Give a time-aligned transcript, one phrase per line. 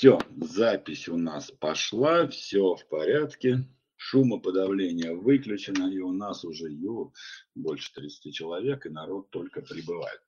[0.00, 3.68] Все, запись у нас пошла, все в порядке.
[3.96, 7.12] Шумоподавление выключено, и у нас уже ё,
[7.54, 10.22] больше 30 человек, и народ только прибывает.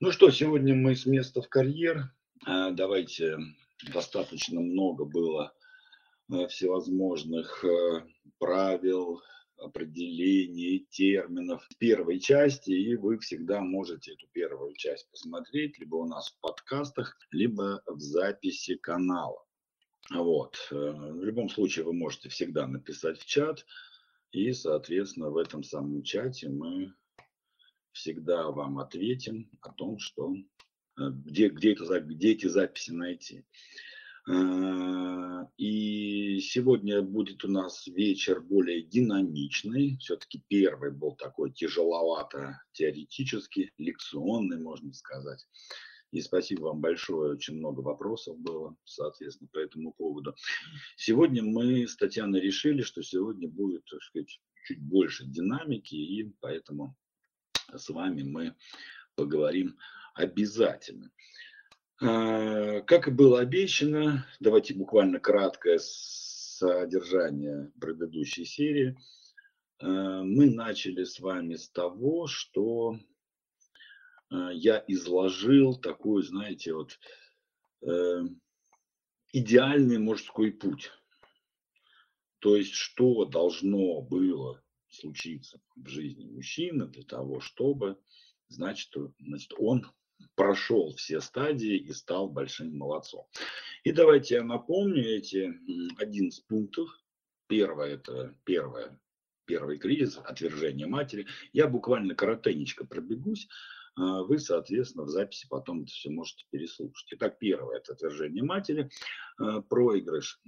[0.00, 2.12] Ну что, сегодня мы с места в карьер.
[2.44, 3.38] А, давайте,
[3.94, 5.54] достаточно много было
[6.30, 8.04] э, всевозможных э,
[8.38, 9.22] правил,
[9.58, 16.30] определений, терминов первой части, и вы всегда можете эту первую часть посмотреть либо у нас
[16.30, 19.44] в подкастах, либо в записи канала.
[20.10, 20.56] Вот.
[20.70, 23.64] Э, в любом случае вы можете всегда написать в чат,
[24.32, 26.92] и, соответственно, в этом самом чате мы
[27.92, 33.44] всегда вам ответим о том, что э, где, где, это, где эти записи найти.
[34.28, 39.96] Э, и сегодня будет у нас вечер более динамичный.
[39.98, 45.46] Все-таки первый был такой тяжеловато теоретический, лекционный, можно сказать.
[46.10, 50.36] И спасибо вам большое, очень много вопросов было, соответственно, по этому поводу.
[50.96, 56.96] Сегодня мы с Татьяной решили, что сегодня будет, так сказать, чуть больше динамики, и поэтому
[57.74, 58.54] с вами мы
[59.16, 59.76] поговорим
[60.14, 61.10] обязательно.
[62.06, 68.98] А, как и было обещано, давайте буквально краткое содержание предыдущей серии.
[69.78, 72.98] А, мы начали с вами с того, что
[74.28, 76.98] а, я изложил такой, знаете, вот
[77.80, 78.22] э,
[79.32, 80.90] идеальный мужской путь.
[82.40, 87.98] То есть, что должно было случиться в жизни мужчины для того, чтобы,
[88.48, 89.86] значит, значит он
[90.34, 93.26] прошел все стадии и стал большим молодцом.
[93.84, 95.52] И давайте я напомню эти
[95.98, 96.88] 11 пунктов.
[97.46, 98.98] Первое– это первое,
[99.44, 101.26] первый кризис, отвержение матери.
[101.52, 103.48] Я буквально коротенечко пробегусь.
[103.96, 107.06] А вы, соответственно, в записи потом это все можете переслушать.
[107.12, 108.90] Итак, первое– это отвержение матери,
[109.38, 110.40] а, проигрыш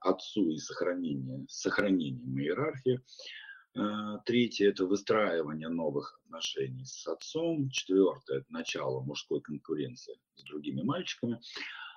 [0.00, 3.00] отцу и сохранение, сохранение иерархии.
[3.74, 7.70] А, третье– это выстраивание новых отношений с отцом.
[7.70, 11.40] Четвертое– это начало мужской конкуренции с другими мальчиками,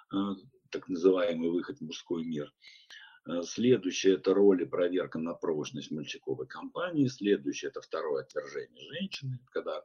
[0.09, 0.35] а,
[0.69, 2.53] так называемый выход в мужской мир.
[3.25, 7.07] А, следующее– это роль и проверка на прочность мальчиковой компании.
[7.07, 9.83] Следующее– это второе отвержение женщины, когда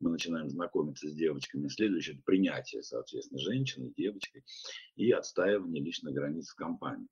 [0.00, 1.68] мы начинаем знакомиться с девочками.
[1.68, 4.44] Следующее– это принятие, соответственно, женщины, девочки
[4.96, 7.08] и отстаивание личных границ в компании.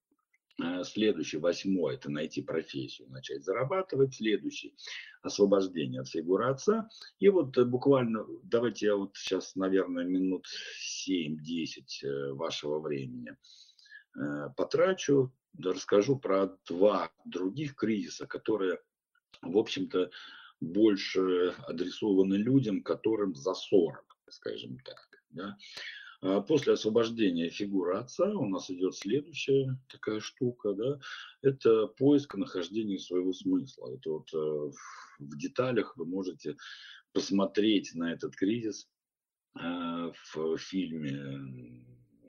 [0.62, 4.14] Э, следующий, восьмой, это найти профессию, начать зарабатывать.
[4.14, 4.74] Следующий,
[5.22, 6.88] освобождение от фигуры отца.
[7.18, 10.46] И вот э, буквально, давайте я вот сейчас, наверное, минут
[11.08, 11.36] 7-10
[12.02, 13.36] э, вашего времени
[14.56, 18.80] потрачу, расскажу про два других кризиса, которые,
[19.40, 20.10] в общем-то,
[20.60, 25.08] больше адресованы людям, которым за 40, скажем так.
[25.30, 25.56] Да?
[26.22, 31.00] А после освобождения фигуры отца у нас идет следующая такая штука, да,
[31.40, 33.94] это поиск нахождения своего смысла.
[33.94, 34.70] Это вот э,
[35.18, 36.56] в деталях вы можете
[37.12, 38.86] посмотреть на этот кризис
[39.58, 41.86] э, в фильме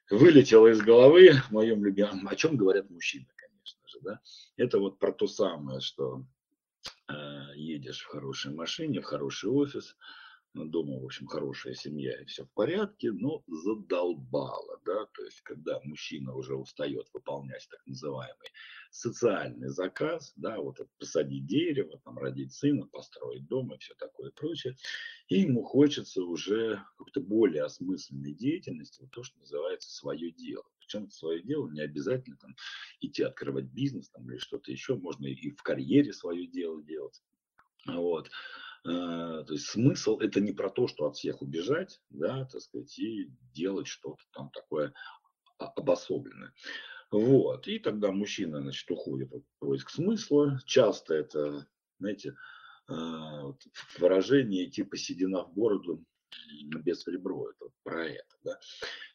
[0.10, 4.22] «Вылетело из головы» в моем любимом, о чем говорят мужчины, конечно же, да.
[4.56, 6.26] Это вот про то самое, что
[7.10, 7.14] э,
[7.56, 9.98] едешь в хорошей машине, в хороший офис,
[10.54, 15.80] дома, в общем, хорошая семья и все в порядке, но задолбало, да, то есть, когда
[15.84, 18.50] мужчина уже устает выполнять так называемый
[18.92, 24.76] социальный заказ, да, вот посадить дерево, там, родить сына, построить дом и все такое прочее,
[25.30, 30.66] и ему хочется уже какой-то более осмысленной деятельности, вот то, что называется свое дело.
[30.80, 32.54] Причем свое дело не обязательно там
[33.00, 37.24] идти открывать бизнес там, или что-то еще, можно и в карьере свое дело делать.
[37.88, 38.30] Вот.
[38.84, 42.98] Э, то есть смысл это не про то, что от всех убежать, да, так сказать,
[42.98, 44.94] и делать что-то там такое
[45.58, 46.54] обособленное.
[47.12, 47.68] Вот.
[47.68, 50.60] И тогда мужчина, значит, уходит в поиск смысла.
[50.66, 51.68] Часто это,
[52.00, 52.36] знаете,
[52.90, 52.94] э,
[54.00, 56.04] выражение типа седина в бороду
[56.84, 58.60] без ребро, это вот про это, да.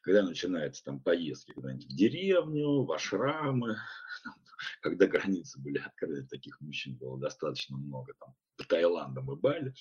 [0.03, 3.77] Когда начинаются там поездки куда-нибудь в деревню, в ашрамы,
[4.83, 8.35] когда границы были открыты, таких мужчин было достаточно много, там,
[8.67, 9.75] по Таиландам и Бали,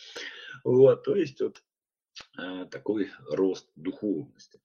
[0.64, 1.64] вот, то есть вот
[2.38, 4.62] э, такой рост духовности.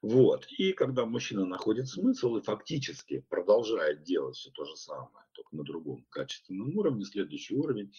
[0.00, 0.46] Вот.
[0.58, 5.64] И когда мужчина находит смысл и фактически продолжает делать все то же самое, только на
[5.64, 7.92] другом качественном уровне, следующий уровень,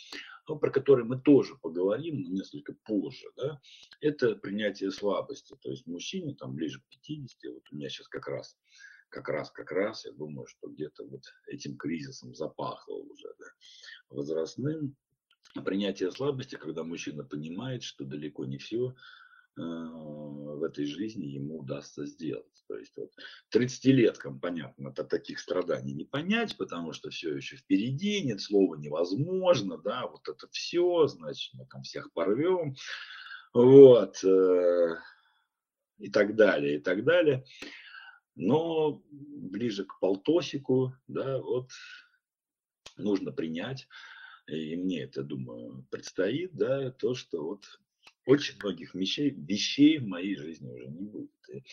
[0.48, 3.60] ну, про который мы тоже поговорим, но несколько позже, да,
[4.02, 5.56] это принятие слабости.
[5.62, 8.58] То есть мужчине там ближе к 50, вот у меня сейчас как раз
[9.10, 13.46] как раз, как раз, я думаю, что где-то вот этим кризисом запахло уже, да,
[14.10, 14.96] возрастным.
[15.66, 18.96] Принятие слабости, когда мужчина понимает, что далеко не все
[19.60, 22.64] в этой жизни ему удастся сделать.
[22.68, 23.12] То есть вот
[23.54, 29.78] 30-леткам, понятно, это таких страданий не понять, потому что все еще впереди, нет слова невозможно,
[29.78, 32.76] да, вот это все, значит, мы там всех порвем,
[33.54, 34.96] вот, э,
[35.98, 37.44] и так далее, и так далее.
[38.36, 41.72] Но ближе к полтосику, да, вот
[42.98, 43.88] нужно принять,
[44.52, 47.80] и мне это, думаю, предстоит, да, то, что вот
[48.26, 51.32] очень многих вещей, вещей в моей жизни уже не будет.
[51.54, 51.64] И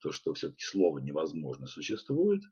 [0.00, 2.42] то, что все-таки слово невозможно существует,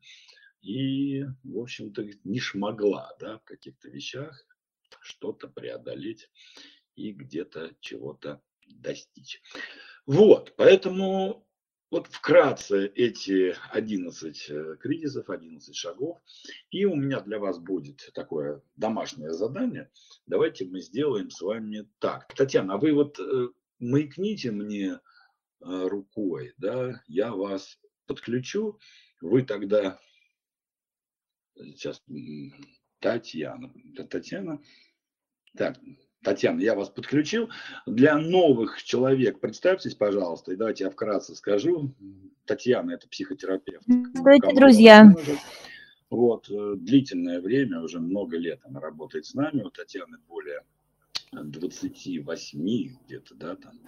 [0.60, 4.44] и, в общем-то, не шмогла да, в каких-то вещах
[5.00, 6.30] что-то преодолеть
[6.96, 9.42] и где-то чего-то достичь.
[10.06, 11.46] Вот, поэтому
[11.90, 16.18] вот вкратце эти 11 э, кризисов, 11 шагов.
[16.70, 19.90] И у меня для вас будет такое домашнее задание.
[20.26, 22.32] Давайте мы сделаем с вами так.
[22.34, 23.48] Татьяна, а вы вот э,
[23.78, 24.98] маякните мне э,
[25.60, 28.78] рукой, да, я вас подключу,
[29.20, 29.98] вы тогда,
[31.56, 32.02] сейчас,
[32.98, 33.72] Татьяна,
[34.10, 34.62] Татьяна,
[35.56, 35.78] так,
[36.24, 37.50] Татьяна, я вас подключил.
[37.86, 41.94] Для новых человек представьтесь, пожалуйста, и давайте я вкратце скажу.
[42.46, 43.84] Татьяна– это психотерапевт.
[43.86, 45.14] Здравствуйте, друзья.
[46.10, 49.62] Вот, э, длительное время, уже много лет она работает с нами.
[49.62, 50.62] У Татьяны более
[51.32, 53.80] 28 где-то, да, там,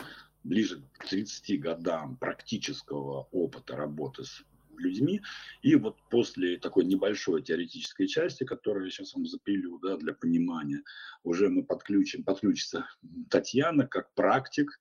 [0.45, 4.45] ближе к 30 годам практического опыта работы с
[4.79, 5.23] людьми.
[5.63, 10.83] И вот после такой небольшой теоретической части, которую я сейчас вам запилю, да, для понимания,
[11.25, 12.87] уже мы подключим, подключится
[13.31, 14.81] Татьяна как практик,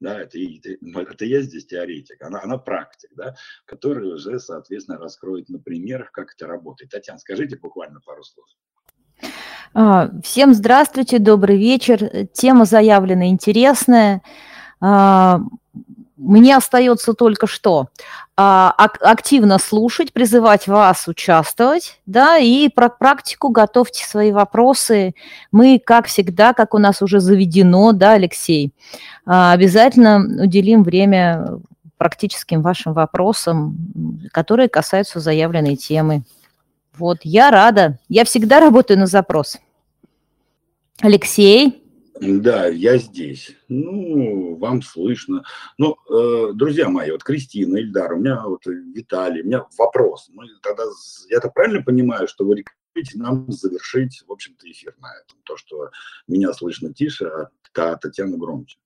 [0.00, 5.48] да, это, это, это я здесь теоретик, она, она практик, да, который уже, соответственно, раскроет
[5.48, 6.90] на примерах, как это работает.
[6.90, 8.46] Татьяна, скажите буквально пару слов.
[9.72, 12.26] А, всем здравствуйте, добрый вечер.
[12.32, 14.22] Тема заявлена интересная.
[16.16, 17.88] Мне остается только что
[18.36, 25.14] а, активно слушать, призывать вас участвовать, да, и про практику готовьте свои вопросы.
[25.50, 28.72] Мы, как всегда, как у нас уже заведено, да, Алексей,
[29.26, 31.58] а, обязательно уделим время
[31.96, 33.76] практическим вашим вопросам,
[34.32, 36.22] которые касаются заявленной темы.
[36.96, 37.98] Вот, я рада.
[38.08, 39.58] Я всегда работаю на запрос.
[41.00, 41.83] Алексей.
[42.20, 43.56] Да, я здесь.
[43.68, 45.44] Ну, вам слышно.
[45.78, 50.28] Ну, э, друзья мои, вот Кристина, Ильдар, у меня вот Виталий, у меня вопрос.
[50.32, 50.84] Мы тогда,
[51.28, 55.38] я так правильно понимаю, что вы рекомендуете нам завершить, в общем-то, эфир на этом?
[55.44, 55.90] То, что
[56.28, 58.78] меня слышно тише, а Татьяна громче.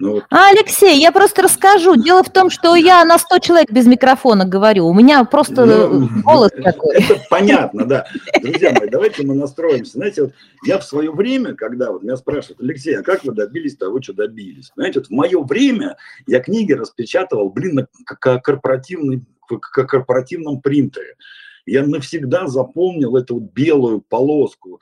[0.00, 0.24] Ну, вот.
[0.30, 1.96] А, Алексей, я просто расскажу.
[1.96, 4.86] Дело в том, что я на 100 человек без микрофона говорю.
[4.86, 6.96] У меня просто ну, голос такой.
[6.96, 8.06] Это понятно, да.
[8.40, 9.92] Друзья мои, давайте мы настроимся.
[9.92, 10.32] Знаете, вот
[10.64, 14.12] я в свое время, когда вот меня спрашивают, Алексей, а как вы добились того, что
[14.12, 14.70] добились?
[14.76, 15.96] Знаете, вот в мое время
[16.28, 21.16] я книги распечатывал, блин, на корпоративный, как корпоративном принтере.
[21.66, 24.80] Я навсегда запомнил эту вот белую полоску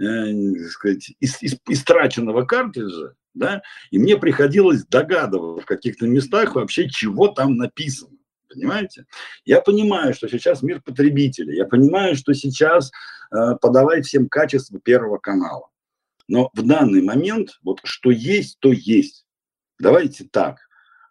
[0.00, 0.32] э,
[0.70, 7.28] сказать, из, из, истраченного картриджа, да, и мне приходилось догадываться в каких-то местах вообще, чего
[7.28, 8.16] там написано.
[8.48, 9.06] Понимаете?
[9.44, 12.90] Я понимаю, что сейчас мир потребителей, я понимаю, что сейчас
[13.30, 15.68] э, подавать всем качество первого канала.
[16.28, 19.26] Но в данный момент вот что есть, то есть.
[19.78, 20.58] Давайте так.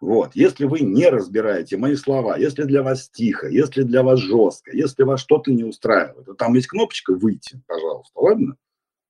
[0.00, 4.76] Вот, если вы не разбираете мои слова, если для вас тихо, если для вас жестко,
[4.76, 8.56] если вас что-то не устраивает, то там есть кнопочка «Выйти», пожалуйста, ладно?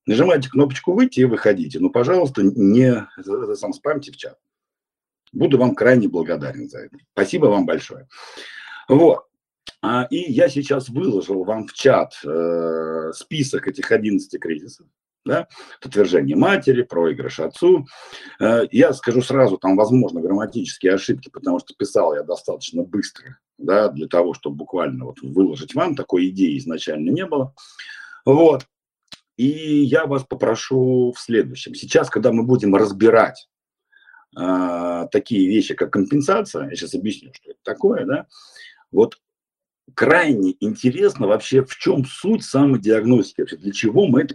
[0.07, 1.81] Нажимайте кнопочку «Выйти» и выходите.
[1.81, 3.07] Но, пожалуйста, не
[3.55, 4.39] сам спамьте в чат.
[5.33, 6.97] Буду вам крайне благодарен за это.
[7.13, 8.09] Спасибо вам большое.
[8.89, 9.25] Вот.
[9.83, 14.87] А, и я сейчас выложил вам в чат э, список этих 11 кризисов.
[15.25, 15.49] Да?
[15.83, 17.87] Отвержение матери, проигрыш отцу.
[18.41, 23.89] Э, я скажу сразу, там, возможно, грамматические ошибки, потому что писал я достаточно быстро, да,
[23.89, 25.97] для того, чтобы буквально вот выложить вам.
[25.97, 27.53] Такой идеи изначально не было.
[28.25, 28.67] Вот.
[29.37, 31.75] И я вас попрошу в следующем.
[31.75, 33.49] Сейчас, когда мы будем разбирать
[34.39, 38.27] э, такие вещи, как компенсация, я сейчас объясню, что это такое, да,
[38.91, 39.19] вот
[39.95, 44.35] крайне интересно вообще, в чем суть самодиагностики, вообще, для чего мы это,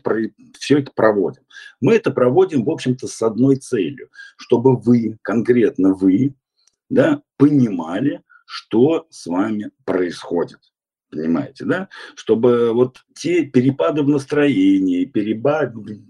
[0.60, 1.44] все это проводим.
[1.80, 6.36] Мы это проводим, в общем-то, с одной целью, чтобы вы, конкретно вы,
[6.90, 10.60] да, понимали, что с вами происходит
[11.12, 16.02] понимаете, да, чтобы вот те перепады в настроении, перепады,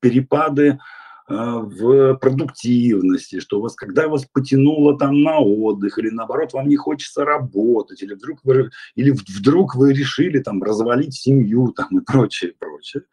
[0.00, 0.78] перепады
[1.26, 6.68] а, в продуктивности, что у вас, когда вас потянуло там на отдых, или наоборот, вам
[6.68, 12.04] не хочется работать, или вдруг вы, или вдруг вы решили там развалить семью там и
[12.04, 13.04] прочее, прочее,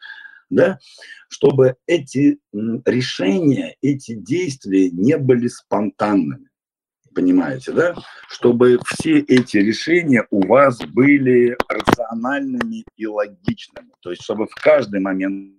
[0.50, 0.79] да,
[1.29, 6.46] чтобы эти решения, эти действия не были спонтанными
[7.17, 7.95] понимаете, да?
[8.29, 13.89] Чтобы все эти решения у вас были рациональными и логичными.
[14.01, 15.55] То есть, чтобы в каждый момент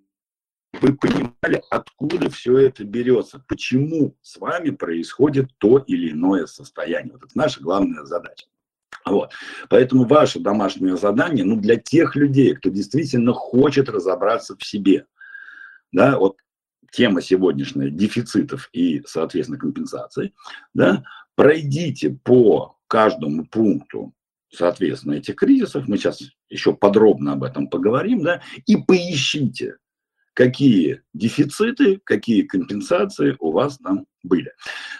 [0.81, 7.15] вы понимали, откуда все это берется, почему с вами происходит то или иное состояние.
[7.15, 8.47] Вот это наша главная задача.
[9.05, 9.33] Вот.
[9.69, 15.07] Поэтому ваше домашнее задание, ну, для тех людей, кто действительно хочет разобраться в себе,
[15.91, 16.37] да, вот
[16.93, 20.35] тема сегодняшняя дефицитов и, соответственно, компенсаций,
[20.75, 21.03] да,
[21.39, 24.13] пройдите по каждому пункту,
[24.53, 29.77] соответственно, этих кризисов, мы сейчас еще подробно об этом поговорим, да, и поищите,
[30.35, 34.53] какие дефициты, какие компенсации у вас там были.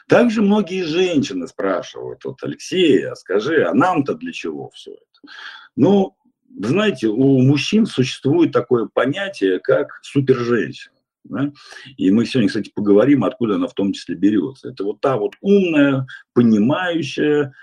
[0.09, 5.33] Также многие женщины спрашивают, вот, Алексей, а скажи, а нам-то для чего все это?
[5.75, 6.17] Ну,
[6.57, 10.98] знаете, у мужчин существует такое понятие, как суперженщина.
[11.29, 11.53] Да?
[11.97, 14.71] И мы сегодня, кстати, поговорим, откуда она в том числе берется.
[14.71, 17.55] Это вот та вот умная, понимающая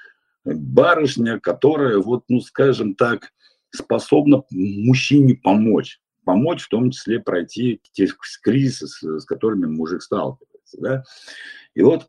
[0.43, 3.31] барышня, которая, вот, ну, скажем так,
[3.71, 8.09] способна мужчине помочь помочь в том числе пройти те
[8.41, 10.77] кризисы, с, которыми мужик сталкивается.
[10.81, 11.03] Да?
[11.75, 12.07] И вот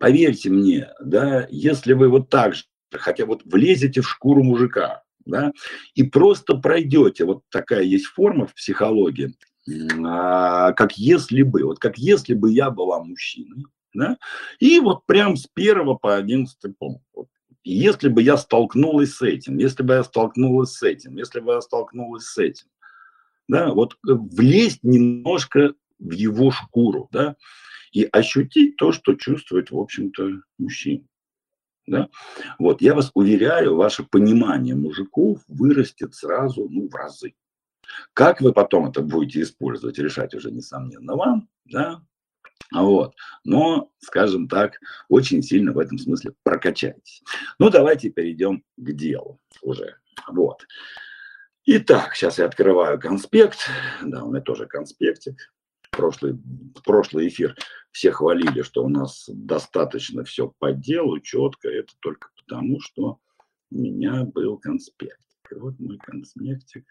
[0.00, 5.52] поверьте мне, да, если вы вот так же, хотя вот влезете в шкуру мужика, да,
[5.94, 9.34] и просто пройдете, вот такая есть форма в психологии,
[9.66, 14.18] как если бы, вот как если бы я была мужчиной, да,
[14.58, 17.28] и вот прям с первого по одиннадцатый пункт, вот,
[17.62, 21.60] если бы я столкнулась с этим, если бы я столкнулась с этим, если бы я
[21.60, 22.66] столкнулась с этим,
[23.48, 27.36] да, вот э, влезть немножко в его шкуру, да,
[27.92, 31.04] и ощутить то, что чувствует, в общем-то, мужчина.
[31.86, 32.08] Да?
[32.58, 37.34] Вот, я вас уверяю, ваше понимание мужиков вырастет сразу, ну, в разы.
[38.12, 42.02] Как вы потом это будете использовать, решать уже, несомненно, вам, да,
[42.72, 43.14] вот.
[43.44, 47.22] Но, скажем так, очень сильно в этом смысле прокачайтесь.
[47.58, 49.96] Ну, давайте перейдем к делу уже.
[50.28, 50.66] Вот.
[51.66, 53.68] Итак, сейчас я открываю конспект.
[54.02, 55.52] Да, у меня тоже конспектик.
[55.90, 56.36] Прошлый,
[56.84, 57.56] прошлый эфир
[57.92, 61.68] все хвалили, что у нас достаточно все по делу, четко.
[61.68, 63.18] Это только потому, что
[63.70, 65.52] у меня был конспектик.
[65.52, 66.84] И вот мой конспектик.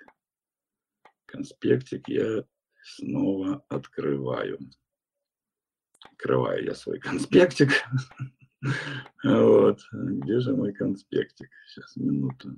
[1.34, 2.44] Конспектик я
[2.84, 4.60] снова открываю.
[6.12, 7.72] Открываю я свой конспектик.
[9.24, 9.80] Вот.
[9.92, 11.50] Где же мой конспектик?
[11.68, 12.56] Сейчас, минуту.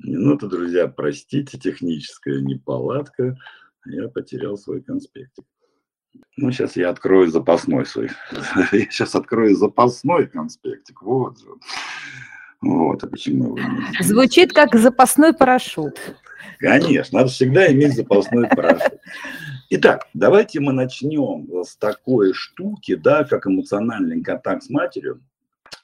[0.00, 3.36] Минута, друзья, простите, техническая неполадка.
[3.84, 5.44] Я потерял свой конспектик.
[6.38, 8.10] Ну, сейчас я открою запасной свой.
[8.72, 11.02] Я сейчас открою запасной конспектик.
[11.02, 11.48] Вот же.
[12.62, 13.68] Вот, а почему его
[14.00, 16.00] Звучит как запасной парашют.
[16.58, 19.00] Конечно, надо всегда иметь запасной парашют.
[19.70, 25.22] Итак, давайте мы начнем с такой штуки, да, как эмоциональный контакт с матерью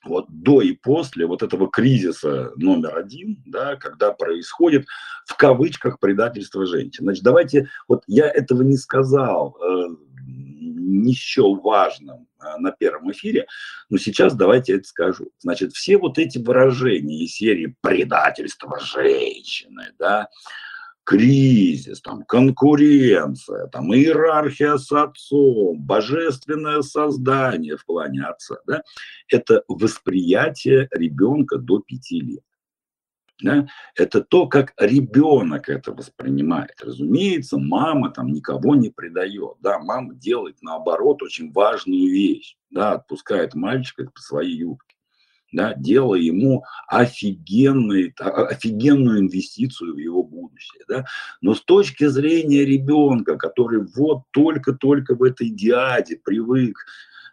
[0.04, 4.86] вот до и после вот этого кризиса номер один, да, когда происходит
[5.26, 7.04] в кавычках предательство женщин.
[7.04, 9.88] Значит, давайте, вот я этого не сказал, э,
[10.80, 13.46] не счел важным э, на первом эфире,
[13.88, 15.30] но сейчас давайте это скажу.
[15.38, 20.28] Значит, все вот эти выражения из серии предательство женщины, да,
[21.04, 28.82] кризис, там, конкуренция, там, иерархия с отцом, божественное создание в плане отца, да,
[29.28, 32.44] это восприятие ребенка до пяти лет.
[33.42, 33.66] Да?
[33.94, 36.80] Это то, как ребенок это воспринимает.
[36.82, 39.56] Разумеется, мама там никого не предает.
[39.60, 39.78] Да?
[39.78, 42.56] Мама делает, наоборот, очень важную вещь.
[42.70, 42.92] Да?
[42.92, 44.96] Отпускает мальчика по своей юбке
[45.52, 50.84] да, делая ему офигенный, офигенную инвестицию в его будущее.
[50.88, 51.04] Да.
[51.40, 56.84] Но с точки зрения ребенка, который вот только-только в этой диаде привык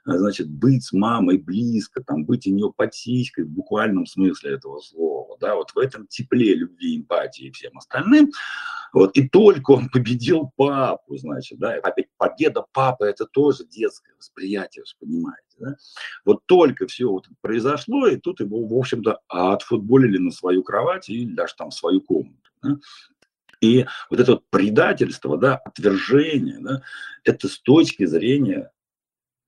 [0.07, 4.79] значит, быть с мамой близко, там, быть у нее под сиськой в буквальном смысле этого
[4.79, 8.31] слова, да, вот в этом тепле любви, эмпатии и всем остальным,
[8.93, 14.83] вот, и только он победил папу, значит, да, опять победа папы, это тоже детское восприятие,
[14.83, 15.75] вы понимаете, да,
[16.23, 21.33] вот только все вот произошло, и тут его, в общем-то, отфутболили на свою кровать или
[21.33, 22.77] даже там в свою комнату, да?
[23.59, 26.83] И вот это вот предательство, да, отвержение, да,
[27.23, 28.71] это с точки зрения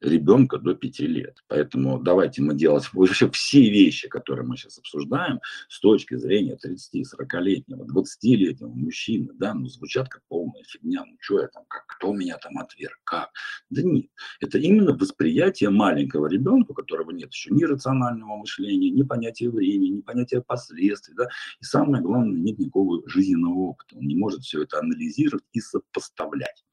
[0.01, 1.43] ребенка до 5 лет.
[1.47, 7.85] Поэтому давайте мы делать вообще все вещи, которые мы сейчас обсуждаем, с точки зрения 30-40-летнего,
[7.85, 12.37] 20-летнего мужчины, да, ну, звучат как полная фигня, ну, что я там, как, кто меня
[12.37, 13.29] там отверг, как?
[13.69, 19.03] Да нет, это именно восприятие маленького ребенка, у которого нет еще ни рационального мышления, ни
[19.03, 21.27] понятия времени, ни понятия последствий, да,
[21.59, 26.63] и самое главное, нет никакого жизненного опыта, он не может все это анализировать и сопоставлять.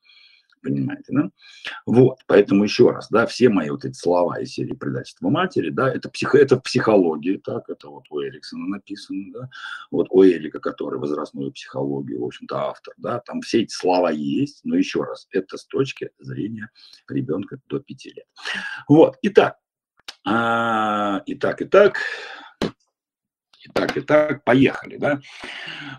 [0.66, 1.30] Понимаете, да?
[1.86, 5.88] Вот, поэтому еще раз, да, все мои вот эти слова из серии предательства матери, да,
[5.88, 9.48] это, психо, это в психологии, так, это вот у Эриксона написано, да,
[9.92, 14.62] вот у Эрика, который возрастную психологию, в общем-то, автор, да, там все эти слова есть,
[14.64, 16.68] но еще раз, это с точки зрения
[17.08, 18.26] ребенка до 5 лет.
[18.88, 19.58] Вот, итак,
[20.24, 22.00] а, итак, итак,
[23.66, 25.20] и так, и так, поехали, да.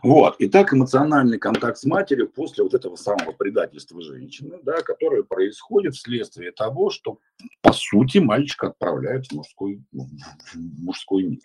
[0.04, 5.24] Вот, и так эмоциональный контакт с матерью после вот этого самого предательства женщины, да, которое
[5.24, 7.20] происходит вследствие того, что,
[7.62, 10.08] по сути, мальчика отправляют в мужской, в
[10.56, 11.40] мужской мир.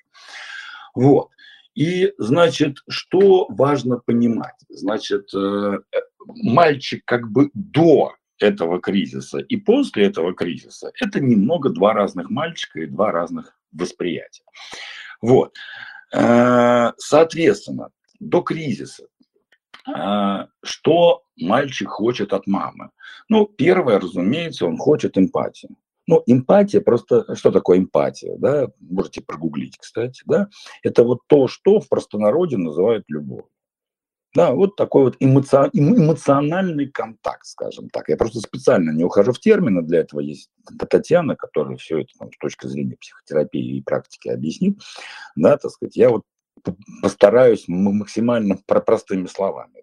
[0.94, 1.30] Вот.
[1.74, 4.56] И, значит, что важно понимать?
[4.68, 5.78] Значит, э,
[6.26, 12.80] мальчик как бы до этого кризиса и после этого кризиса это немного два разных мальчика
[12.80, 14.44] и два разных восприятия.
[15.22, 15.54] Вот.
[16.12, 17.90] Э, соответственно,
[18.20, 19.06] до кризиса,
[19.86, 22.90] э, что мальчик хочет от мамы?
[23.28, 25.76] Ну, первое, разумеется, он хочет эмпатию.
[26.06, 30.48] Ну, эмпатия просто, что такое эмпатия, да, можете прогуглить, кстати, да,
[30.82, 33.44] это вот то, что в простонародье называют любовь.
[34.34, 35.68] Да, вот такой вот эмоци...
[35.74, 38.08] эмоциональный контакт, скажем так.
[38.08, 40.50] Я просто специально не ухожу в термины, для этого есть
[40.88, 44.80] Татьяна, которая все это там, с точки зрения психотерапии и практики объяснит.
[45.36, 46.22] Да, так сказать, я вот
[47.02, 49.82] постараюсь максимально простыми словами.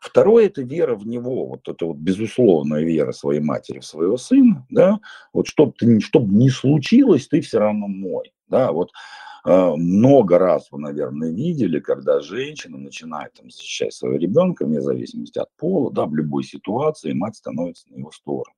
[0.00, 4.66] Второе– это вера в него, вот это вот безусловная вера своей матери в своего сына,
[4.68, 5.00] да,
[5.32, 8.90] вот чтобы, ты, чтобы не случилось, ты все равно мой, да, вот
[9.44, 15.48] много раз вы, наверное, видели, когда женщина начинает там, защищать своего ребенка, вне зависимости от
[15.56, 18.54] пола, да, в любой ситуации, мать становится на его сторону.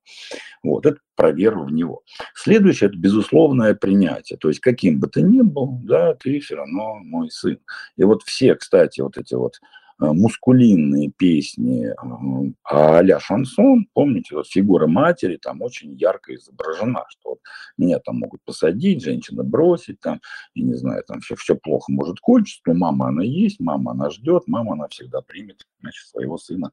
[0.63, 2.03] Вот, это про веру в него.
[2.35, 4.39] Следующее– это безусловное принятие.
[4.39, 7.59] То есть, каким бы ты ни был, да, ты все равно мой сын.
[7.97, 9.61] И вот все, кстати, вот эти вот
[9.99, 17.39] мускулинные песни э, а-ля шансон, помните, вот фигура матери там очень ярко изображена, что вот
[17.79, 20.21] меня там могут посадить, женщина бросить, там,
[20.55, 24.11] и не знаю, там все, все плохо может кончиться, но мама она есть, мама она
[24.11, 26.73] ждет, мама она всегда примет, значит, своего сына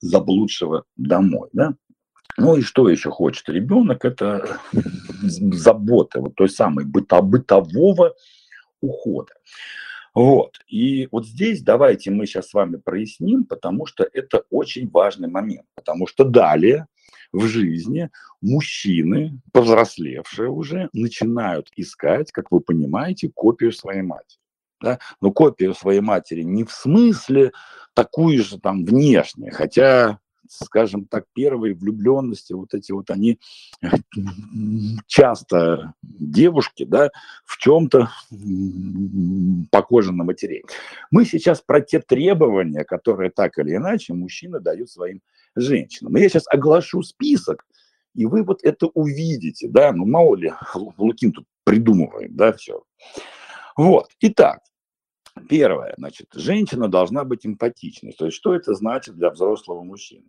[0.00, 1.74] заблудшего домой, да.
[2.36, 4.58] Ну и что еще хочет ребенок, это
[5.22, 8.14] забота, вот той самой быто, бытового
[8.80, 9.32] ухода.
[10.14, 10.60] Вот.
[10.68, 15.66] И вот здесь давайте мы сейчас с вами проясним, потому что это очень важный момент.
[15.74, 16.86] Потому что далее
[17.32, 24.38] в жизни мужчины, повзрослевшие уже, начинают искать, как вы понимаете, копию своей матери.
[24.80, 25.00] Да?
[25.20, 27.52] Но копию своей матери не в смысле
[27.92, 33.38] такую же там внешне, хотя скажем так, первые влюбленности, вот эти вот они
[35.06, 37.10] часто девушки, да,
[37.44, 38.10] в чем-то
[39.70, 40.64] похожи на матерей.
[41.10, 45.20] Мы сейчас про те требования, которые так или иначе мужчины дают своим
[45.56, 46.16] женщинам.
[46.16, 47.66] Я сейчас оглашу список,
[48.14, 50.52] и вы вот это увидите, да, ну мало ли,
[50.96, 52.82] Лукин тут придумывает, да, все.
[53.76, 54.60] Вот, итак,
[55.48, 58.12] Первое, значит, женщина должна быть эмпатичной.
[58.12, 60.24] То есть, что это значит для взрослого мужчины?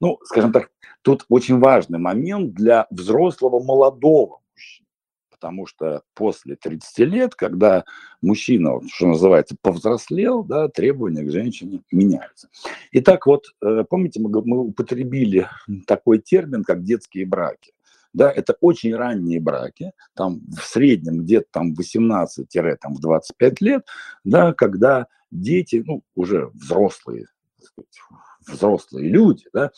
[0.00, 0.70] Ну, скажем так,
[1.02, 4.86] тут очень важный момент для взрослого молодого мужчины.
[5.30, 7.84] Потому что после 30 лет, когда
[8.22, 12.48] мужчина, что называется, повзрослел, да, требования к женщине меняются.
[12.92, 15.48] Итак, вот э, помните, мы, мы употребили
[15.86, 17.72] такой термин, как детские браки
[18.12, 23.86] да, это очень ранние браки, там в среднем где-то там 18-25 лет,
[24.24, 27.26] да, когда дети, ну, уже взрослые,
[27.62, 28.00] сказать,
[28.48, 29.70] взрослые люди, да,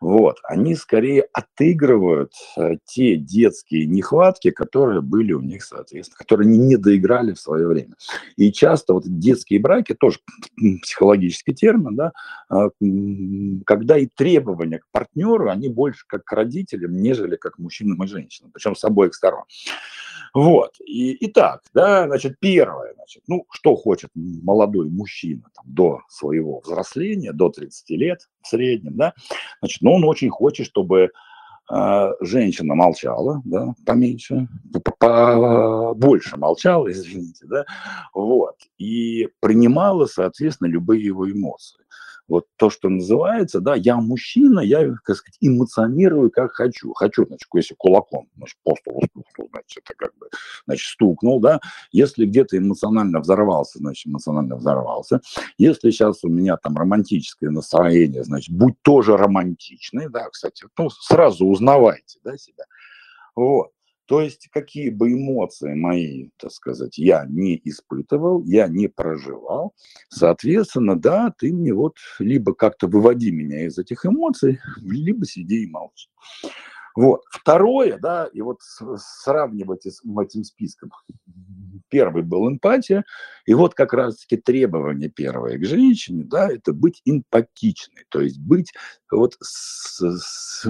[0.00, 6.58] вот, они скорее отыгрывают э, те детские нехватки, которые были у них, соответственно, которые они
[6.58, 7.94] не доиграли в свое время.
[8.36, 10.18] И часто вот детские браки, тоже
[10.82, 12.12] психологический термин, да,
[12.48, 12.70] а,
[13.66, 18.06] когда и требования к партнеру, они больше как к родителям, нежели как к мужчинам и
[18.06, 19.44] женщинам, причем с обоих сторон.
[20.34, 20.72] Вот.
[20.84, 27.32] И, итак, да, значит, первое, значит, ну, что хочет молодой мужчина там, до своего взросления,
[27.32, 29.14] до 30 лет в среднем, да,
[29.60, 31.10] значит, ну, он очень хочет, чтобы
[31.72, 34.48] э, женщина молчала, да, поменьше,
[34.98, 37.64] побольше молчала, извините, да,
[38.12, 41.84] вот, и принимала, соответственно, любые его эмоции
[42.28, 46.92] вот то, что называется, да, я мужчина, я, как сказать, эмоционирую, как хочу.
[46.94, 50.28] Хочу, значит, если кулаком, значит, по столу стукнул, значит, это как бы,
[50.66, 51.60] значит, стукнул, да.
[51.92, 55.20] Если где-то эмоционально взорвался, значит, эмоционально взорвался.
[55.58, 61.46] Если сейчас у меня там романтическое настроение, значит, будь тоже романтичный, да, кстати, ну, сразу
[61.46, 62.64] узнавайте, да, себя.
[63.36, 63.73] Вот.
[64.06, 69.74] То есть какие бы эмоции мои, так сказать, я не испытывал, я не проживал,
[70.08, 75.70] соответственно, да, ты мне вот либо как-то выводи меня из этих эмоций, либо сиди и
[75.70, 76.08] молчи.
[76.94, 77.22] Вот.
[77.30, 80.90] Второе, да, и вот сравнивать с этим списком.
[81.88, 83.04] Первый был эмпатия,
[83.46, 88.72] и вот как раз-таки требование первое к женщине, да, это быть эмпатичной, то есть быть
[89.10, 90.62] вот с, с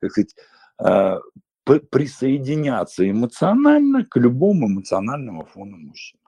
[0.00, 0.34] как сказать,
[0.78, 1.18] а,
[1.64, 6.20] присоединяться эмоционально к любому эмоциональному фону мужчины.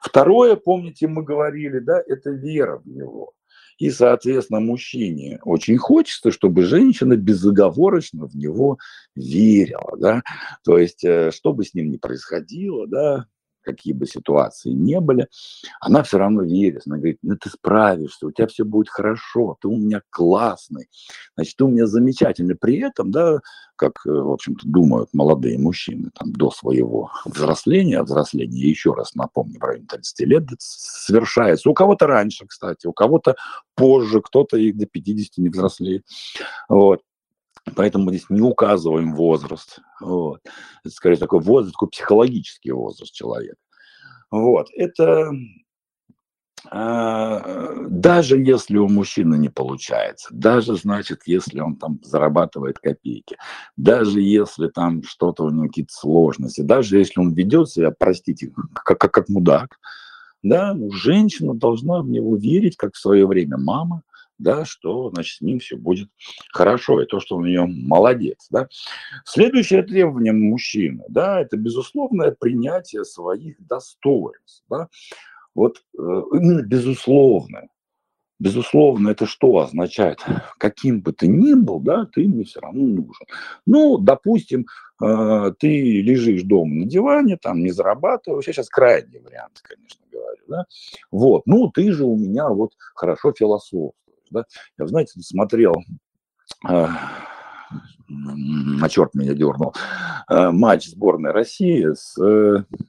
[0.00, 3.32] Второе, помните, мы говорили, да, это вера в него.
[3.78, 8.78] И, соответственно, мужчине очень хочется, чтобы женщина безоговорочно в него
[9.14, 10.22] верила, да,
[10.64, 13.26] то есть, э, что бы с ним ни происходило, да,
[13.66, 15.28] какие бы ситуации не были,
[15.80, 16.82] она все равно верит.
[16.86, 20.88] Она говорит, ну ты справишься, у тебя все будет хорошо, ты у меня классный,
[21.34, 22.54] значит, ты у меня замечательный.
[22.54, 23.40] При этом, да,
[23.76, 29.58] как, э, в общем-то, думают молодые мужчины там, до своего взросления, взросления, еще раз напомню,
[29.60, 31.68] в районе 30 лет совершается.
[31.68, 33.36] У кого-то раньше, кстати, у кого-то
[33.74, 36.04] позже, кто-то и до 50 не взрослеет.
[36.68, 37.02] Вот.
[37.74, 39.80] Поэтому мы здесь не указываем возраст.
[40.00, 40.40] Вот.
[40.84, 43.58] Это скорее такой возраст, такой психологический возраст человека.
[44.30, 44.68] Вот.
[44.76, 45.32] Это
[46.70, 53.36] а, даже если у мужчины не получается, даже значит, если он там зарабатывает копейки,
[53.76, 58.98] даже если там что-то у него какие-то сложности, даже если он ведет себя, простите, как,
[58.98, 59.78] как, как мудак,
[60.42, 64.02] да, женщина должна в него верить, как в свое время мама,
[64.38, 66.08] да, что, значит, с ним все будет
[66.52, 68.68] хорошо, и то, что он у нее молодец, да.
[69.24, 74.88] Следующее требование мужчины, да, это безусловное принятие своих достоинств, да.
[75.54, 77.68] Вот э, именно безусловное.
[78.38, 80.22] Безусловно, это что означает?
[80.58, 83.26] Каким бы ты ни был, да, ты мне все равно нужен.
[83.64, 84.66] Ну, допустим,
[85.02, 88.46] э, ты лежишь дома на диване, там не зарабатываешь.
[88.46, 90.66] Я сейчас крайний вариант, конечно, говорю, да.
[91.10, 93.92] Вот, ну, ты же у меня вот хорошо философ
[94.30, 94.44] да.
[94.78, 95.74] Я, знаете, смотрел,
[98.08, 99.74] на черт меня дернул,
[100.28, 102.14] э, матч сборной России с,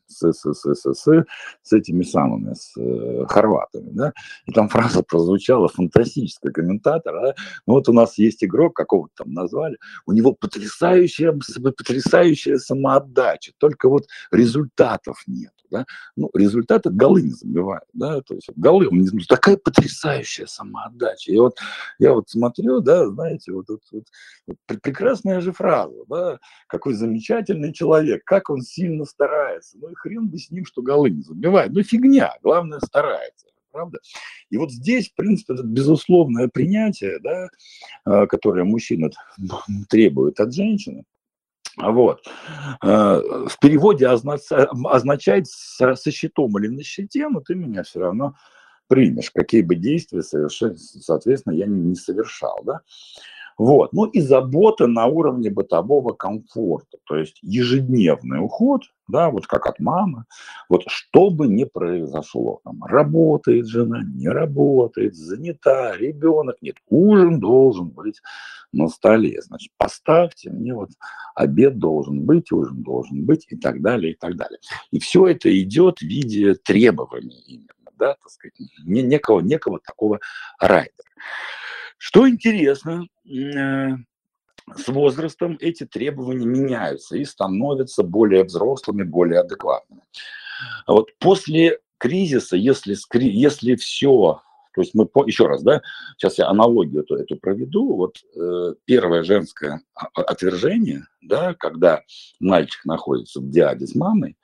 [0.08, 1.25] с, с, с, с, с,
[1.63, 4.13] с этими самыми, с э, хорватами, да,
[4.45, 7.34] и там фраза прозвучала фантастическая комментатор, да?
[7.65, 13.89] ну вот у нас есть игрок, какого там назвали, у него потрясающая, потрясающая самоотдача, только
[13.89, 19.08] вот результатов нет да, ну, результаты голы не забивают, да, то есть голы, он не
[19.08, 19.27] забивает.
[19.27, 21.32] такая потрясающая самоотдача.
[21.32, 21.58] И вот
[21.99, 24.06] я вот смотрю, да, знаете, вот, вот, вот,
[24.47, 24.58] вот
[25.07, 30.37] прекрасная же фраза, да, какой замечательный человек, как он сильно старается, ну и хрен бы
[30.37, 33.99] с ним, что голы не забивает, ну фигня, главное старается правда?
[34.49, 37.47] И вот здесь, в принципе, это безусловное принятие, да,
[38.05, 39.11] а, которое мужчина
[39.89, 41.03] требует от женщины,
[41.77, 42.25] вот.
[42.83, 48.35] Э, в переводе означает со щитом или на щите, но ты меня все равно
[48.87, 52.81] примешь, какие бы действия совершенно, соответственно, я не совершал, да.
[53.57, 53.91] Вот.
[53.91, 59.79] Ну и забота на уровне бытового комфорта, то есть ежедневный уход, да, вот как от
[59.79, 60.25] мамы,
[60.69, 67.87] вот что бы ни произошло, там, работает жена, не работает, занята, ребенок, нет, ужин должен
[67.87, 68.21] быть
[68.73, 70.89] на столе, значит, поставьте мне вот
[71.33, 74.59] обед должен быть, ужин должен быть и так далее, и так далее.
[74.91, 78.53] И все это идет в виде требований именно, да, так сказать,
[78.85, 80.19] некого, некого такого
[80.59, 80.91] райдера.
[81.97, 83.89] Что интересно, э,
[84.75, 90.01] с возрастом эти требования меняются и становятся более взрослыми, более адекватными.
[90.86, 94.41] Вот после кризиса, если, если все,
[94.73, 95.81] то есть мы, еще раз, да,
[96.17, 99.81] сейчас я аналогию эту, эту проведу, вот э, первое женское
[100.13, 102.03] отвержение, да, когда
[102.39, 104.38] мальчик находится в диаде с мамой,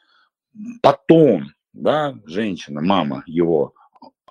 [0.82, 3.74] потом, да, женщина, мама его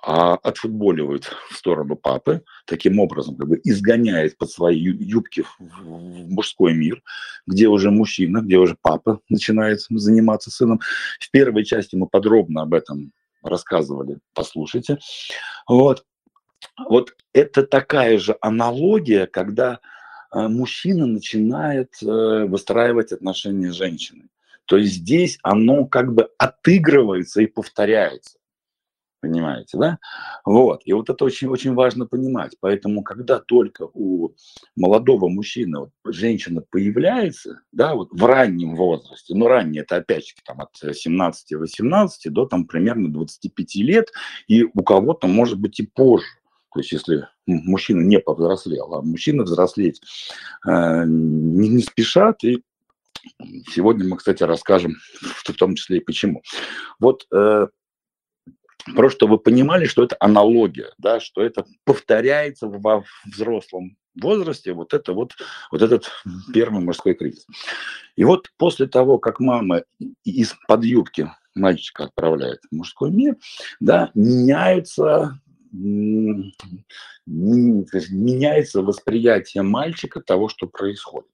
[0.05, 6.73] а отфутболивают в сторону папы, таким образом как бы изгоняет под свои юбки в мужской
[6.73, 7.01] мир,
[7.47, 10.81] где уже мужчина, где уже папа начинает заниматься сыном.
[11.21, 14.99] В первой части мы подробно об этом рассказывали, послушайте.
[15.69, 16.03] Вот.
[16.89, 19.79] Вот это такая же аналогия, когда
[20.33, 24.29] э, мужчина начинает э, выстраивать отношения с женщиной.
[24.65, 28.37] То есть здесь оно как бы отыгрывается и повторяется.
[29.23, 29.99] Понимаете, да?
[30.43, 30.81] Вот.
[30.83, 32.57] И вот это очень-очень важно понимать.
[32.59, 34.31] Поэтому, когда только у
[34.75, 40.59] молодого мужчины вот, женщина появляется, да, вот в раннем возрасте, ну, раннее это опять-таки там
[40.59, 44.09] от 17-18 до там примерно 25 лет,
[44.49, 46.27] и у кого-то может быть и позже.
[46.73, 50.01] То есть, если мужчина не повзрослел, а мужчина взрослеть
[50.67, 52.61] э, не, не спешат, и
[53.69, 56.43] Сегодня мы, кстати, расскажем в том числе и почему.
[56.99, 57.67] Вот э,
[58.95, 64.93] просто чтобы вы понимали, что это аналогия, да, что это повторяется во взрослом возрасте, вот
[64.93, 65.33] это вот,
[65.71, 66.11] вот этот
[66.53, 67.47] первый мужской кризис.
[68.15, 69.83] И вот после того, как мама
[70.23, 73.37] из-под юбки мальчика отправляет в мужской мир,
[73.79, 75.39] да, меняются
[77.25, 81.31] меняется восприятие мальчика того, что происходит.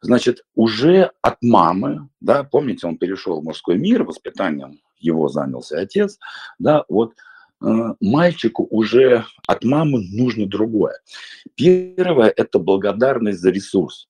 [0.00, 6.18] Значит, уже от мамы, да, помните, он перешел в мужской мир, воспитанием его занялся отец,
[6.58, 7.14] да, вот
[7.62, 10.98] э, мальчику уже от мамы нужно другое.
[11.54, 14.08] Первое– это благодарность за ресурс.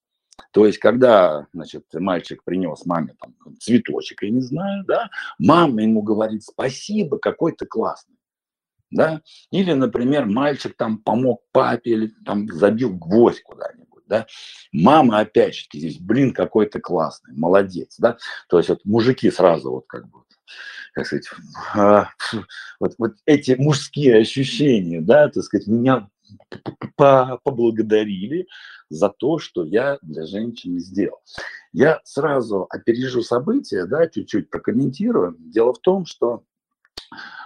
[0.52, 6.02] То есть, когда, значит, мальчик принес маме там, цветочек, я не знаю, да, мама ему
[6.02, 8.16] говорит спасибо, какой ты классный.
[8.90, 9.20] Да?
[9.50, 14.26] Или, например, мальчик там помог папе или там забил гвоздь куда-нибудь да,
[14.72, 19.70] мама опять же здесь, блин, какой то классный, молодец, да, то есть вот мужики сразу
[19.70, 20.20] вот как бы,
[20.94, 21.28] как сказать,
[21.74, 22.08] а,
[22.80, 26.08] вот, вот эти мужские ощущения, да, так сказать, меня
[26.96, 28.46] поблагодарили
[28.88, 31.20] за то, что я для женщины сделал.
[31.72, 35.36] Я сразу опережу события, да, чуть-чуть прокомментирую.
[35.38, 36.44] Дело в том, что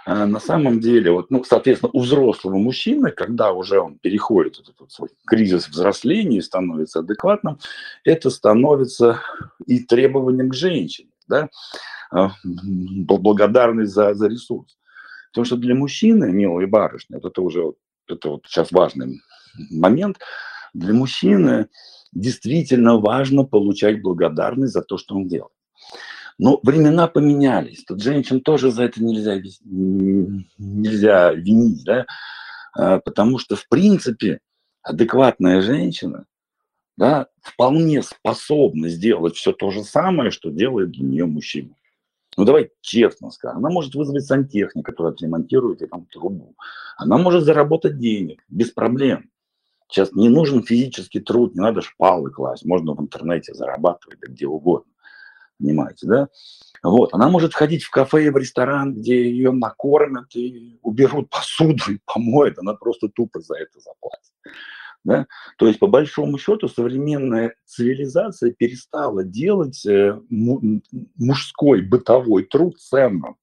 [0.05, 4.91] на самом деле, вот, ну, соответственно, у взрослого мужчины, когда уже он переходит этот вот
[4.91, 7.59] свой кризис взросления и становится адекватным,
[8.03, 9.21] это становится
[9.65, 11.49] и требованием к женщине, да,
[12.11, 14.77] а, благодарность за, за ресурс.
[15.31, 17.73] Потому что для мужчины, милые барышни, вот это уже
[18.07, 19.21] это вот сейчас важный
[19.69, 20.19] момент,
[20.73, 21.67] для мужчины
[22.11, 25.53] действительно важно получать благодарность за то, что он делает.
[26.41, 27.83] Но времена поменялись.
[27.83, 29.39] Тут женщин тоже за это нельзя,
[30.57, 32.07] нельзя винить, да?
[32.73, 34.39] А, потому что, в принципе,
[34.81, 36.25] адекватная женщина
[36.97, 41.75] да, вполне способна сделать все то же самое, что делает для нее мужчина.
[42.35, 43.59] Ну, давай честно скажем.
[43.59, 46.55] Она может вызвать сантехника, который отремонтирует ей там трубу.
[46.97, 49.29] Она может заработать денег без проблем.
[49.87, 52.65] Сейчас не нужен физический труд, не надо шпалы класть.
[52.65, 54.90] Можно в интернете зарабатывать, да где угодно
[55.61, 56.27] понимаете, да?
[56.83, 61.83] Вот, она может входить в кафе и в ресторан, где ее накормят и уберут посуду
[61.91, 64.31] и помоют, она просто тупо за это заплатит.
[65.03, 65.27] Да?
[65.57, 70.19] То есть, по большому счету, современная цивилизация перестала делать э,
[71.17, 73.37] мужской бытовой труд ценным.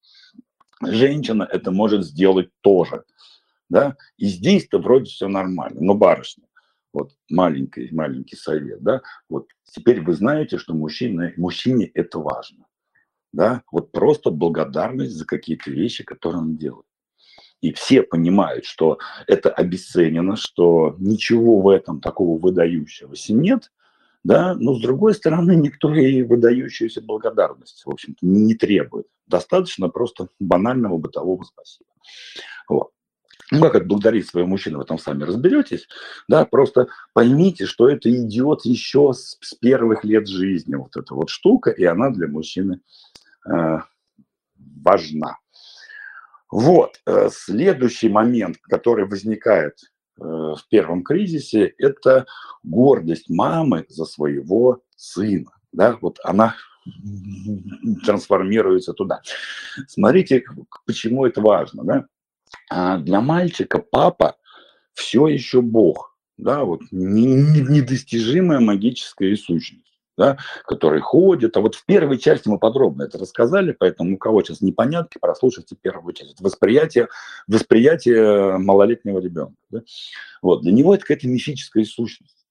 [0.83, 3.05] Женщина это может сделать тоже.
[3.69, 3.97] Да?
[4.17, 5.81] И здесь-то вроде все нормально.
[5.81, 6.45] Но барышня,
[6.93, 12.67] вот маленький, маленький совет, да, вот теперь вы знаете, что мужчина, мужчине это важно,
[13.33, 16.85] да, вот просто благодарность за какие-то вещи, которые он делает.
[17.61, 23.73] И все понимают, что это обесценено, что ничего в этом такого выдающегося нет,
[24.25, 29.07] да, но с другой стороны, никто и выдающуюся благодарность, в общем-то, не требует.
[29.27, 31.91] Достаточно просто банального бытового спасибо.
[32.69, 32.91] Вот.
[33.51, 35.89] Ну, как отблагодарить своего мужчину, вы там сами разберетесь,
[36.29, 41.31] да, просто поймите, что это идет еще с, с первых лет жизни, вот эта вот
[41.31, 42.81] штука, и она для мужчины
[43.51, 43.79] э,
[44.57, 45.39] важна.
[46.51, 49.79] Вот, э, следующий момент, который возникает
[50.19, 52.27] э, в первом кризисе, это
[52.63, 56.55] гордость мамы за своего сына, да, вот она
[58.05, 59.21] трансформируется туда.
[59.87, 60.45] Смотрите,
[60.87, 62.07] почему это важно, да,
[62.71, 64.37] а для мальчика папа
[64.95, 71.57] все еще Бог, да, вот недостижимая магическая сущность да, который ходит.
[71.57, 75.77] А вот в первой части мы подробно это рассказали, поэтому у кого сейчас непонятки, прослушайте
[75.81, 76.35] первую часть.
[76.35, 77.09] Это восприятие,
[77.47, 79.55] восприятие малолетнего ребенка.
[79.71, 79.83] Да?
[80.43, 82.47] Вот, для него это какая-то мифическая сущность.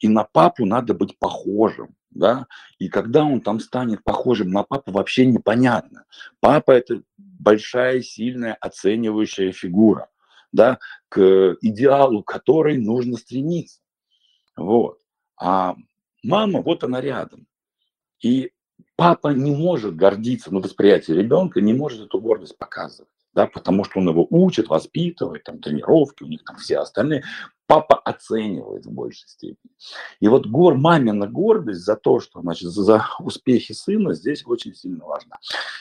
[0.00, 1.94] И на папу надо быть похожим.
[2.14, 2.46] Да?
[2.78, 6.04] И когда он там станет похожим на папу, вообще непонятно.
[6.40, 10.08] Папа– это большая, сильная, оценивающая фигура,
[10.52, 13.80] да, к идеалу которой нужно стремиться.
[14.56, 15.00] Вот.
[15.36, 15.74] А
[16.22, 17.46] мама, вот она рядом.
[18.22, 18.52] И
[18.96, 23.10] папа не может гордиться, на ну, восприятие ребенка не может эту гордость показывать.
[23.34, 27.24] Да, потому что он его учит, воспитывает, там тренировки, у них там все остальные.
[27.66, 29.72] Папа оценивает в большей степени.
[30.20, 35.04] И вот гор, мамина гордость за то, что, значит, за успехи сына здесь очень сильно
[35.04, 35.38] важна.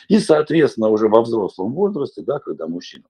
[0.07, 3.05] И, соответственно, уже во взрослом возрасте, да, когда мужчина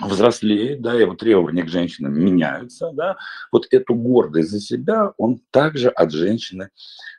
[0.00, 3.16] взрослеет, да, его требования к женщинам меняются, да,
[3.52, 6.70] вот эту гордость за себя он также от женщины,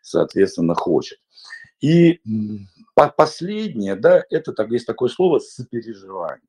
[0.02, 1.20] соответственно, хочет.
[1.82, 2.22] И
[3.18, 6.42] последнее, да, это так, есть такое слово сопереживание.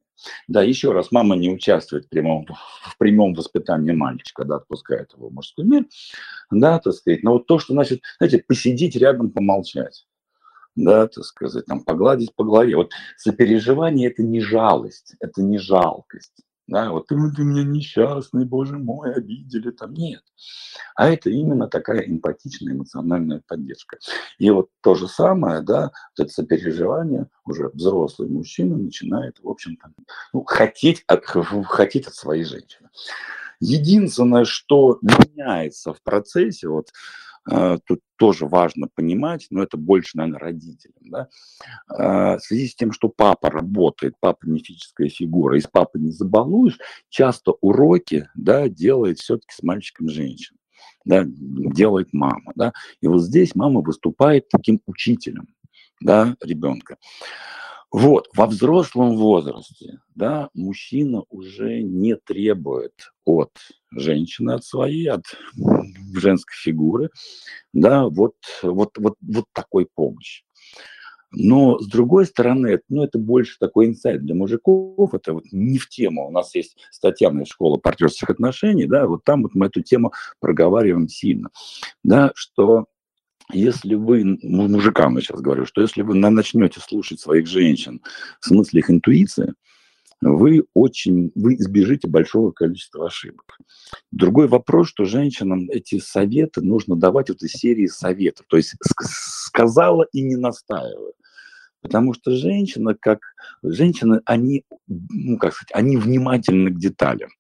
[0.49, 5.29] Да, еще раз, мама не участвует в прямом, в прямом воспитании мальчика, да, отпускает его
[5.29, 5.87] в мужской мир,
[6.51, 7.23] да, так сказать.
[7.23, 10.07] Но вот то, что значит, знаете, посидеть рядом, помолчать,
[10.75, 12.77] да, так сказать, там, погладить по голове.
[12.77, 16.43] Вот сопереживание– это не жалость, это не жалкость.
[16.69, 20.23] Да, вот ты, ты меня несчастный, боже мой, обидели, там нет.
[20.97, 23.99] А это именно такая эмпатичная эмоциональная поддержка.
[24.39, 29.93] И вот то же самое, да, вот это сопереживание уже взрослый мужчина начинает, в общем-то,
[30.33, 32.89] ну, хотеть, от, хотеть от своей женщины.
[33.61, 36.91] Единственное, что меняется в процессе, вот
[37.87, 41.11] тут тоже важно понимать, но это больше, наверное, родителям.
[41.11, 41.29] Да?
[41.89, 46.11] А, в связи с тем, что папа работает, папа мифическая фигура, и с папой не
[46.11, 46.79] забалуешь,
[47.09, 50.59] часто уроки да, делает все-таки с мальчиком женщина.
[51.05, 52.53] Да, делает мама.
[52.57, 52.73] Да?
[53.01, 55.47] И вот здесь мама выступает таким учителем
[56.01, 56.99] да, ребенка.
[57.93, 63.53] Вот, во взрослом возрасте, да, мужчина уже не требует от
[63.99, 65.25] женщины, от своей, от
[66.15, 67.11] женской фигуры,
[67.73, 70.45] да, вот, вот, вот, вот такой помощи.
[71.33, 75.89] Но с другой стороны, ну, это больше такой инсайт для мужиков, это вот не в
[75.89, 76.29] тему.
[76.29, 80.13] У нас есть статья на школа партнерских отношений, да, вот там вот мы эту тему
[80.41, 81.51] проговариваем сильно,
[82.03, 82.87] да, что
[83.53, 88.01] если вы, мужикам я сейчас говорю, что если вы начнете слушать своих женщин
[88.41, 89.55] в смысле их интуиции,
[90.21, 93.59] вы очень, вы избежите большого количества ошибок.
[94.11, 100.07] Другой вопрос, что женщинам эти советы нужно давать вот из серии советов, то есть сказала
[100.13, 101.13] и не настаивая.
[101.83, 103.21] Потому что женщина, как
[103.63, 107.31] женщины, они, ну, как сказать, они внимательны к деталям.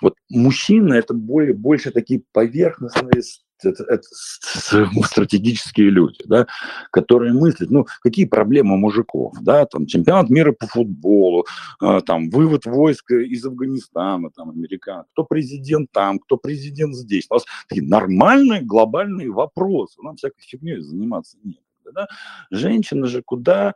[0.00, 3.22] Вот мужчина это более, больше такие поверхностные
[3.64, 4.02] это, это
[5.04, 6.46] стратегические люди, да,
[6.90, 11.46] которые мыслят, ну, какие проблемы мужиков, да, там, чемпионат мира по футболу,
[11.82, 17.26] э, там, вывод войск из Афганистана, там, американ, кто президент там, кто президент здесь.
[17.30, 21.60] У нас такие нормальные глобальные вопросы, нам всякой фигней заниматься нет.
[21.92, 22.06] Да?
[22.50, 23.74] Женщина же куда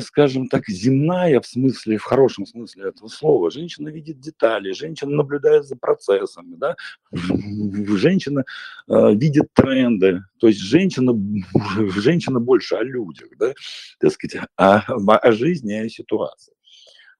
[0.00, 3.50] скажем так, земная в смысле, в хорошем смысле этого слова.
[3.50, 6.74] Женщина видит детали, женщина наблюдает за процессами, да?
[7.12, 8.44] женщина
[8.88, 11.12] э, видит тренды, то есть женщина,
[12.00, 13.52] женщина больше о людях, да?
[14.00, 16.54] так сказать, о, о жизни и о ситуации.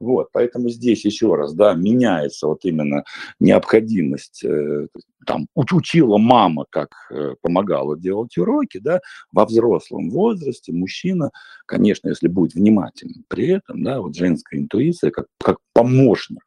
[0.00, 3.04] Вот, поэтому здесь еще раз, да, меняется вот именно
[3.40, 4.86] необходимость, э,
[5.26, 9.00] там, учила мама, как э, помогала делать уроки, да,
[9.32, 11.30] во взрослом возрасте мужчина,
[11.66, 16.44] конечно, если будет внимательным при этом, да, вот женская интуиция как, как помощник,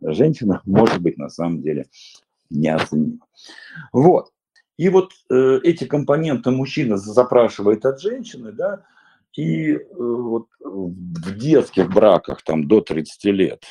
[0.00, 1.86] женщина может быть на самом деле
[2.48, 3.26] неоценима.
[3.92, 4.30] Вот.
[4.76, 8.84] И вот э, эти компоненты мужчина запрашивает от женщины, да,
[9.36, 13.64] и э, вот в детских браках там до 30 лет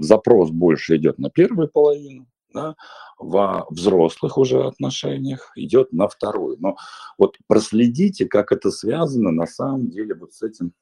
[0.00, 2.74] запрос больше идет на первую половину, да,
[3.18, 6.56] во взрослых уже отношениях идет на вторую.
[6.58, 6.76] Но
[7.16, 10.72] вот проследите, как это связано на самом деле вот с этим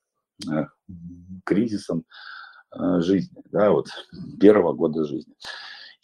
[0.50, 0.66] э,
[1.44, 2.04] кризисом
[2.74, 3.88] э, жизни, да, вот
[4.40, 5.34] первого года жизни.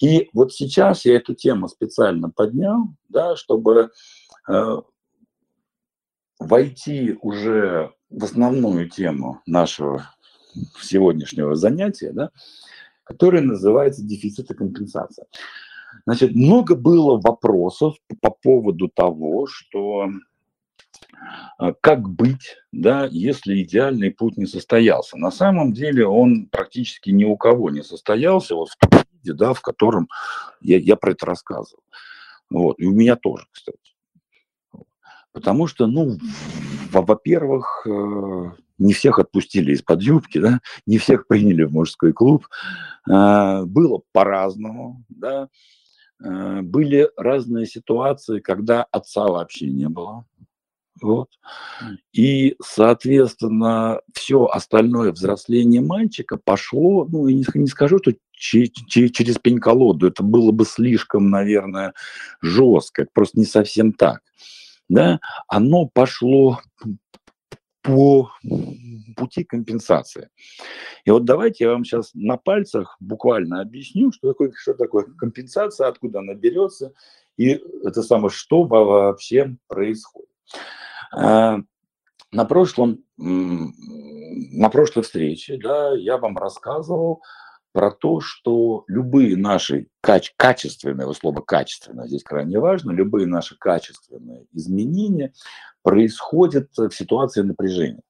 [0.00, 3.90] И вот сейчас я эту тему специально поднял, да, чтобы
[4.48, 4.76] э,
[6.38, 10.10] войти уже в основную тему нашего
[10.80, 12.30] сегодняшнего занятия, да,
[13.04, 15.26] которая называется дефицит и компенсация.
[16.04, 20.08] Значит, много было вопросов по поводу того, что
[21.58, 25.16] а, как быть, да, если идеальный путь не состоялся.
[25.16, 29.52] На самом деле он практически ни у кого не состоялся, вот в том виде, да,
[29.52, 30.08] в котором
[30.60, 31.82] я, я про это рассказывал.
[32.50, 33.78] Вот, и у меня тоже, кстати.
[35.32, 36.18] Потому что, ну,
[36.92, 42.46] во-первых, э, не всех отпустили из-под юбки, да, не всех приняли в мужской клуб.
[43.08, 45.48] А, было по-разному, да.
[46.22, 50.24] А, были разные ситуации, когда отца вообще не было.
[51.00, 51.28] Вот.
[52.12, 60.24] И, соответственно, все остальное взросление мальчика пошло, ну, я не скажу, что через пень-колоду, это
[60.24, 61.94] было бы слишком, наверное,
[62.40, 64.22] жестко, просто не совсем так
[64.88, 66.60] да, оно пошло
[67.82, 68.30] по
[69.16, 70.28] пути компенсации.
[71.04, 75.88] И вот давайте я вам сейчас на пальцах буквально объясню, что такое, что такое компенсация,
[75.88, 76.92] откуда она берется,
[77.36, 80.28] и это самое, что вообще происходит.
[81.12, 81.58] А,
[82.30, 87.22] на прошлом, на прошлой встрече, да, я вам рассказывал
[87.72, 94.46] про то, что любые наши каче- качественные, слово качественное здесь крайне важно, любые наши качественные
[94.52, 95.32] изменения
[95.82, 98.02] происходят в ситуации напряжения.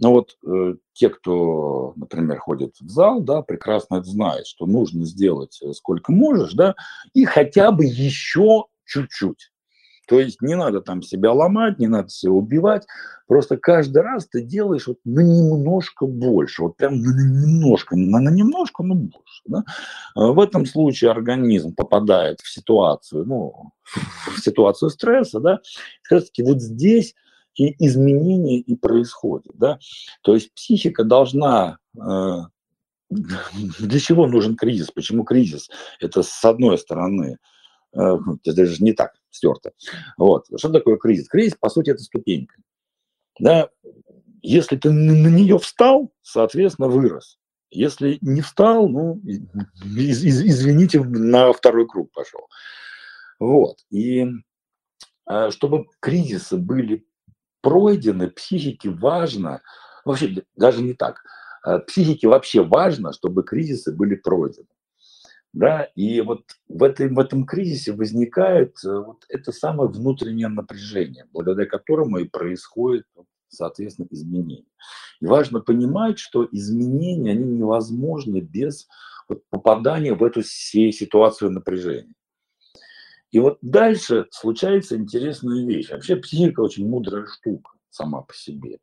[0.00, 5.04] Но вот э, те, кто, например, ходит в зал, да, прекрасно это знает, что нужно
[5.04, 6.76] сделать э, сколько можешь, да,
[7.14, 9.50] и хотя бы еще чуть-чуть.
[10.08, 12.86] То есть не надо там себя ломать, не надо себя убивать.
[13.26, 16.62] Просто каждый раз ты делаешь вот на немножко больше.
[16.62, 19.42] Вот прям на немножко, на, на немножко, но больше.
[19.46, 19.64] Да?
[20.14, 25.60] А в этом случае организм попадает в ситуацию, ну, в ситуацию стресса, да,
[26.02, 27.14] как раз таки вот здесь
[27.54, 29.78] и изменения и происходят, да.
[30.22, 32.36] То есть психика должна э,
[33.10, 34.90] для чего нужен кризис?
[34.90, 35.68] Почему кризис?
[36.00, 37.38] Это с одной стороны
[37.92, 39.72] это же не так стерто.
[40.16, 40.46] Вот.
[40.56, 41.28] Что такое кризис?
[41.28, 42.56] Кризис, по сути, это ступенька.
[43.38, 43.68] Да?
[44.42, 47.38] Если ты на нее встал, соответственно, вырос.
[47.70, 52.48] Если не встал, ну, из, из, извините, на второй круг пошел.
[53.38, 53.78] Вот.
[53.90, 54.26] И
[55.30, 57.06] э, чтобы кризисы были
[57.60, 59.60] пройдены, психике важно,
[60.04, 61.22] вообще даже не так,
[61.66, 64.68] э, психике вообще важно, чтобы кризисы были пройдены.
[65.54, 71.26] Да, и вот в, этой, в этом кризисе возникает э, вот это самое внутреннее напряжение,
[71.32, 73.06] благодаря которому и происходит,
[73.48, 74.66] соответственно, изменения.
[75.20, 78.88] И важно понимать, что изменения, они невозможны без
[79.26, 82.14] вот попадания в эту ситуацию напряжения.
[83.30, 85.90] И вот дальше случается интересная вещь.
[85.90, 88.78] Вообще психика очень мудрая штука сама по себе.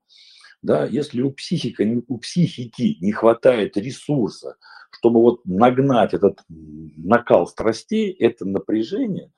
[0.62, 4.56] Да, если у, психика, у психики не хватает ресурса,
[4.98, 9.32] чтобы вот нагнать этот накал страстей, это напряжение,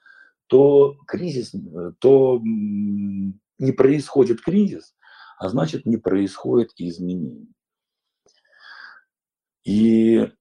[0.47, 1.53] то кризис,
[1.99, 4.95] то не происходит кризис,
[5.39, 7.47] а значит не происходит и изменение.
[9.63, 10.31] И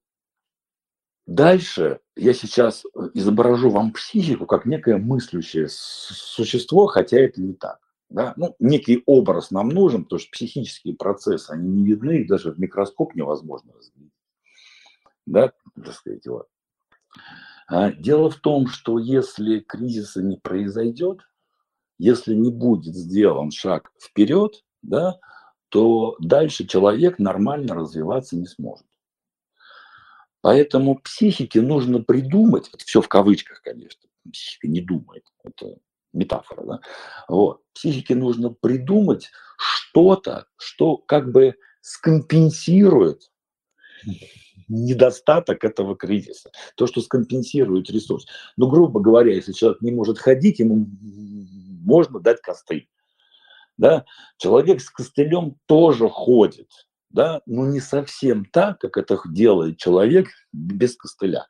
[1.25, 7.79] дальше я сейчас изображу вам психику как некое мыслящее существо, хотя это не так.
[8.09, 8.33] Да?
[8.37, 12.59] Ну, некий образ нам нужен, потому что психические процессы, они не видны, их даже в
[12.59, 13.73] микроскоп невозможно.
[15.27, 16.47] Да, так сказать, вот.
[17.67, 21.19] А дело в том, что если кризиса не произойдет,
[21.99, 25.19] если не будет сделан шаг вперед, да,
[25.69, 28.87] то дальше человек нормально развиваться не сможет.
[30.39, 35.77] Поэтому психике нужно придумать, все в кавычках, конечно, психика не думает, это
[36.13, 36.79] метафора, да?
[37.27, 37.63] Вот.
[37.73, 43.29] Психике нужно придумать что-то, что как бы скомпенсирует
[44.67, 48.25] недостаток этого кризиса, то, что скомпенсирует ресурс.
[48.57, 50.87] Ну, грубо говоря, если человек не может ходить, ему
[51.83, 52.89] можно дать костыль.
[53.77, 54.05] Да?
[54.37, 56.69] Человек с костылем тоже ходит,
[57.09, 57.41] да?
[57.45, 61.47] но не совсем так, как это делает человек без костыля.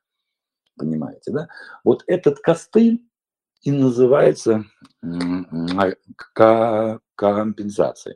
[0.75, 1.47] Понимаете, да?
[1.83, 3.01] Вот этот костыль
[3.61, 4.65] и называется
[7.15, 8.15] компенсация.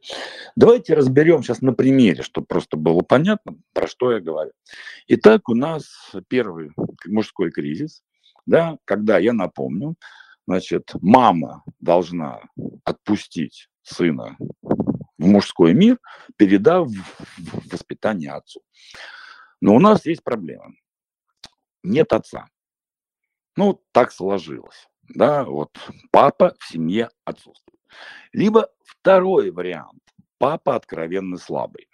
[0.56, 4.52] Давайте разберем сейчас на примере, чтобы просто было понятно, про что я говорю.
[5.08, 6.72] Итак, у нас первый
[7.06, 8.04] мужской кризис,
[8.46, 9.96] да, когда, я напомню,
[10.48, 12.42] значит, мама должна
[12.84, 14.38] отпустить сына
[15.18, 16.00] в мужской мир,
[16.36, 16.90] передав
[17.72, 18.62] воспитание отцу.
[19.60, 20.74] Но у нас есть проблема.
[21.84, 22.48] Нет отца.
[23.56, 25.72] Ну, так сложилось да, вот
[26.12, 27.80] папа в семье отсутствует.
[28.34, 30.02] Либо второй вариант
[30.42, 31.88] папа откровенно слабый.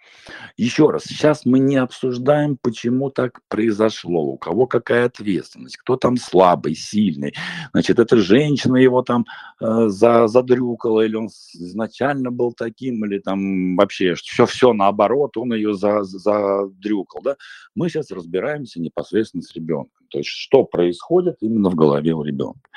[0.56, 6.16] Еще раз, сейчас мы не обсуждаем, почему так произошло, у кого какая ответственность, кто там
[6.16, 7.34] слабый, сильный.
[7.72, 9.26] Значит, эта женщина его там
[9.60, 15.52] э, за, задрюкала, или он изначально был таким, или там вообще все, все наоборот, он
[15.52, 17.20] ее за, задрюкал.
[17.22, 17.36] Да?
[17.74, 19.97] Мы сейчас разбираемся непосредственно с ребенком.
[20.08, 22.70] То есть, что происходит именно в голове у ребенка.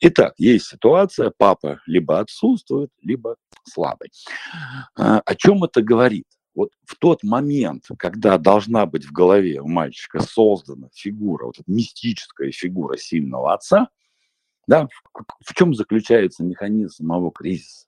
[0.00, 4.10] Итак, есть ситуация, папа либо отсутствует, либо слабый.
[4.96, 6.26] А, о чем это говорит?
[6.54, 11.70] Вот в тот момент, когда должна быть в голове у мальчика создана фигура, вот эта
[11.70, 13.88] мистическая фигура сильного отца,
[14.66, 17.86] да, в, в чем заключается механизм самого кризиса?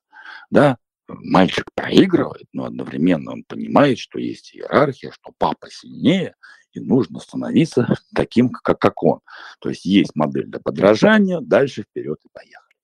[0.51, 0.79] Да,
[1.09, 6.35] мальчик проигрывает, но одновременно он понимает, что есть иерархия, что папа сильнее,
[6.73, 9.21] и нужно становиться таким, как, как он.
[9.61, 12.77] То есть есть модель для подражания, дальше вперед и поехали.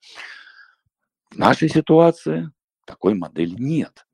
[1.30, 2.50] В нашей ситуации
[2.86, 4.06] такой модели нет.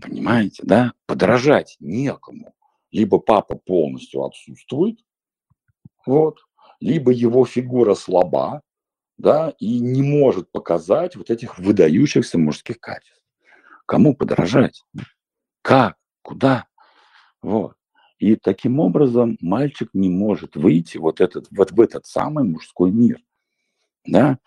[0.00, 0.92] Понимаете, да?
[1.06, 2.54] Подражать некому.
[2.90, 4.98] Либо папа полностью отсутствует,
[6.06, 6.40] вот,
[6.80, 8.62] либо его фигура слаба,
[9.16, 13.22] да, и не может показать вот этих выдающихся мужских качеств.
[13.86, 14.82] Кому подражать?
[15.62, 15.96] Как?
[16.22, 16.66] Куда?
[17.42, 17.76] Вот.
[18.20, 23.18] И таким образом мальчик не может выйти вот, этот, вот в этот самый мужской мир.
[24.06, 24.38] Да?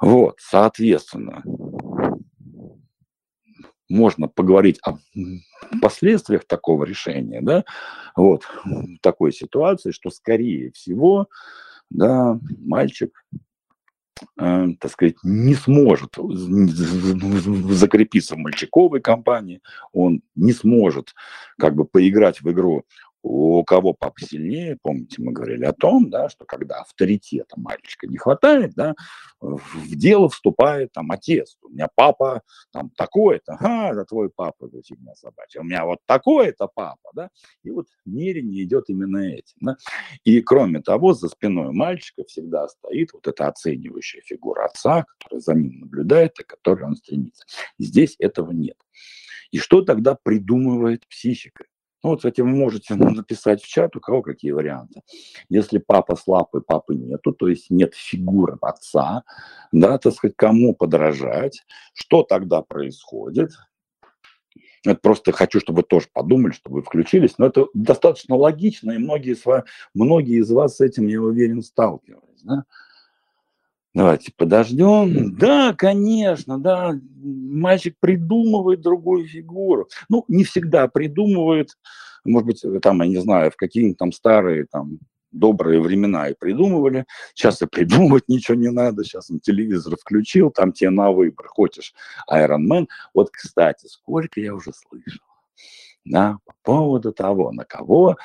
[0.00, 1.42] Вот, соответственно,
[3.88, 4.98] можно поговорить о
[5.82, 7.64] последствиях такого решения, да,
[8.14, 8.48] вот,
[9.02, 11.26] такой ситуации, что, скорее всего,
[11.90, 13.10] да, мальчик
[14.36, 16.16] так сказать, не сможет
[17.72, 19.60] закрепиться в мальчиковой компании,
[19.92, 21.14] он не сможет
[21.58, 22.84] как бы поиграть в игру
[23.22, 28.16] у кого папа сильнее, помните, мы говорили о том, да, что когда авторитета мальчика не
[28.16, 28.94] хватает, да,
[29.40, 31.58] в дело вступает там отец.
[31.62, 32.42] У меня папа
[32.72, 35.60] там такой-то, ага, это твой папа, это фигня собачья.
[35.60, 37.30] У меня вот такой-то папа, да,
[37.62, 39.76] и вот мерение идет именно этим, да.
[40.24, 45.54] И кроме того, за спиной мальчика всегда стоит вот эта оценивающая фигура отца, которая за
[45.54, 47.44] ним наблюдает и к которой он стремится.
[47.78, 48.76] Здесь этого нет.
[49.50, 51.64] И что тогда придумывает психика?
[52.02, 55.02] Ну, вот, кстати, вы можете написать в чат, у кого какие варианты.
[55.50, 59.24] Если папа слаб и папы нету, то есть нет фигуры отца,
[59.70, 63.50] да, так сказать, кому подражать, что тогда происходит?
[64.86, 67.36] Это просто хочу, чтобы вы тоже подумали, чтобы вы включились.
[67.36, 72.42] Но это достаточно логично, и многие вас, многие из вас с этим, я уверен, сталкивались.
[72.42, 72.64] Да?
[73.92, 75.34] Давайте подождем.
[75.36, 76.98] Да, конечно, да.
[77.16, 79.88] Мальчик придумывает другую фигуру.
[80.08, 81.76] Ну, не всегда придумывает.
[82.24, 84.98] Может быть, там, я не знаю, в какие-нибудь там старые там
[85.32, 87.04] добрые времена и придумывали.
[87.34, 89.04] Сейчас и придумывать ничего не надо.
[89.04, 91.46] Сейчас он телевизор включил, там тебе на выбор.
[91.48, 91.94] Хочешь
[92.32, 92.86] Iron Man.
[93.14, 95.24] Вот, кстати, сколько я уже слышал
[96.04, 98.16] да, по поводу того, на кого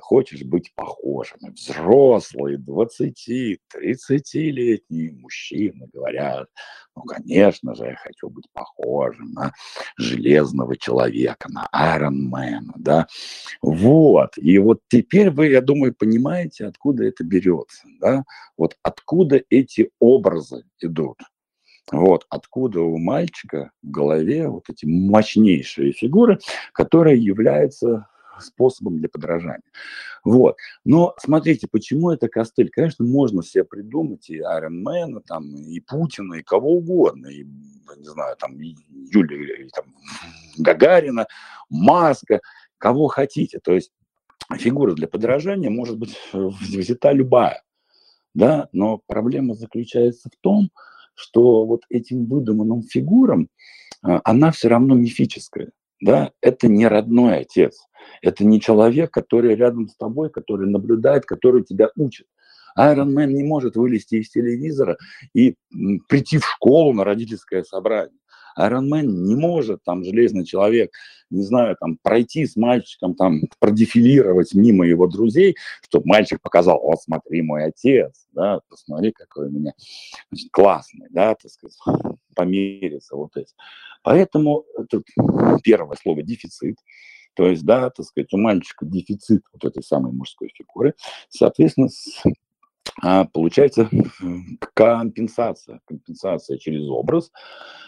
[0.00, 1.38] хочешь быть похожим.
[1.54, 6.48] Взрослые, 20-30-летние мужчины говорят,
[6.96, 9.52] ну, конечно же, я хочу быть похожим на
[9.96, 13.06] железного человека, на Айронмена, да.
[13.62, 18.24] Вот, и вот теперь вы, я думаю, понимаете, откуда это берется, да,
[18.56, 21.18] вот откуда эти образы идут.
[21.92, 26.38] Вот откуда у мальчика в голове вот эти мощнейшие фигуры,
[26.72, 28.06] которые являются
[28.40, 29.62] способом для подражания.
[30.24, 30.56] Вот.
[30.84, 32.70] Но смотрите, почему это костыль?
[32.70, 38.36] Конечно, можно себе придумать и Айронмена, там, и Путина, и кого угодно, и, не знаю,
[38.38, 39.94] там, Юлия, и, там,
[40.58, 41.26] Гагарина,
[41.68, 42.40] Маска,
[42.78, 43.60] кого хотите.
[43.60, 43.92] То есть
[44.58, 47.62] фигура для подражания может быть взята любая,
[48.34, 50.70] да, но проблема заключается в том,
[51.14, 53.48] что вот этим выдуманным фигурам
[54.02, 55.70] а, она все равно мифическая
[56.00, 57.78] да, это не родной отец,
[58.22, 62.26] это не человек, который рядом с тобой, который наблюдает, который тебя учит.
[62.78, 64.96] Iron Man не может вылезти из телевизора
[65.34, 65.56] и
[66.08, 68.16] прийти в школу на родительское собрание.
[68.58, 70.90] Iron Man не может, там, железный человек,
[71.30, 77.00] не знаю, там, пройти с мальчиком, там, продефилировать мимо его друзей, чтобы мальчик показал, вот,
[77.00, 79.72] смотри, мой отец, да, посмотри, какой у меня
[80.30, 81.78] значит, классный, да, так сказать,
[82.40, 83.52] помериться вот эти.
[84.02, 85.02] Поэтому это
[85.62, 86.76] первое слово дефицит.
[87.34, 90.94] То есть, да, так сказать, у мальчика дефицит вот этой самой мужской фигуры.
[91.28, 91.88] Соответственно,
[93.02, 93.88] а, получается
[94.74, 97.30] компенсация, компенсация через образ,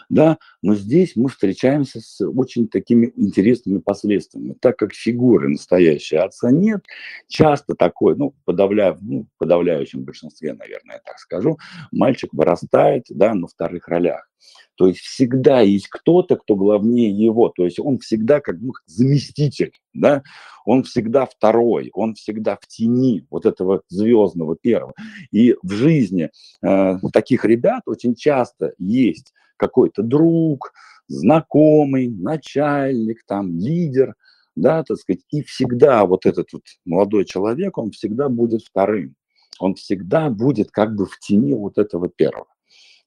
[0.09, 6.51] да, но здесь мы встречаемся с очень такими интересными последствиями, так как фигуры настоящей отца
[6.51, 6.85] нет,
[7.27, 11.57] часто такой, ну, подавляя, ну, в подавляющем большинстве, наверное, так скажу,
[11.91, 14.29] мальчик вырастает, да, на вторых ролях.
[14.75, 17.49] То есть всегда есть кто-то, кто главнее его.
[17.49, 20.23] То есть он всегда как бы заместитель, да?
[20.65, 24.93] Он всегда второй, он всегда в тени вот этого звездного первого.
[25.31, 26.29] И в жизни
[26.61, 30.73] э, таких ребят очень часто есть какой-то друг,
[31.07, 34.15] знакомый, начальник, там, лидер,
[34.55, 39.15] да, так сказать, и всегда вот этот вот молодой человек, он всегда будет вторым,
[39.59, 42.47] он всегда будет как бы в тени вот этого первого.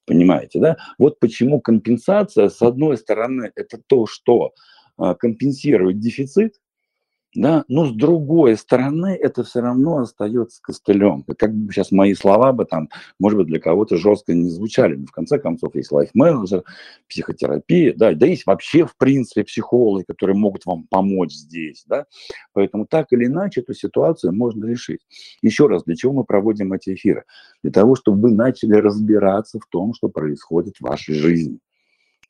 [0.06, 0.76] Понимаете, да?
[0.98, 4.52] Вот почему компенсация, с одной стороны, это то, что
[4.96, 6.54] а, компенсирует дефицит,
[7.36, 11.24] да, но с другой стороны это все равно остается костылем.
[11.36, 15.06] Как бы сейчас мои слова бы там, может быть, для кого-то жестко не звучали, но
[15.06, 16.64] в конце концов есть лайф-менеджер,
[17.08, 22.06] психотерапия, да, да есть вообще, в принципе, психологи, которые могут вам помочь здесь, да,
[22.52, 25.00] поэтому так или иначе эту ситуацию можно решить.
[25.42, 27.24] Еще раз, для чего мы проводим эти эфиры?
[27.62, 31.58] Для того, чтобы вы начали разбираться в том, что происходит в вашей жизни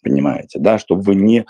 [0.06, 1.46] понимаете, да, чтобы вы не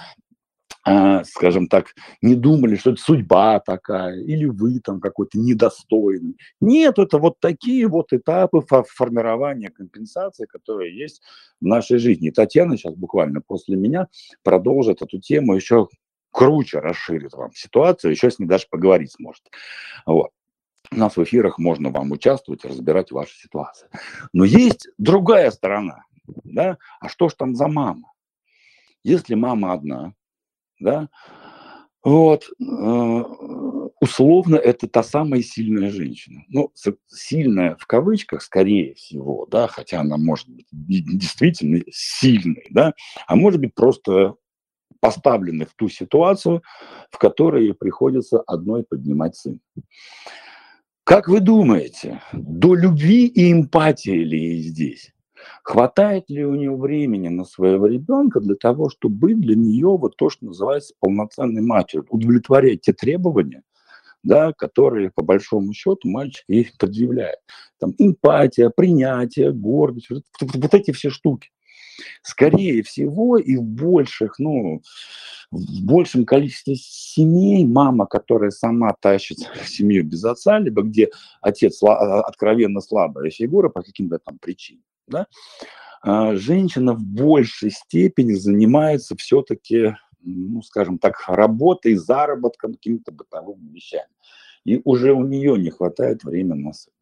[1.24, 6.36] скажем так, не думали, что это судьба такая, или вы там какой-то недостойный.
[6.60, 8.62] Нет, это вот такие вот этапы
[8.94, 11.22] формирования компенсации, которые есть
[11.60, 12.30] в нашей жизни.
[12.30, 14.06] Татьяна сейчас буквально после меня
[14.44, 15.88] продолжит эту тему еще
[16.30, 19.42] круче расширит вам ситуацию, еще с ней даже поговорить сможет.
[20.04, 20.30] Вот.
[20.92, 23.88] У нас в эфирах можно вам участвовать разбирать ваши ситуации.
[24.32, 26.04] Но есть другая сторона.
[26.44, 26.78] Да?
[27.00, 28.12] А что ж там за мама?
[29.02, 30.12] Если мама одна,
[30.80, 31.08] да,
[32.06, 33.22] вот, э,
[34.00, 36.44] условно, это та самая сильная женщина.
[36.48, 36.70] Ну,
[37.08, 42.94] сильная в кавычках, скорее всего, да, хотя она может быть действительно сильной, да,
[43.26, 44.36] а может быть просто
[45.00, 46.62] поставлены в ту ситуацию,
[47.10, 49.60] в которой приходится одной поднимать сын.
[51.02, 55.12] Как вы думаете, до любви и эмпатии ли ей здесь?
[55.62, 60.16] Хватает ли у нее времени на своего ребенка для того, чтобы быть для нее вот
[60.16, 63.62] то, что называется полноценной матерью, удовлетворять те требования,
[64.22, 67.38] да, которые по большому счету мальчик ей предъявляет.
[67.78, 71.50] Там эмпатия, принятие, гордость, вот, вот эти все штуки.
[72.22, 74.82] Скорее всего, и в больших, ну,
[75.50, 82.80] в большем количестве семей мама, которая сама тащит семью без отца, либо где отец откровенно
[82.80, 85.26] слабая фигура по каким-то там причинам, да,
[86.02, 94.08] а, женщина в большей степени занимается все-таки, ну, скажем так, работой, заработком, какими-то бытовыми вещами.
[94.64, 96.92] И уже у нее не хватает времени на сын.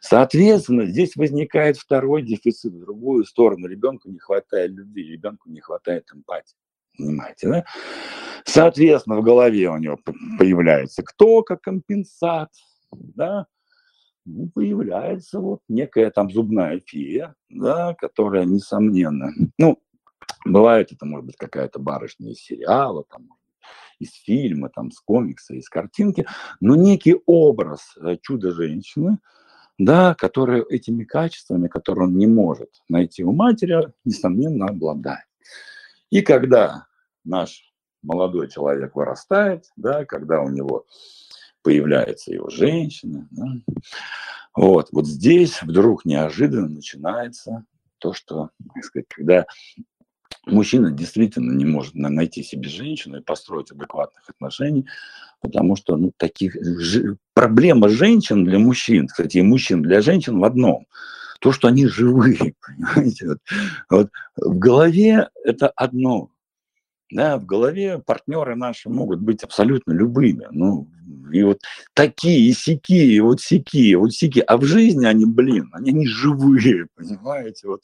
[0.00, 3.66] Соответственно, здесь возникает второй дефицит в другую сторону.
[3.66, 6.56] Ребенку не хватает любви, ребенку не хватает эмпатии.
[6.96, 7.64] Понимаете, да?
[8.44, 9.98] Соответственно, в голове у него
[10.38, 12.50] появляется кто как компенсат,
[12.92, 13.46] да,
[14.26, 19.78] ну, появляется вот некая там зубная фея, да, которая, несомненно, ну,
[20.44, 23.28] бывает это, может быть, какая-то барышня из сериала, там,
[23.98, 26.26] из фильма, там, с комикса, из картинки,
[26.60, 29.18] но некий образ э, чудо-женщины,
[29.78, 35.24] да, которая этими качествами, которые он не может найти у матери, несомненно, обладает.
[36.10, 36.86] И когда
[37.24, 37.72] наш
[38.02, 40.86] молодой человек вырастает, да, когда у него
[41.66, 43.26] появляется его женщина.
[43.32, 43.46] Да.
[44.54, 47.64] Вот, вот здесь вдруг неожиданно начинается
[47.98, 49.46] то, что, так сказать, когда
[50.46, 54.86] мужчина действительно не может найти себе женщину и построить адекватных отношений,
[55.40, 57.16] потому что ну, таких ж...
[57.34, 60.86] проблема женщин для мужчин, кстати, и мужчин для женщин в одном
[61.40, 63.38] то, что они живые, понимаете, вот,
[63.90, 66.30] вот в голове это одно,
[67.16, 70.86] да, в голове партнеры наши могут быть абсолютно любыми, ну,
[71.32, 71.60] и вот
[71.94, 74.44] такие, и сякие, вот сякие, вот сякие.
[74.44, 77.68] А в жизни они, блин, они не живые, понимаете?
[77.68, 77.80] Вот,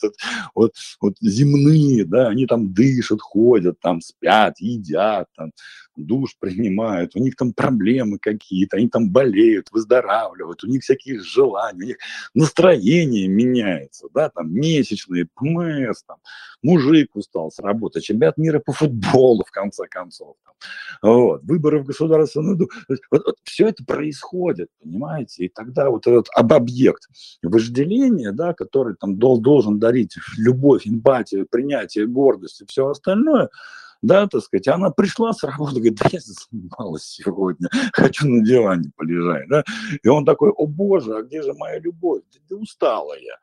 [0.55, 5.53] вот, вот земные, да, они там дышат, ходят, там спят, едят, там
[5.97, 11.83] душ принимают, у них там проблемы какие-то, они там болеют, выздоравливают, у них всякие желания,
[11.83, 11.97] у них
[12.35, 16.19] настроение меняется, да, там месячные, ПМС, там,
[16.63, 20.55] мужик устал с работы, чемпионат мира по футболу, в конце концов, там,
[21.03, 26.29] вот, выборы в Государственную Думу, вот, вот все это происходит, понимаете, и тогда вот этот
[26.35, 27.09] об объект
[27.43, 33.49] вожделения, да, который там должен дарить любовь, эмпатию, принятие, гордость и все остальное,
[34.03, 38.91] да, так сказать, она пришла с работы, говорит, да я занималась сегодня, хочу на диване
[38.97, 39.65] полежать, да,
[40.03, 43.37] и он такой, о боже, а где же моя любовь, да, да устала я,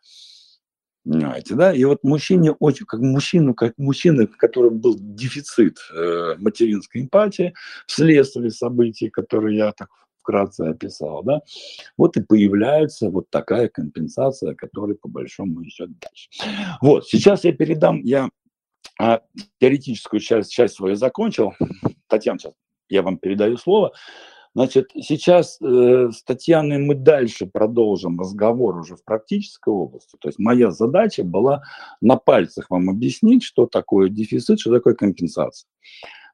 [1.06, 1.74] Понимаете, да?
[1.74, 7.54] И вот мужчине очень, как мужчину, как мужчина, в котором был дефицит э, материнской эмпатии
[7.88, 9.90] вследствие событий, которые я так
[10.20, 11.42] вкратце описал, да,
[11.98, 16.30] вот и появляется вот такая компенсация, которая по большому счету дальше.
[16.82, 18.30] Вот, сейчас я передам, я
[19.00, 19.22] а,
[19.60, 21.54] теоретическую часть, часть свою закончил.
[22.08, 22.54] Татьяна, сейчас
[22.90, 23.94] я вам передаю слово.
[24.56, 30.18] Значит, сейчас э, с Татьяной мы дальше продолжим разговор уже в практической области.
[30.20, 31.62] То есть моя задача была
[32.02, 35.70] на пальцах вам объяснить, что такое дефицит, что такое компенсация.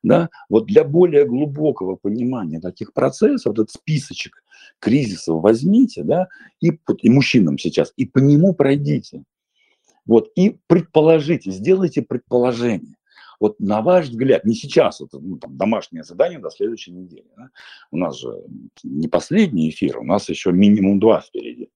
[0.02, 0.30] Да?
[0.50, 4.44] Вот для более глубокого понимания таких процессов, этот списочек
[4.80, 6.28] кризисов возьмите, да,
[6.62, 9.24] и, и мужчинам сейчас, и по нему пройдите.
[10.06, 12.96] Вот, и предположите, сделайте предположение.
[13.40, 17.26] Вот на ваш взгляд, не сейчас, это ну, там, домашнее задание до следующей недели.
[17.36, 17.50] Да?
[17.92, 18.30] У нас же
[18.84, 21.70] не последний эфир, у нас еще минимум два впереди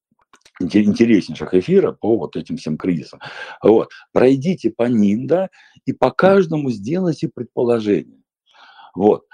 [0.61, 3.21] интереснейших эфира по вот этим всем кризисам.
[3.63, 3.91] Вот.
[4.11, 5.49] Пройдите по ним, да,
[5.85, 8.21] и по каждому сделайте предположение.
[8.93, 9.25] Вот.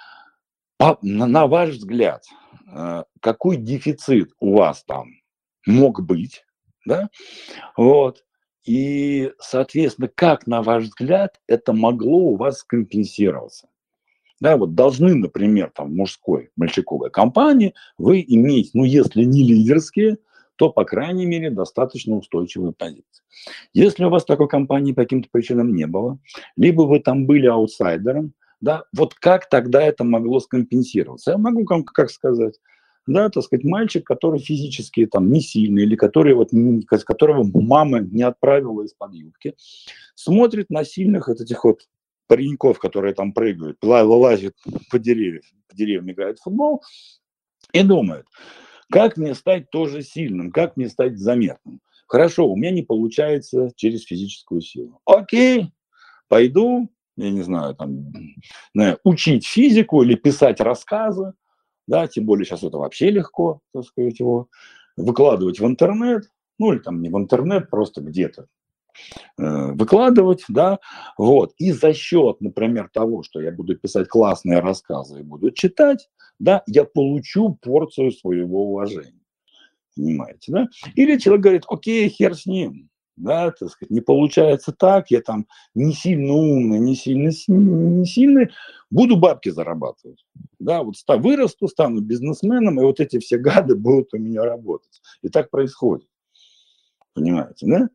[0.77, 2.23] По, на, на ваш взгляд,
[2.71, 5.09] э, какой дефицит у вас там
[5.65, 6.43] мог быть,
[6.85, 7.09] да,
[7.75, 8.23] вот,
[8.65, 13.67] и, соответственно, как, на ваш взгляд, это могло у вас компенсироваться?
[14.41, 20.17] Да, вот должны, например, там, в мужской мальчиковой компании вы иметь, ну, если не лидерские,
[20.57, 23.23] то, по крайней мере, достаточно устойчивые позиции.
[23.73, 26.17] Если у вас такой компании по каким-то причинам не было,
[26.57, 31.31] либо вы там были аутсайдером, да, вот как тогда это могло скомпенсироваться?
[31.31, 32.59] Я могу как сказать,
[33.07, 36.49] да, так сказать, мальчик, который физически там не сильный, или который вот,
[37.05, 39.55] которого мама не отправила из-под юбки,
[40.15, 41.81] смотрит на сильных вот этих вот
[42.27, 44.55] пареньков, которые там прыгают, лазят
[44.89, 46.83] по деревьям, по деревьям играют в футбол,
[47.73, 48.25] и думают,
[48.89, 51.81] как мне стать тоже сильным, как мне стать заметным.
[52.07, 55.01] Хорошо, у меня не получается через физическую силу.
[55.05, 55.71] Окей,
[56.27, 58.11] пойду, я не знаю, там,
[59.03, 61.33] учить физику или писать рассказы,
[61.87, 64.49] да, тем более сейчас это вообще легко, так сказать, его
[64.97, 66.29] выкладывать в интернет,
[66.59, 68.47] ну или там не в интернет, просто где-то
[69.37, 70.79] э, выкладывать, да,
[71.17, 76.09] вот, и за счет, например, того, что я буду писать классные рассказы и буду читать,
[76.39, 79.21] да, я получу порцию своего уважения,
[79.95, 85.11] понимаете, да, или человек говорит, окей, хер с ним, да, так сказать, не получается так,
[85.11, 88.49] я там не сильно умный, не сильно не сильный,
[88.89, 90.25] буду бабки зарабатывать,
[90.59, 95.01] да, вот вырасту, стану бизнесменом, и вот эти все гады будут у меня работать.
[95.21, 96.07] И так происходит,
[97.13, 97.89] понимаете, да?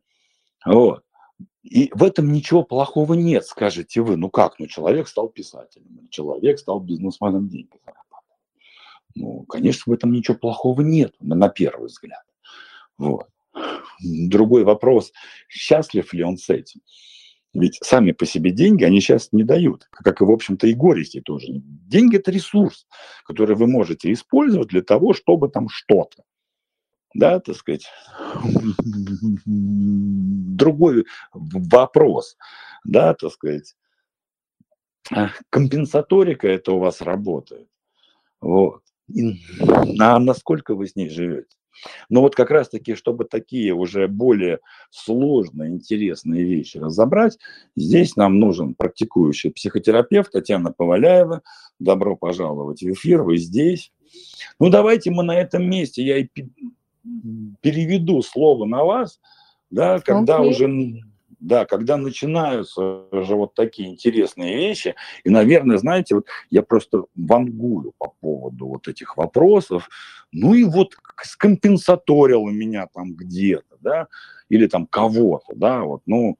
[0.65, 1.03] Вот.
[1.63, 4.17] И в этом ничего плохого нет, скажете вы.
[4.17, 8.01] Ну как, ну человек стал писателем, человек стал бизнесменом деньги зарабатывать.
[9.15, 12.23] Ну, конечно, в этом ничего плохого нет, на первый взгляд.
[12.97, 13.27] Вот.
[14.03, 15.11] Другой вопрос,
[15.47, 16.81] счастлив ли он с этим?
[17.53, 21.19] Ведь сами по себе деньги, они сейчас не дают, как и, в общем-то, и горести
[21.19, 21.47] тоже.
[21.51, 22.87] Деньги– это ресурс,
[23.25, 26.23] который вы можете использовать для того, чтобы там что-то.
[27.13, 27.87] Да, так сказать.
[29.45, 32.37] Другой вопрос,
[32.85, 33.75] да, так сказать.
[35.49, 37.67] Компенсаторика это у вас работает.
[38.39, 38.81] Вот.
[39.09, 39.41] И,
[39.99, 41.57] а насколько вы с ней живете?
[42.09, 44.59] Но вот как раз-таки, чтобы такие уже более
[44.89, 47.37] сложные, интересные вещи разобрать,
[47.75, 51.41] здесь нам нужен практикующий психотерапевт Татьяна Поваляева.
[51.79, 53.91] Добро пожаловать в эфир, вы здесь.
[54.59, 56.27] Ну, давайте мы на этом месте, я и
[57.61, 59.19] переведу слово на вас,
[59.69, 60.47] да, когда okay.
[60.47, 60.67] уже
[61.41, 67.93] да, когда начинаются же вот такие интересные вещи, и, наверное, знаете, вот я просто вангую
[67.97, 69.89] по поводу вот этих вопросов,
[70.31, 74.07] ну и вот скомпенсаторил меня там где-то, да,
[74.49, 76.37] или там кого-то, да, вот, ну,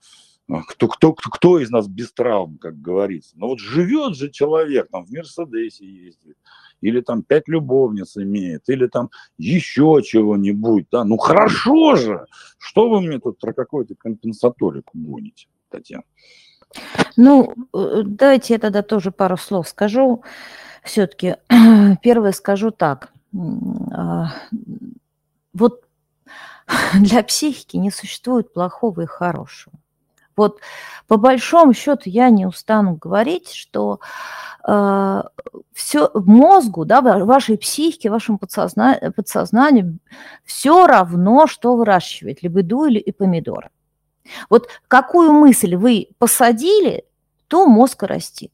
[0.68, 3.38] кто, кто, кто, кто из нас без травм, как говорится.
[3.38, 6.38] Но вот живет же человек, там в Мерседесе ездит,
[6.82, 12.26] или там пять любовниц имеет, или там еще чего-нибудь, да, ну хорошо же,
[12.58, 16.04] что вы мне тут про какой-то компенсаторику гоните, Татьяна?
[17.18, 20.24] Ну, э, давайте я тогда тоже пару слов скажу.
[20.84, 21.36] Все-таки
[22.02, 23.12] первое скажу так.
[23.92, 24.34] А,
[25.54, 25.84] вот
[26.94, 29.74] для психики не существует плохого и хорошего.
[30.42, 30.60] Вот
[31.08, 34.00] по большому счету я не устану говорить, что
[34.68, 35.22] э,
[35.72, 40.00] все мозгу, да, вашей психике, вашему подсозна, подсознанию
[40.44, 43.70] все равно, что выращивать, либо еду или и помидоры.
[44.50, 47.06] Вот какую мысль вы посадили,
[47.48, 48.54] то мозг растит.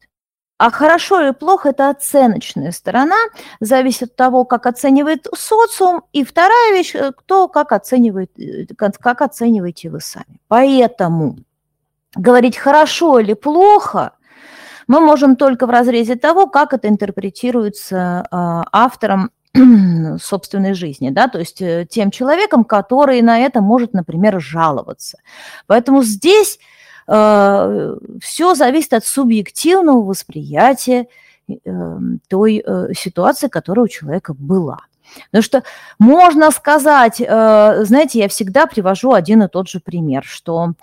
[0.58, 3.18] А хорошо или плохо– это оценочная сторона,
[3.60, 6.02] зависит от того, как оценивает социум.
[6.12, 10.42] И вторая вещь– кто как оценивает, э, как оцениваете вы сами.
[10.48, 11.38] Поэтому
[12.18, 14.14] говорить хорошо или плохо
[14.88, 19.32] мы можем только в разрезе того, как это интерпретируется а, автором
[20.22, 25.18] собственной жизни, да, то есть э, тем человеком, который на это может, например, жаловаться.
[25.66, 26.60] Поэтому здесь
[27.08, 31.08] э, все зависит от субъективного восприятия
[31.50, 34.80] э, той э, ситуации, которая у человека была.
[35.32, 35.64] Потому что
[35.98, 40.74] можно сказать, э, знаете, я всегда привожу один и тот же пример, что а,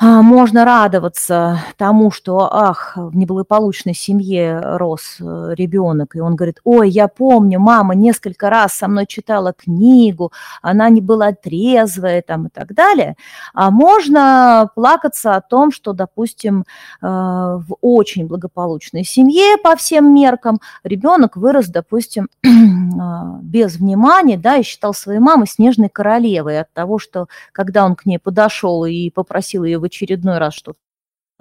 [0.00, 6.88] можно радоваться тому, что, ах, в неблагополучной семье рос э, ребенок, и он говорит, ой,
[6.88, 10.32] я помню, мама несколько раз со мной читала книгу,
[10.62, 13.16] она не была трезвая там и так далее.
[13.52, 16.64] А можно плакаться о том, что, допустим,
[17.02, 22.28] э, в очень благополучной семье по всем меркам ребенок вырос, допустим,
[22.98, 27.96] а, без внимания, да, и считал своей мамой снежной королевой от того, что когда он
[27.96, 30.78] к ней подошел и попросил ее очередной раз что-то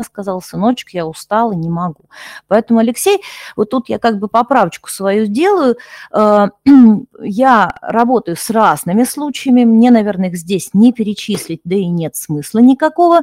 [0.04, 2.06] сказал, сыночек, я устал и не могу.
[2.48, 3.22] Поэтому, Алексей,
[3.56, 5.78] вот тут я как бы поправочку свою сделаю.
[6.12, 6.48] Э,
[7.22, 12.60] я работаю с разными случаями, мне, наверное, их здесь не перечислить, да и нет смысла
[12.60, 13.22] никакого.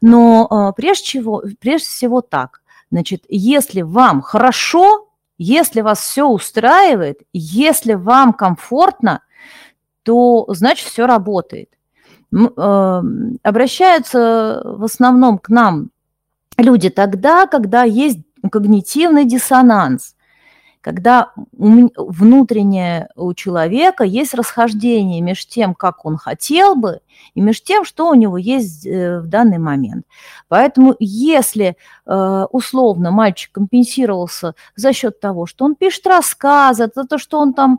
[0.00, 2.62] Но э, прежде, всего, прежде всего так.
[2.90, 5.08] Значит, если вам хорошо,
[5.38, 9.22] если вас все устраивает, если вам комфортно,
[10.02, 11.70] то значит все работает.
[12.32, 15.90] Эм, обращаются в основном к нам
[16.56, 18.18] люди тогда, когда есть
[18.50, 20.14] когнитивный диссонанс.
[20.82, 27.00] когда внутреннее у человека есть расхождение между тем, как он хотел бы,
[27.34, 30.06] и между тем, что у него есть э, в данный момент.
[30.48, 31.76] Поэтому если
[32.06, 37.52] э, условно мальчик компенсировался за счет того, что он пишет рассказы, за то, что он
[37.52, 37.78] там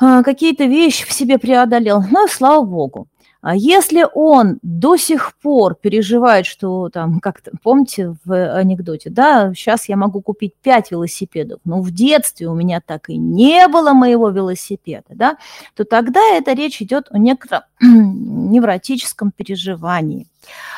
[0.00, 3.06] э, какие-то вещи в себе преодолел, ну, слава богу.
[3.42, 9.88] А если он до сих пор переживает, что там, как помните в анекдоте, да, сейчас
[9.88, 14.28] я могу купить пять велосипедов, но в детстве у меня так и не было моего
[14.28, 15.38] велосипеда, да,
[15.74, 20.26] то тогда эта речь идет о некотором невротическом переживании,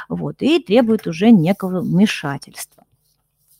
[0.08, 2.81] вот, и требует уже некого вмешательства.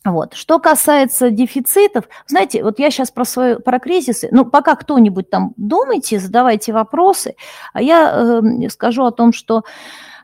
[0.05, 0.33] Вот.
[0.33, 5.53] Что касается дефицитов, знаете, вот я сейчас про, свою, про кризисы, ну, пока кто-нибудь там
[5.55, 7.35] думайте, задавайте вопросы,
[7.71, 9.63] а я э, скажу о том, что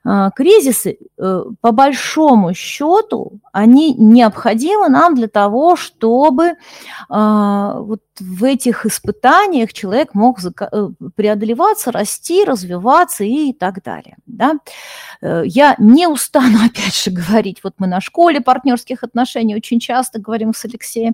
[0.05, 6.53] а, кризисы, э, по большому счету, они необходимы нам для того, чтобы
[7.09, 14.17] а, вот в этих испытаниях человек мог э, преодолеваться, расти, развиваться и так далее.
[14.25, 14.55] Да?
[15.21, 20.19] Э, я не устану, опять же, говорить, вот мы на школе партнерских отношений очень часто
[20.19, 21.13] говорим с Алексеем,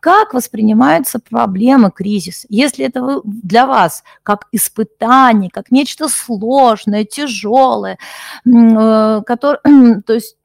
[0.00, 2.46] как воспринимаются проблемы, кризис.
[2.48, 7.98] Если это для вас как испытание, как нечто сложное, тяжелое,
[8.46, 9.58] Э, который,
[10.02, 10.36] то есть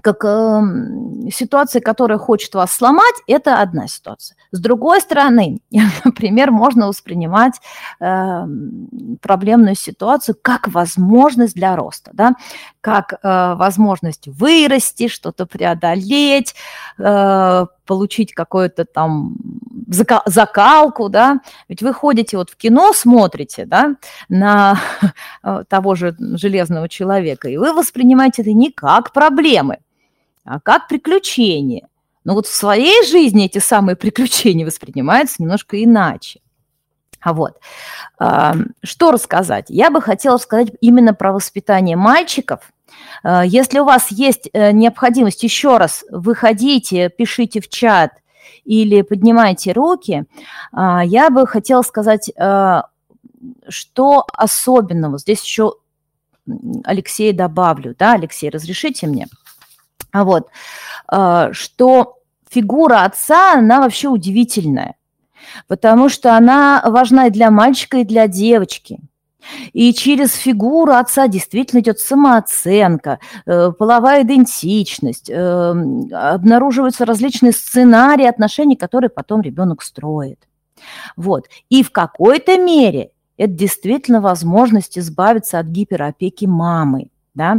[0.00, 4.36] как э, ситуация, которая хочет вас сломать, это одна ситуация.
[4.50, 5.60] С другой стороны,
[6.04, 7.60] например, можно воспринимать
[8.00, 8.46] э,
[9.20, 12.32] проблемную ситуацию как возможность для роста, да?
[12.80, 16.54] как э, возможность вырасти, что-то преодолеть,
[16.98, 19.36] э, получить какую-то там
[20.26, 23.96] закалку, да, ведь вы ходите вот в кино, смотрите, да,
[24.28, 24.78] на
[25.68, 29.78] того же железного человека, и вы воспринимаете это не как проблемы,
[30.44, 31.88] а как приключения.
[32.24, 36.40] Но вот в своей жизни эти самые приключения воспринимаются немножко иначе.
[37.20, 37.60] А вот,
[38.82, 39.66] что рассказать?
[39.68, 42.71] Я бы хотела сказать именно про воспитание мальчиков.
[43.22, 48.12] А, если у вас есть э, необходимость, еще раз, выходите, пишите в чат
[48.64, 50.24] или поднимайте руки,
[50.72, 52.30] а, я бы хотела сказать,
[53.68, 55.18] что особенного.
[55.18, 55.74] Здесь еще
[56.84, 59.26] Алексей добавлю, да, Алексей, разрешите мне?
[60.12, 60.48] А вот,
[61.52, 62.18] что
[62.48, 64.94] фигура отца, она вообще удивительная,
[65.66, 69.00] потому что она важна и для мальчика, и для девочки.
[69.72, 75.70] И через фигуру отца действительно идет самооценка, э, половая идентичность, э,
[76.12, 80.46] обнаруживаются различные сценарии отношений, которые потом ребенок строит.
[81.16, 81.48] Вот.
[81.70, 87.58] И в какой-то мере это действительно возможность избавиться от гиперопеки мамы, да,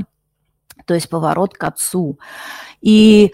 [0.86, 2.20] то есть поворот к отцу.
[2.82, 3.34] И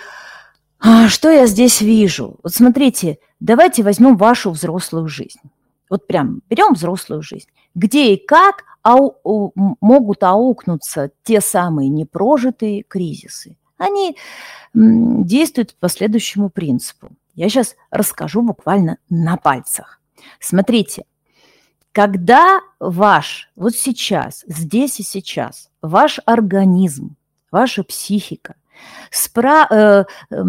[0.80, 2.39] а, что я здесь вижу?
[2.43, 5.39] Вот смотрите, давайте возьмем вашу взрослую жизнь.
[5.89, 7.50] Вот прям берем взрослую жизнь.
[7.76, 13.57] Где и как ау, могут аукнуться те самые непрожитые кризисы?
[13.78, 14.17] Они
[14.74, 17.09] действуют по следующему принципу.
[17.36, 20.01] Я сейчас расскажу буквально на пальцах.
[20.39, 21.05] Смотрите,
[21.93, 27.15] когда ваш, вот сейчас, здесь и сейчас, ваш организм
[27.51, 28.55] ваша психика
[29.12, 30.44] спра- э, э,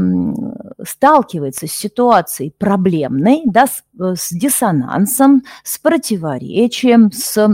[0.85, 7.49] сталкивается с ситуацией проблемной, да, с, э, с диссонансом, с противоречием, с э,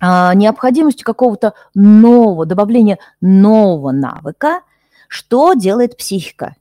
[0.00, 4.60] необходимостью какого-то нового, добавления нового навыка,
[5.08, 6.56] что делает психика?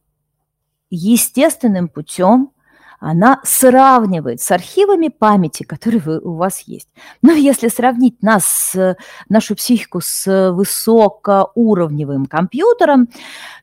[0.89, 2.51] Естественным путем
[2.99, 6.89] она сравнивает с архивами памяти, которые вы, у вас есть.
[7.21, 8.75] Но если сравнить нас,
[9.29, 13.09] нашу психику с высокоуровневым компьютером,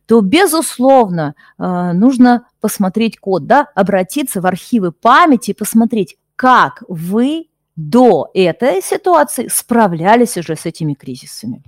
[0.06, 7.48] то, безусловно, э, нужно посмотреть код, да, обратиться в архивы памяти и посмотреть, как вы
[7.76, 11.62] до этой ситуации справлялись уже с этими кризисами.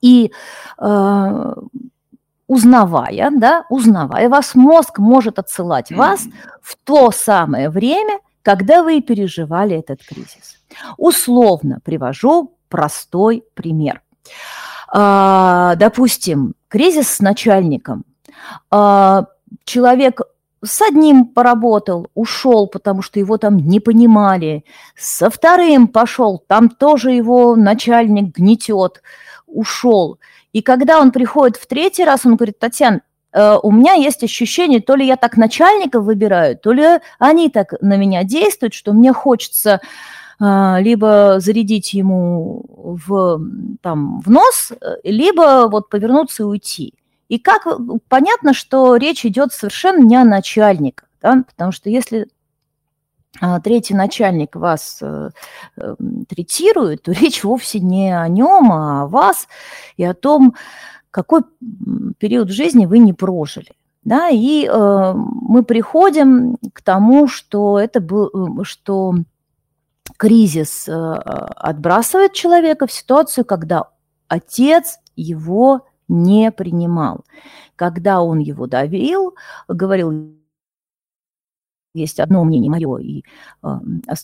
[0.00, 0.32] И
[0.78, 1.54] э,
[2.46, 6.26] узнавая, да, узнавая вас, мозг может отсылать вас
[6.60, 10.58] в то самое время, когда вы переживали этот кризис.
[10.96, 14.02] Условно привожу простой пример.
[14.88, 18.04] А, допустим, кризис с начальником.
[18.70, 19.26] А,
[19.64, 20.20] человек
[20.64, 24.64] с одним поработал, ушел, потому что его там не понимали.
[24.96, 29.02] Со вторым пошел, там тоже его начальник гнетет,
[29.46, 30.18] ушел.
[30.52, 33.00] И когда он приходит в третий раз, он говорит, Татьяна,
[33.32, 37.74] э, у меня есть ощущение, то ли я так начальников выбираю, то ли они так
[37.80, 39.80] на меня действуют, что мне хочется
[40.40, 43.40] э, либо зарядить ему в,
[43.80, 44.72] там, в нос,
[45.04, 46.94] либо вот повернуться и уйти.
[47.28, 47.66] И как
[48.08, 51.08] понятно, что речь идет совершенно не о начальниках.
[51.22, 51.44] да?
[51.46, 52.28] потому что если
[53.62, 55.30] третий начальник вас э,
[55.76, 55.94] э,
[56.28, 59.48] третирует, то речь вовсе не о нем, а о вас
[59.96, 60.54] и о том,
[61.10, 61.42] какой
[62.18, 63.72] период жизни вы не прожили.
[64.04, 69.14] Да, и э, мы приходим к тому, что это был, что
[70.16, 73.90] кризис э, отбрасывает человека в ситуацию, когда
[74.26, 77.24] отец его не принимал,
[77.76, 79.34] когда он его давил,
[79.68, 80.34] говорил,
[81.94, 83.22] есть одно мнение мое и,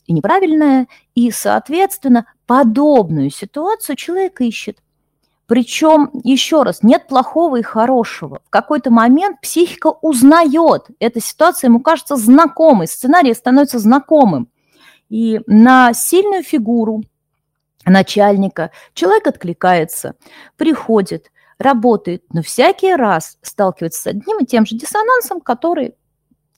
[0.07, 4.79] и неправильное, и, соответственно, подобную ситуацию человек ищет.
[5.47, 8.41] Причем, еще раз, нет плохого и хорошего.
[8.45, 14.49] В какой-то момент психика узнает эту ситуацию, ему кажется знакомой, сценарий становится знакомым.
[15.09, 17.03] И на сильную фигуру
[17.87, 20.17] начальника человек откликается,
[20.57, 25.95] приходит, работает, но всякий раз сталкивается с одним и тем же диссонансом, который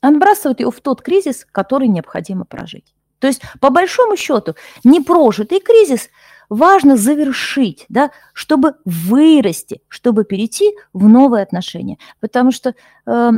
[0.00, 2.94] отбрасывает его в тот кризис, который необходимо прожить.
[3.18, 6.08] То есть, по большому счету, непрожитый кризис–
[6.50, 11.96] важно завершить, да, чтобы вырасти, чтобы перейти в новые отношения.
[12.18, 13.30] Потому что э,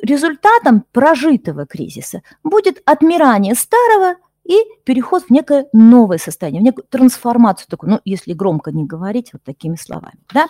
[0.00, 7.68] результатом прожитого кризиса будет отмирание старого и переход в некое новое состояние, в некую трансформацию
[7.68, 10.48] такую, ну, если громко не говорить вот такими словами, да.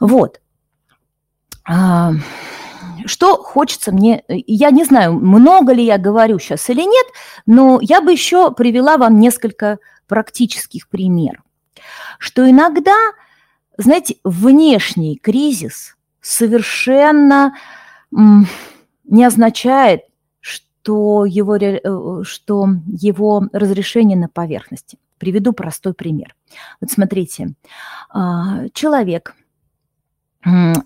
[0.00, 0.40] Вот.
[3.04, 7.06] Что хочется мне, я не знаю, много ли я говорю сейчас или нет,
[7.46, 11.42] но я бы еще привела вам несколько практических примеров,
[12.18, 12.96] что иногда,
[13.78, 17.54] знаете, внешний кризис совершенно
[18.10, 20.02] не означает,
[20.40, 24.98] что его, э, что его разрешение на поверхности.
[25.18, 26.34] Приведу простой пример.
[26.80, 27.54] Вот смотрите,
[28.08, 29.34] а, человек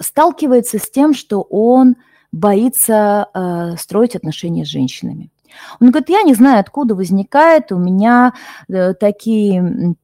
[0.00, 1.96] сталкивается с тем, что он
[2.32, 5.30] боится э, строить отношения с женщинами.
[5.80, 8.32] Он говорит, я не знаю, откуда возникает у меня
[8.68, 9.94] э, такие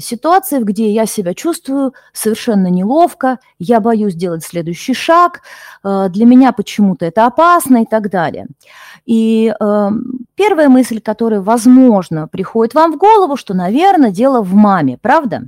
[0.00, 5.42] ситуации, где я себя чувствую совершенно неловко, я боюсь сделать следующий шаг,
[5.84, 8.46] э, для меня почему-то это опасно и так далее.
[9.06, 9.90] И э,
[10.34, 15.44] первая мысль, которая, возможно, приходит вам в голову, что, наверное, дело в маме, правда?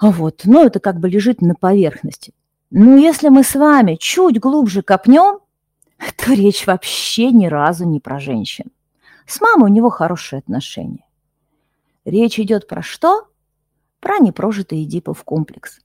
[0.00, 2.34] Вот, ну это как бы лежит на поверхности.
[2.70, 5.40] Но если мы с вами чуть глубже копнем,
[6.16, 8.66] то речь вообще ни разу не про женщин.
[9.26, 11.04] С мамой у него хорошие отношения.
[12.04, 13.26] Речь идет про что?
[14.00, 15.80] Про непрожитый Эдипов комплекс.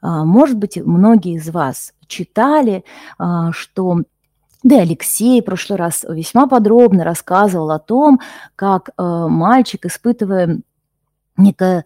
[0.00, 2.84] А, может быть, многие из вас читали,
[3.18, 4.02] а, что
[4.62, 8.20] да Алексей в прошлый раз весьма подробно рассказывал о том,
[8.56, 10.60] как а, мальчик, испытывая
[11.36, 11.84] некое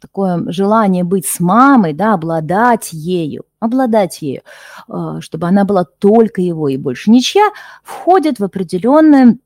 [0.00, 4.42] такое желание быть с мамой, да, обладать ею, обладать ею,
[4.88, 7.10] а, чтобы она была только его и больше.
[7.10, 7.50] Ничья,
[7.84, 9.38] входит в определенное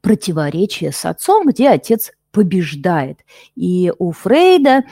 [0.00, 3.20] противоречие с отцом, где отец побеждает.
[3.54, 4.84] И у Фрейда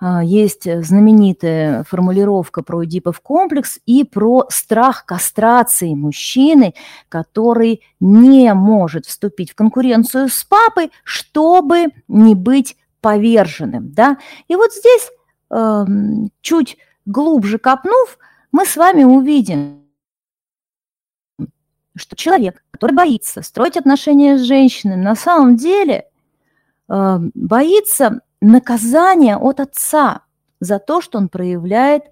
[0.00, 6.72] а, есть знаменитая формулировка про Эдипов комплекс и про страх кастрации мужчины,
[7.10, 13.92] который не может вступить в конкуренцию с папой, чтобы не быть поверженным.
[13.92, 14.16] Да?
[14.48, 15.10] И вот здесь
[15.50, 15.84] э,
[16.40, 18.18] чуть глубже копнув,
[18.52, 19.82] мы с вами увидим,
[21.94, 26.06] что человек, который боится строить отношения с женщиной, на самом деле
[26.88, 30.22] боится наказания от отца
[30.60, 32.04] за то, что он проявляет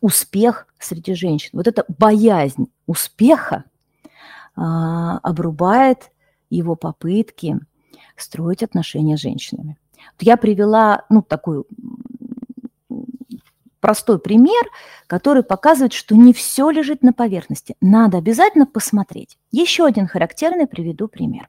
[0.00, 1.50] успех среди женщин.
[1.54, 3.64] Вот эта боязнь успеха
[4.56, 6.10] э, обрубает
[6.50, 7.58] его попытки
[8.16, 9.78] строить отношения с женщинами.
[10.20, 11.66] Я привела ну, такую
[13.80, 14.64] простой пример,
[15.06, 17.76] который показывает, что не все лежит на поверхности.
[17.80, 19.36] Надо обязательно посмотреть.
[19.50, 21.48] Еще один характерный приведу пример.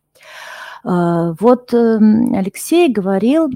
[0.86, 3.50] А, вот эм, Алексей говорил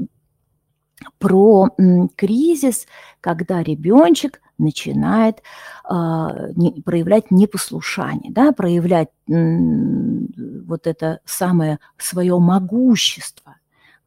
[1.20, 1.70] про
[2.16, 2.88] кризис,
[3.22, 5.42] когда ребеночек начинает
[5.86, 6.50] а,
[6.84, 13.56] проявлять непослушание, да, проявлять вот это самое свое могущество,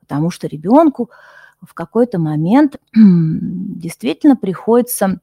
[0.01, 1.09] потому что ребенку
[1.63, 5.21] в какой-то момент действительно приходится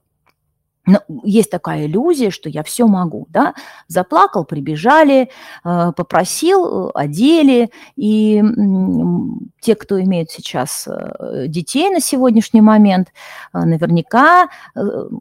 [1.23, 3.53] есть такая иллюзия, что я все могу, да,
[3.87, 5.29] заплакал, прибежали,
[5.63, 8.43] э, попросил, э, одели, и
[9.61, 13.09] те, кто имеют сейчас э, детей на сегодняшний момент,
[13.53, 14.49] наверняка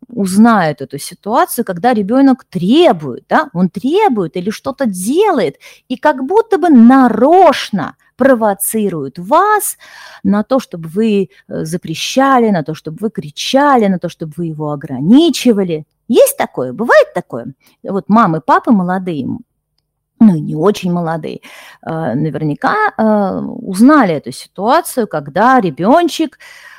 [0.08, 5.56] узнают эту ситуацию, когда ребенок требует, да, он требует или что-то делает,
[5.88, 9.78] и как будто бы нарочно провоцируют вас
[10.24, 14.46] на то, чтобы вы э, запрещали, на то, чтобы вы кричали, на то, чтобы вы
[14.46, 15.86] его ограничивали.
[16.08, 16.72] Есть такое?
[16.72, 17.54] Бывает такое?
[17.82, 19.26] Вот мамы, папы молодые,
[20.20, 21.40] ну и не очень молодые,
[21.86, 26.38] э, наверняка э, узнали эту ситуацию, когда ребеночек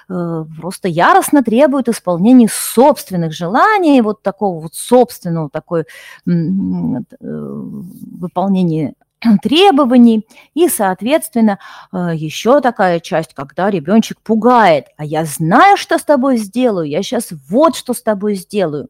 [0.09, 5.85] Э, просто яростно требует исполнения собственных желаний, вот такого вот собственного такой
[6.25, 8.95] выполнения
[9.41, 10.25] требований.
[10.53, 11.59] И, соответственно,
[11.91, 14.87] э, еще такая часть, когда ребеночек пугает.
[14.97, 18.89] А я знаю, что с тобой сделаю, я сейчас вот что с тобой сделаю.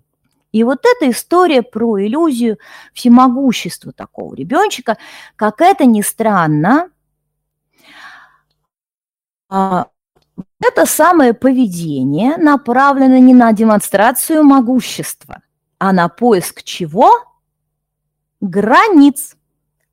[0.52, 2.58] И вот эта история про иллюзию
[2.94, 4.98] всемогущества такого ребеночка,
[5.36, 6.90] как это ни странно,
[9.48, 9.88] а,
[10.62, 15.42] это самое поведение направлено не на демонстрацию могущества,
[15.78, 17.12] а на поиск чего?
[18.42, 19.36] Границ.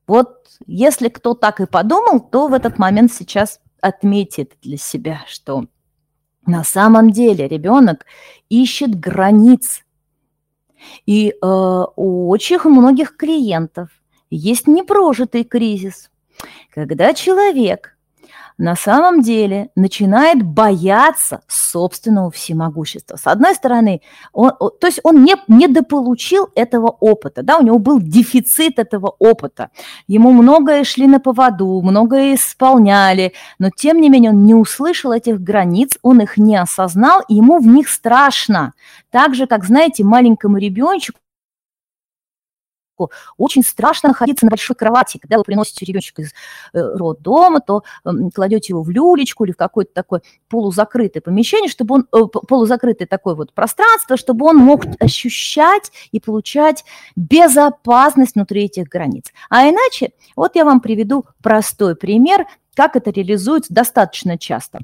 [0.06, 5.66] Вот если кто так и подумал, то в этот момент сейчас отметит для себя, что
[6.46, 8.06] на самом деле ребенок
[8.48, 9.82] ищет границ.
[11.06, 13.88] И э, у очень многих клиентов
[14.30, 16.10] есть непрожитый кризис,
[16.72, 17.95] когда человек
[18.58, 23.16] на самом деле начинает бояться собственного всемогущества.
[23.16, 24.00] С одной стороны,
[24.32, 29.70] он, то есть он не, недополучил этого опыта, да, у него был дефицит этого опыта.
[30.06, 35.40] Ему многое шли на поводу, многое исполняли, но тем не менее он не услышал этих
[35.40, 38.72] границ, он их не осознал, ему в них страшно.
[39.10, 41.18] Так же, как, знаете, маленькому ребеночку
[43.36, 45.18] очень страшно находиться на большой кровати.
[45.18, 46.32] Когда вы приносите ребеночка из
[46.72, 47.82] э, роддома, то
[48.34, 53.34] кладете его в люлечку или в какое-то такое полузакрытое помещение, чтобы он, э, полузакрытое такое
[53.34, 56.84] вот пространство, чтобы он мог ощущать и получать
[57.14, 59.32] безопасность внутри этих границ.
[59.50, 64.80] А иначе, вот я вам приведу простой пример, как это реализуется достаточно часто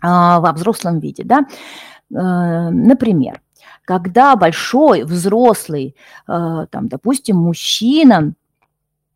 [0.00, 1.24] а, во взрослом виде.
[1.24, 1.46] Да?
[2.12, 3.40] Э, например,
[3.90, 5.96] когда большой, взрослый,
[6.28, 8.34] э, там, допустим, мужчина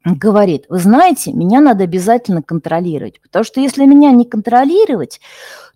[0.04, 5.20] говорит, вы знаете, меня надо обязательно контролировать, потому что если меня не контролировать,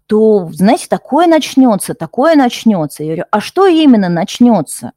[0.06, 3.04] то, знаете, такое начнется, такое начнется.
[3.04, 4.90] Я говорю, а что именно начнется?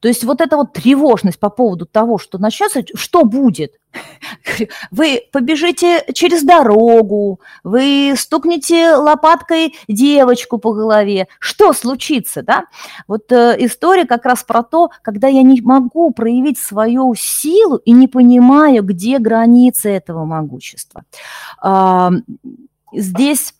[0.00, 3.78] То есть вот эта вот тревожность по поводу того, что начнется, что будет?
[4.90, 11.28] Вы побежите через дорогу, вы стукнете лопаткой девочку по голове.
[11.38, 12.64] Что случится, да?
[13.06, 17.92] Вот э, история как раз про то, когда я не могу проявить свою силу и
[17.92, 21.04] не понимаю, где границы этого могущества.
[21.62, 22.10] Э,
[22.92, 23.54] здесь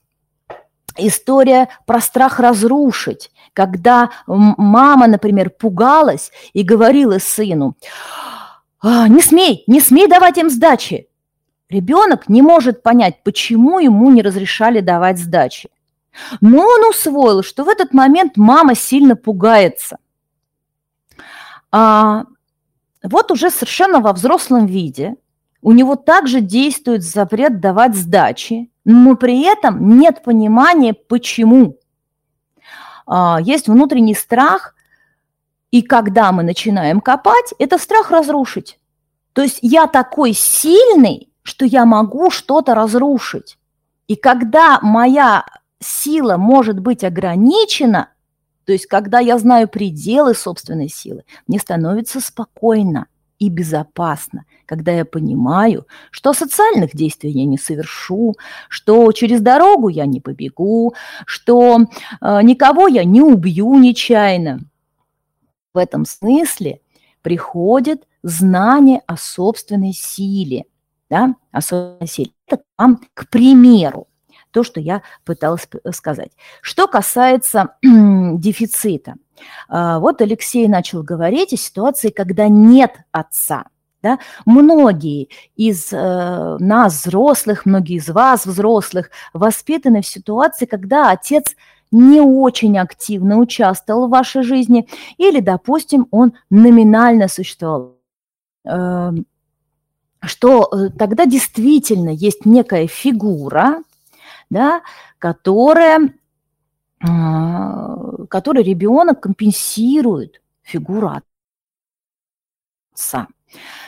[0.97, 7.77] история про страх разрушить когда мама, например, пугалась и говорила сыну,
[8.83, 11.09] «А, не смей, не смей давать им сдачи.
[11.71, 15.71] Ребенок не может понять, почему ему не разрешали давать сдачи.
[16.43, 19.97] Но он усвоил, что в этот момент мама сильно пугается.
[21.73, 22.25] А
[23.03, 25.17] вот уже совершенно во взрослом виде
[25.63, 31.79] у него также действует запрет давать сдачи, но при этом нет понимания, почему.
[33.07, 34.75] А, есть внутренний страх,
[35.71, 38.79] и когда мы начинаем копать, это страх разрушить.
[39.33, 43.59] То есть я такой сильный, что я могу что-то разрушить.
[44.07, 45.45] И когда моя
[45.81, 48.11] сила может быть ограничена,
[48.65, 53.07] то есть когда я знаю пределы собственной силы, мне становится спокойно
[53.39, 58.35] и безопасно, когда я понимаю, что социальных действий я не совершу,
[58.69, 60.95] что через дорогу я не побегу,
[61.27, 61.79] что
[62.21, 64.61] э, никого я не убью нечаянно.
[65.73, 66.81] В этом смысле
[67.23, 70.65] приходит знание о собственной силе,
[71.11, 72.31] да, о собственной силе.
[72.47, 74.09] Это вам к примеру
[74.51, 76.31] то, что я пыталась сказать.
[76.63, 79.15] Что касается дефицита,
[79.69, 83.65] а, вот Алексей начал говорить о ситуации, когда нет отца.
[84.05, 84.19] Да?
[84.45, 91.57] Многие из э, нас, взрослых, многие из вас, взрослых, воспитаны в ситуации, когда отец
[91.91, 97.97] не очень активно участвовал в вашей жизни, или, допустим, он номинально существовал.
[98.67, 99.11] Э,
[100.21, 103.83] что э, тогда действительно есть некая фигура,
[104.51, 104.83] да,
[105.19, 106.11] которая
[107.01, 111.11] а, который ребенок компенсирует фигуру
[112.93, 113.29] отца.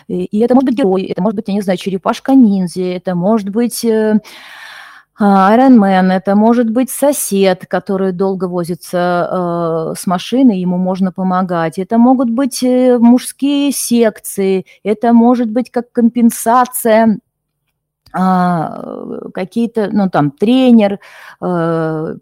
[0.09, 3.85] И это может быть герой, это может быть, я не знаю, черепашка-ниндзя, это может быть
[5.19, 11.79] Айронмен, это может быть сосед, который долго возится э, с машиной, ему можно помогать.
[11.79, 17.26] Это могут быть э, мужские секции, это может быть как компенсация а,
[18.13, 21.01] какие-то, ну, там, тренер,
[21.41, 22.17] э,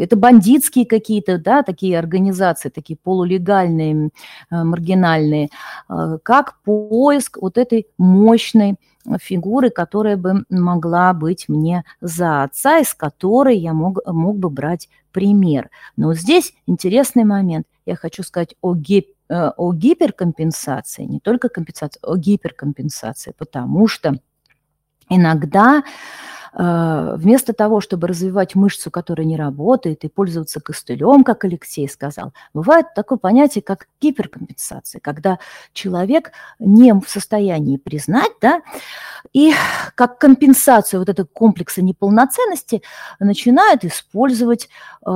[0.00, 4.10] это бандитские какие-то, да, такие организации, такие полулегальные,
[4.50, 5.50] э, маргинальные,
[5.88, 8.76] э, как поиск вот этой мощной
[9.20, 14.88] фигуры, которая бы могла быть мне за отца, из которой я мог, мог бы брать
[15.12, 15.70] пример.
[15.96, 17.66] Но здесь интересный момент.
[17.86, 24.18] Я хочу сказать о, гип, о гиперкомпенсации, не только компенсации, о гиперкомпенсации, потому что
[25.08, 25.82] Иногда
[26.52, 32.32] э, вместо того, чтобы развивать мышцу, которая не работает, и пользоваться костылем, как Алексей сказал,
[32.54, 35.38] бывает такое понятие, как гиперкомпенсация, когда
[35.72, 38.62] человек не в состоянии признать, да,
[39.32, 39.52] и
[39.94, 42.82] как компенсацию вот этого комплекса неполноценности
[43.18, 44.68] начинает использовать
[45.04, 45.10] э,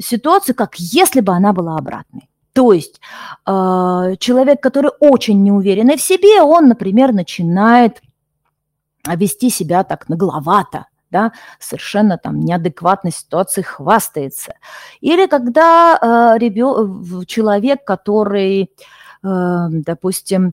[0.00, 2.28] ситуацию, как если бы она была обратной.
[2.56, 3.00] То есть
[3.46, 8.00] э, человек, который очень неуверенный в себе, он, например, начинает
[9.14, 14.54] вести себя так нагловато, да, совершенно там неадекватной ситуации хвастается.
[15.00, 15.98] Или когда
[16.34, 17.24] э, ребё...
[17.24, 18.68] человек, который, э,
[19.22, 20.52] допустим, э,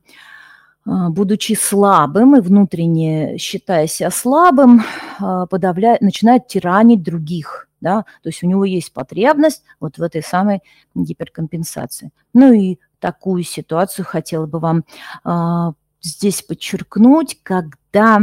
[1.09, 4.83] будучи слабым и внутренне считая себя слабым,
[5.19, 10.23] э, подавляет, начинает тиранить других, да, то есть у него есть потребность вот в этой
[10.23, 10.61] самой
[10.95, 12.11] гиперкомпенсации.
[12.33, 14.85] Ну и такую ситуацию хотела бы вам
[15.25, 15.73] э,
[16.03, 18.19] здесь подчеркнуть, когда а,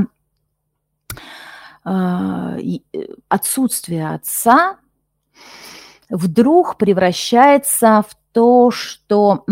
[3.28, 4.76] отсутствие отца
[6.10, 9.44] вдруг превращается в то, что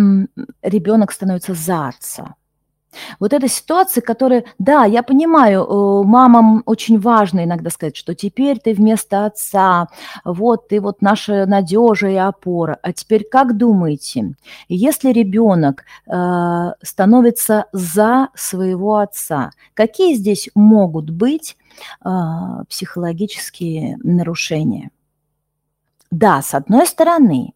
[0.62, 2.34] ребенок становится за отца.
[3.20, 8.58] Вот эта ситуация, которая, да, я понимаю, э, мамам очень важно иногда сказать, что теперь
[8.58, 9.88] ты вместо отца,
[10.24, 12.78] вот ты вот наша надежа и опора.
[12.82, 14.34] А теперь как думаете,
[14.68, 21.56] если ребенок э, становится за своего отца, какие здесь могут быть
[22.04, 22.08] э,
[22.68, 24.90] психологические нарушения?
[26.10, 27.52] Да, с одной стороны,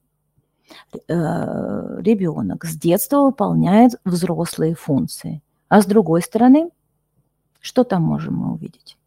[1.09, 5.43] ребенок с детства выполняет взрослые функции.
[5.69, 6.71] А с другой стороны,
[7.61, 8.99] что там можем мы увидеть?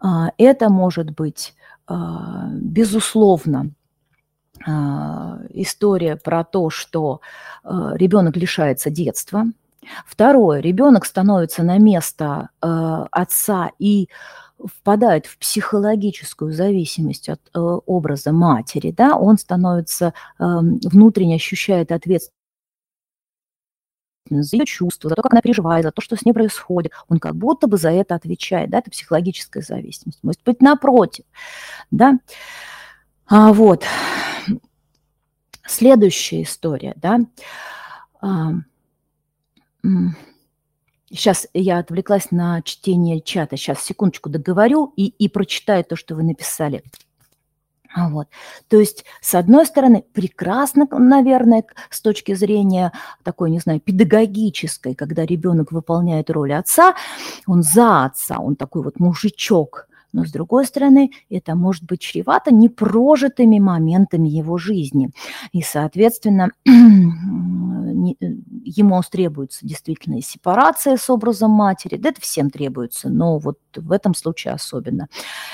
[0.00, 1.54] А, это может быть,
[1.86, 3.70] а, безусловно,
[4.66, 7.20] а, история про то, что
[7.62, 9.44] ребенок лишается детства.
[10.06, 14.08] Второе, ребенок становится на место отца и
[14.66, 22.34] впадает в психологическую зависимость от э, образа матери, да, он становится, э, внутренне ощущает ответственность
[24.30, 26.92] за ее чувства, за то, как она переживает, за то, что с ней происходит.
[27.08, 30.20] Он как будто бы за это отвечает, да, это психологическая зависимость.
[30.22, 31.24] Может быть, напротив,
[31.90, 32.18] да.
[33.26, 33.84] А, вот.
[35.66, 37.20] Следующая история, да.
[41.10, 43.56] Сейчас я отвлеклась на чтение чата.
[43.56, 46.84] Сейчас, секундочку, договорю и, и прочитаю то, что вы написали.
[47.92, 48.28] А вот.
[48.68, 52.92] То есть, с одной стороны, прекрасно, наверное, с точки зрения
[53.24, 56.94] такой, не знаю, педагогической, когда ребенок выполняет роль отца,
[57.46, 62.52] он за отца, он такой вот мужичок, но с другой стороны, это может быть чревато
[62.52, 65.10] непрожитыми моментами его жизни.
[65.52, 73.58] И, соответственно, ему требуется действительно сепарация с образом матери, да это всем требуется, но вот
[73.74, 75.08] в этом случае особенно.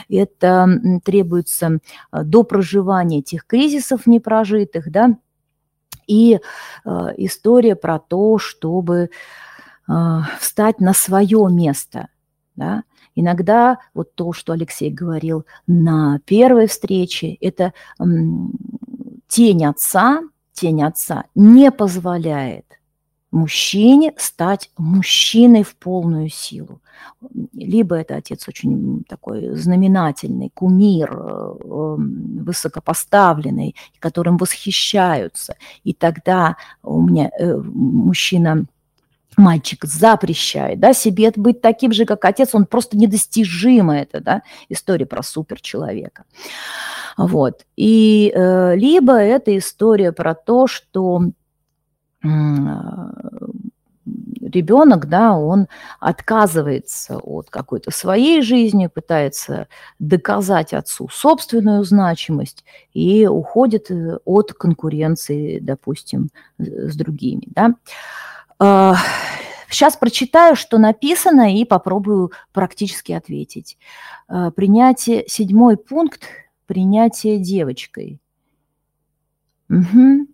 [0.09, 0.69] Это
[1.05, 1.79] требуется
[2.11, 5.17] а, до проживания этих кризисов непрожитых, да,
[6.07, 6.39] и
[6.85, 9.11] э, история про то, чтобы
[9.89, 12.09] э, встать на свое место,
[12.55, 12.85] да,
[13.17, 17.73] Иногда вот то, что Алексей говорил на первой встрече, это
[19.27, 20.21] тень отца,
[20.53, 22.67] тень отца не позволяет
[23.33, 26.81] мужчине стать мужчиной в полную силу.
[27.53, 35.57] Либо это отец очень такой знаменательный, кумир, э, высокопоставленный, которым восхищаются.
[35.85, 38.67] И тогда у меня э, мужчина
[39.37, 45.07] мальчик запрещает да, себе быть таким же, как отец, он просто недостижимо это, да, история
[45.07, 46.25] про суперчеловека.
[47.17, 47.65] Вот.
[47.77, 51.23] И э, либо это история про то, что
[52.23, 52.29] э,
[54.41, 55.67] ребенок, да, он
[56.01, 59.69] отказывается от какой-то своей жизни, пытается
[59.99, 67.75] доказать отцу собственную значимость и уходит э, от конкуренции, допустим, с другими, да.
[68.59, 73.77] Сейчас прочитаю, что написано, и попробую практически ответить.
[74.29, 76.23] А, принятие, седьмой пункт–
[76.67, 78.21] принятие девочкой.
[79.69, 80.27] Угу.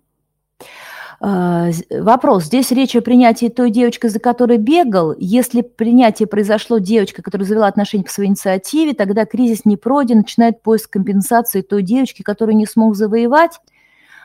[1.20, 2.44] А, вопрос.
[2.44, 5.15] Здесь речь о принятии той девочки, за которой бегал.
[5.16, 10.62] Если принятие произошло девочка, которая завела отношения по своей инициативе, тогда кризис не пройден, начинает
[10.62, 13.61] поиск компенсации той девочки, которую не смог завоевать.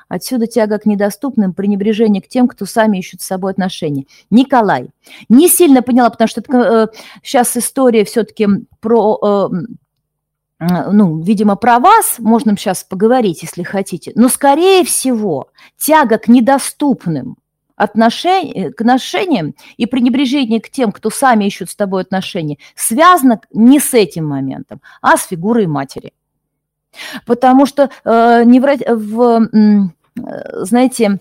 [0.10, 4.06] Отсюда тяга к недоступным, пренебрежение к тем, кто сами ищут с собой отношения.
[4.30, 4.90] Николай.
[5.30, 6.88] Не сильно поняла, потому что это, э,
[7.24, 8.48] сейчас история все-таки
[8.80, 9.50] про...
[9.50, 9.50] Э,
[10.60, 17.38] ну, видимо, про вас можно сейчас поговорить, если хотите, но, скорее всего, тяга к недоступным
[17.76, 23.80] отношениям, к отношениям и пренебрежение к тем, кто сами ищут с тобой отношения, связано не
[23.80, 26.12] с этим моментом, а с фигурой матери.
[27.26, 29.90] Потому что э, не в, э,
[30.64, 31.20] знаете,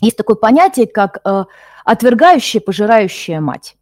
[0.00, 1.44] есть такое понятие, как э,
[1.84, 3.76] отвергающая, пожирающая мать.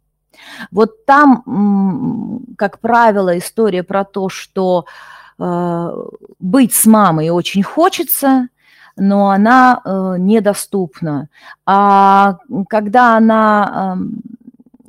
[0.71, 4.85] Вот там, как правило, история про то, что
[5.39, 5.93] э,
[6.39, 8.49] быть с мамой очень хочется,
[8.95, 11.29] но она э, недоступна.
[11.65, 12.37] А
[12.69, 13.97] когда она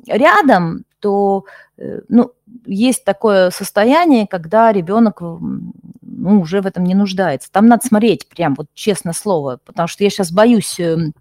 [0.07, 1.45] э, рядом, то
[1.77, 2.31] э, ну,
[2.65, 7.51] есть такое состояние, когда ребенок ну, уже в этом не нуждается.
[7.51, 11.13] Там надо смотреть, прям вот честное слово, потому что я сейчас боюсь эм,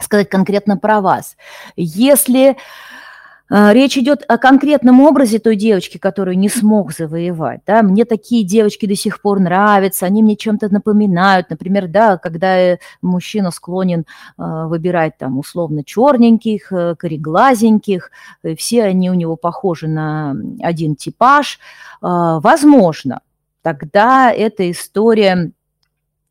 [0.00, 1.36] сказать конкретно про вас.
[1.76, 2.56] Если
[3.50, 7.60] речь идет о конкретном образе той девочки, которую не смог завоевать.
[7.66, 7.82] Да?
[7.82, 11.50] Мне такие девочки до сих пор нравятся, они мне чем-то напоминают.
[11.50, 14.04] Например, да, когда э, мужчина склонен э,
[14.66, 18.10] выбирать там условно черненьких, э, кореглазеньких,
[18.56, 21.58] все они у него похожи на один типаж,
[22.00, 23.20] возможно,
[23.62, 25.48] тогда эта история а,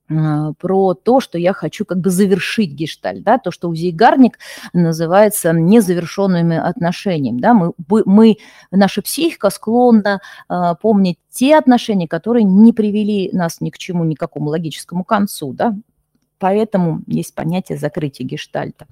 [0.08, 4.38] про то, что я хочу как бы завершить гештальт, да, то, что у Зейгарник
[4.74, 7.40] называется незавершенными отношениями.
[7.40, 8.38] Да, мы, мы,
[8.72, 10.20] наша психика склонна
[10.50, 15.54] э, помнить те отношения, которые не привели нас ни к чему, никакому логическому концу.
[15.54, 15.74] Да?
[16.38, 18.86] Поэтому есть понятие закрытия гештальта.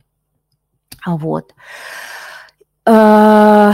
[1.06, 1.54] Вот.
[2.86, 3.74] А,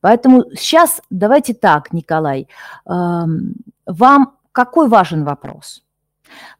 [0.00, 2.48] поэтому сейчас давайте так, Николай,
[2.86, 5.82] вам какой важен вопрос?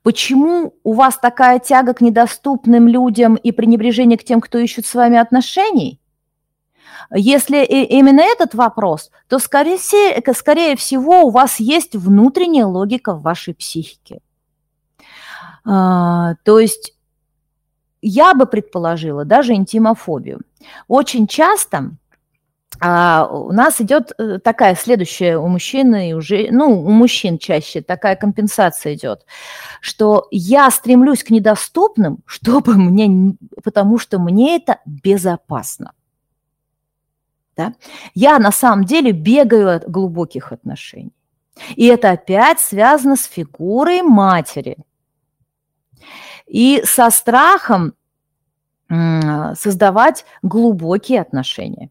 [0.02, 4.94] Почему у вас такая тяга к недоступным людям и пренебрежение к тем, кто ищет с
[4.94, 6.00] вами отношений?
[7.14, 14.20] Если именно этот вопрос, то, скорее, всего, у вас есть внутренняя логика в вашей психике.
[15.64, 16.94] А, то есть
[18.02, 20.40] я бы предположила даже интимофобию.
[20.88, 21.92] Очень часто
[22.80, 27.82] а у нас идет э, такая следующая у мужчины, и уже, ну, у мужчин чаще
[27.82, 29.24] такая компенсация идет,
[29.80, 35.92] что я стремлюсь к недоступным, чтобы мне, потому что мне это безопасно.
[37.56, 37.74] Да?
[38.14, 41.12] Я на самом деле бегаю от глубоких отношений.
[41.76, 44.78] И это опять связано с фигурой матери.
[46.46, 47.94] И со страхом
[48.88, 51.90] создавать глубокие отношения.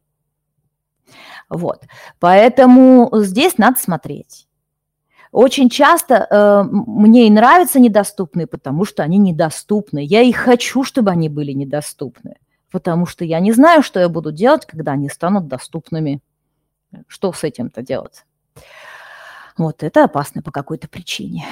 [1.53, 1.83] Вот.
[2.19, 4.47] Поэтому здесь надо смотреть.
[5.31, 10.03] Очень часто э, мне и нравятся недоступные, потому что они недоступны.
[10.03, 12.37] Я и хочу, чтобы они были недоступны,
[12.71, 16.21] потому что я не знаю, что я буду делать, когда они станут доступными.
[17.07, 18.25] Что с этим-то делать?
[19.57, 21.45] Вот это опасно по какой-то причине.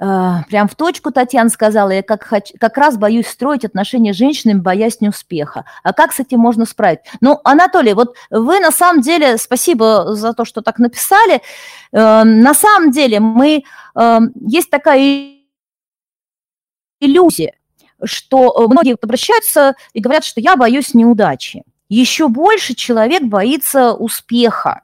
[0.00, 4.16] А, прям в точку Татьяна сказала, я как, хочу, как раз боюсь строить отношения с
[4.16, 5.64] женщинами, боясь неуспеха.
[5.82, 7.00] А как с этим можно справить?
[7.20, 11.42] Ну, Анатолий, вот вы на самом деле, спасибо за то, что так написали.
[11.90, 13.64] Эм, на самом деле мы,
[13.96, 15.32] эм, есть такая
[17.00, 17.54] иллюзия,
[18.04, 21.64] что многие обращаются и говорят, что я боюсь неудачи.
[21.88, 24.82] Еще больше человек боится успеха.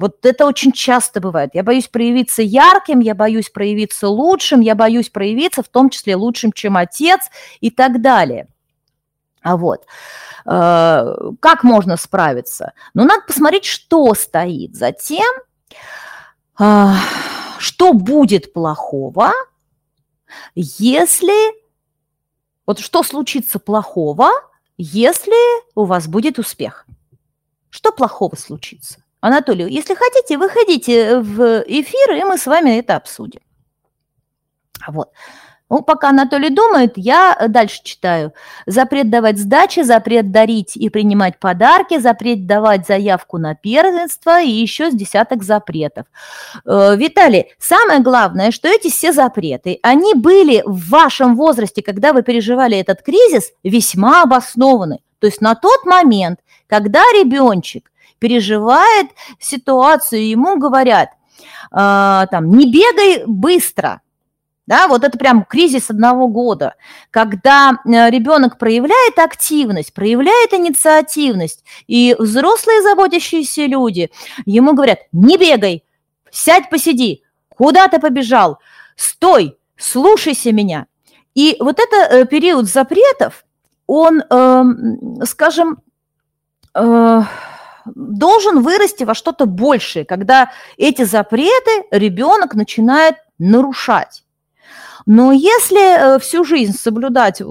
[0.00, 1.50] Вот это очень часто бывает.
[1.52, 6.52] Я боюсь проявиться ярким, я боюсь проявиться лучшим, я боюсь проявиться в том числе лучшим,
[6.52, 7.28] чем отец
[7.60, 8.48] и так далее.
[9.42, 9.84] А вот.
[10.46, 11.04] Э,
[11.40, 12.72] как можно справиться?
[12.94, 15.34] Ну, надо посмотреть, что стоит за тем,
[16.58, 16.94] э,
[17.58, 19.32] что будет плохого,
[20.54, 21.60] если...
[22.64, 24.30] Вот что случится плохого,
[24.78, 26.86] если у вас будет успех?
[27.68, 29.04] Что плохого случится?
[29.20, 33.40] Анатолий, если хотите, выходите в эфир, и мы с вами это обсудим.
[34.88, 35.10] Вот.
[35.70, 38.32] Ну, пока Анатолий думает, я дальше читаю.
[38.66, 44.90] Запрет давать сдачи, запрет дарить и принимать подарки, запрет давать заявку на первенство и еще
[44.90, 46.06] с десяток запретов.
[46.66, 52.22] Э, Виталий, самое главное, что эти все запреты, они были в вашем возрасте, когда вы
[52.22, 54.98] переживали этот кризис, весьма обоснованы.
[55.20, 59.08] То есть на тот момент, когда ребеночек переживает
[59.40, 61.08] ситуацию, ему говорят,
[61.72, 64.00] э, там, не бегай быстро,
[64.66, 66.74] Да, вот это прям кризис одного года,
[67.10, 74.10] когда э, ребенок проявляет активность, проявляет инициативность, и взрослые заботящиеся люди
[74.46, 75.82] ему говорят, не бегай,
[76.30, 77.24] сядь, посиди,
[77.56, 78.60] куда ты побежал,
[78.94, 80.86] стой, слушайся меня.
[81.34, 83.44] И вот это э, период запретов,
[83.86, 85.78] он, эм, скажем,
[86.74, 87.22] э,
[87.94, 94.22] должен вырасти во что-то большее, когда эти запреты ребенок начинает нарушать.
[95.06, 97.42] Но если э, всю жизнь соблюдать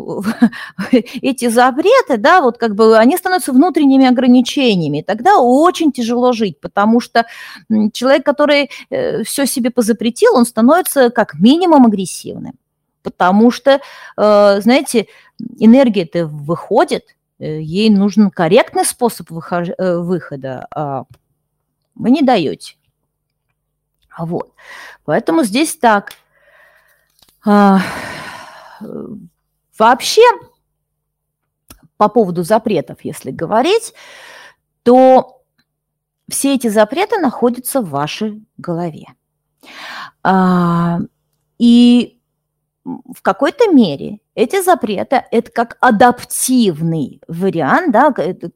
[0.92, 7.00] эти запреты, да, вот как бы они становятся внутренними ограничениями, тогда очень тяжело жить, потому
[7.00, 7.26] что
[7.92, 12.54] человек, который э, все себе позапретил, он становится как минимум агрессивным.
[13.02, 13.82] Потому что,
[14.18, 15.08] э, знаете,
[15.58, 21.06] энергия-то выходит, ей нужен корректный способ выхода, а
[21.96, 22.76] вы не даете.
[24.18, 24.54] Вот.
[25.06, 26.14] Поэтому здесь так–
[27.46, 27.80] а,
[29.78, 30.22] вообще,
[31.98, 33.94] по поводу запретов, если говорить,
[34.84, 35.42] то
[36.30, 39.08] все эти запреты находятся в вашей голове.
[40.24, 41.00] А,
[41.58, 42.20] и
[42.84, 48.52] в какой-то мере эти запреты– это как адаптивный вариант, да, это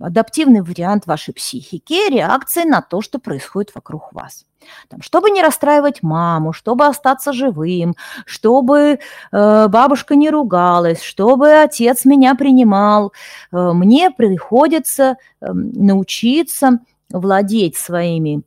[0.00, 4.46] адаптивный вариант вашей психики, реакции на то, что происходит вокруг вас.
[4.88, 7.94] Там, чтобы не расстраивать маму, чтобы остаться живым,
[8.24, 8.98] чтобы
[9.32, 13.12] э, бабушка не ругалась, чтобы отец меня принимал,
[13.52, 16.78] э, мне приходится э, научиться
[17.10, 18.42] владеть своими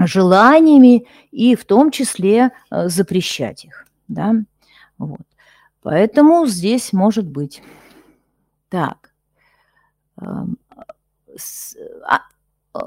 [0.00, 3.86] желаниями и в том числе э, запрещать их.
[4.08, 4.34] Да?
[4.98, 5.20] Вот.
[5.82, 7.62] Поэтому здесь может быть.
[8.68, 9.12] Так.
[10.20, 10.56] Эм,
[12.06, 12.20] а,
[12.74, 12.78] э,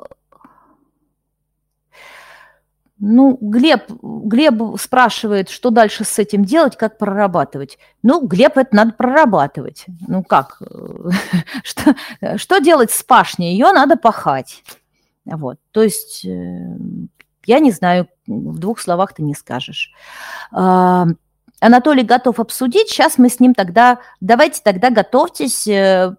[2.97, 7.77] ну, Глеб, Глеб спрашивает, что дальше с этим делать, как прорабатывать.
[8.01, 9.85] Ну, Глеб, это надо прорабатывать.
[10.07, 10.61] Ну, как?
[11.63, 11.95] что,
[12.37, 13.51] что делать с пашней?
[13.51, 14.63] Ее надо пахать.
[15.25, 16.77] Вот, то есть, э,
[17.45, 19.91] я не знаю, в двух словах ты не скажешь.
[21.59, 22.89] Анатолий готов обсудить.
[22.89, 26.15] Сейчас мы с ним тогда, давайте тогда готовьтесь, э,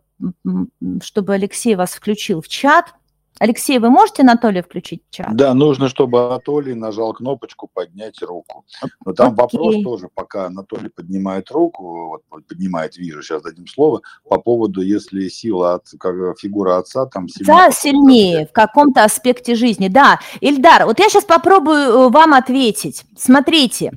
[1.02, 2.94] чтобы Алексей вас включил в чат.
[3.38, 5.36] Алексей, вы можете Анатолия включить в чат?
[5.36, 8.64] Да, нужно, чтобы Анатолий нажал кнопочку «Поднять руку».
[9.04, 9.36] Но там Окей.
[9.36, 15.28] вопрос тоже, пока Анатолий поднимает руку, вот поднимает, вижу, сейчас дадим слово, по поводу, если
[15.28, 17.54] сила, от, как фигура отца там сильнее.
[17.54, 20.18] Да, сильнее в каком-то аспекте жизни, да.
[20.40, 23.04] Ильдар, вот я сейчас попробую э, вам ответить.
[23.18, 23.92] Смотрите,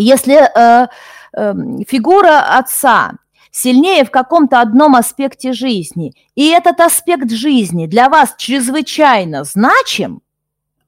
[0.00, 0.88] если э,
[1.36, 1.54] э,
[1.88, 3.12] фигура отца
[3.50, 10.20] сильнее в каком-то одном аспекте жизни, и этот аспект жизни для вас чрезвычайно значим,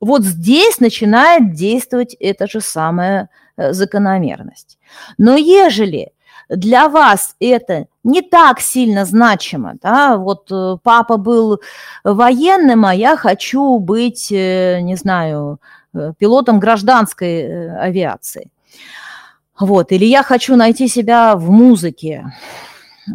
[0.01, 4.78] вот здесь начинает действовать эта же самая э, закономерность.
[5.16, 6.12] Но ежели
[6.51, 11.60] для вас это не так сильно значимо, да, вот э, папа был
[12.05, 15.59] военным, а я хочу быть, э, не знаю,
[16.18, 18.51] пилотом гражданской авиации–
[19.59, 22.32] вот, или я хочу найти себя в музыке,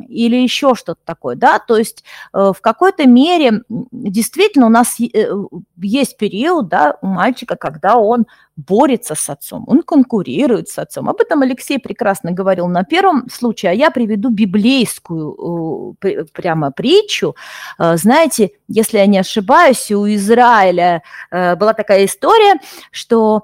[0.09, 2.03] или еще что-то такое, да, то есть
[2.33, 5.33] э, в какой-то мере действительно у нас э,
[5.77, 8.25] есть период, да, у мальчика, когда он
[8.55, 11.09] борется с отцом, он конкурирует с отцом.
[11.09, 17.35] Об этом Алексей прекрасно говорил на первом случае, а я приведу библейскую э, прямо притчу.
[17.79, 21.01] Знаете, если я не ошибаюсь, у Израиля
[21.31, 22.59] была такая история,
[22.91, 23.43] что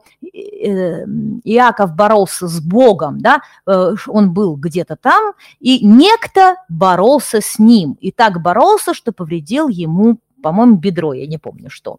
[1.43, 8.11] Иаков боролся с Богом, да, он был где-то там, и некто боролся с ним, и
[8.11, 11.97] так боролся, что повредил ему, по-моему, бедро, я не помню что.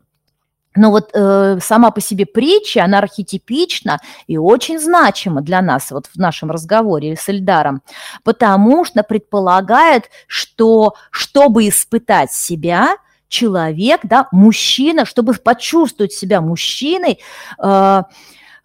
[0.77, 3.99] Но вот э, сама по себе притча, она архетипична
[4.29, 7.83] и очень значима для нас вот в нашем разговоре с Эльдаром,
[8.23, 17.19] потому что предполагает, что чтобы испытать себя, человек, да, мужчина, чтобы почувствовать себя мужчиной,
[17.59, 18.03] э,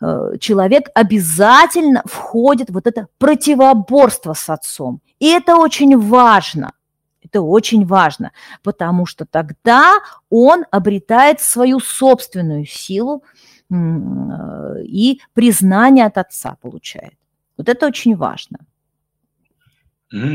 [0.02, 5.02] э, человек обязательно входит в вот это противоборство с отцом.
[5.20, 6.72] И это очень важно.
[7.36, 8.32] Это очень важно,
[8.64, 9.96] потому что тогда
[10.30, 13.26] он обретает свою собственную силу
[13.70, 13.76] э,
[14.86, 17.16] и признание от отца получает.
[17.58, 18.60] Вот это очень важно.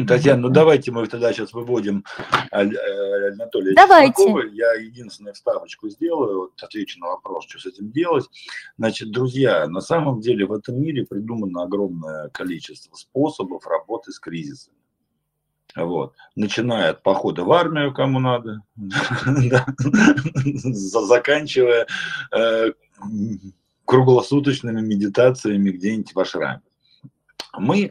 [0.07, 2.05] Татьяна, ну давайте мы тогда сейчас выводим
[2.53, 4.25] э, Анатолия Давайте.
[4.53, 8.27] Я единственную вставочку сделаю, вот отвечу на вопрос, что с этим делать.
[8.77, 14.77] Значит, друзья, на самом деле в этом мире придумано огромное количество способов работы с кризисами.
[15.77, 16.15] Вот.
[16.37, 18.63] Начиная от похода в армию, кому надо,
[20.65, 21.87] заканчивая
[22.33, 22.73] э,
[23.85, 26.63] круглосуточными медитациями где-нибудь в ашраме.
[27.57, 27.91] Мы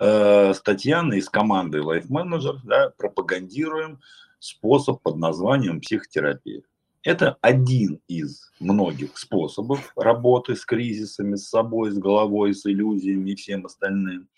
[0.00, 4.00] э, с Татьяной из команды Life Manager да, пропагандируем
[4.38, 6.62] способ под названием психотерапия.
[7.02, 13.36] Это один из многих способов работы с кризисами, с собой, с головой, с иллюзиями и
[13.36, 14.28] всем остальным.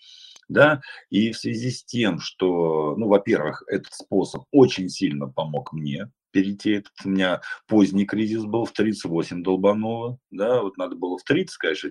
[0.49, 0.81] Да?
[1.09, 6.71] И в связи с тем, что, ну, во-первых, этот способ очень сильно помог мне перейти.
[6.73, 11.57] Этот у меня поздний кризис был, в 38 долбануло, да, вот надо было в 30,
[11.57, 11.89] конечно,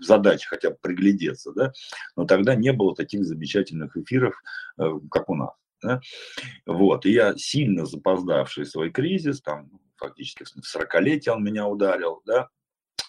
[0.00, 1.72] задачи хотя бы приглядеться, да,
[2.16, 4.34] но тогда не было таких замечательных эфиров,
[4.78, 5.50] э, как у нас.
[5.82, 6.00] Да?
[6.64, 12.48] Вот, и я сильно запоздавший свой кризис, там, фактически в 40-летие он меня ударил, да,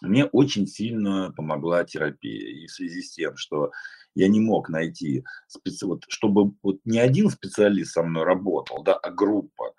[0.02, 2.64] мне очень сильно помогла терапия.
[2.64, 3.72] И в связи с тем, что
[4.16, 5.86] я не мог найти, специ...
[5.86, 9.74] вот, чтобы вот не один специалист со мной работал, да, а группа,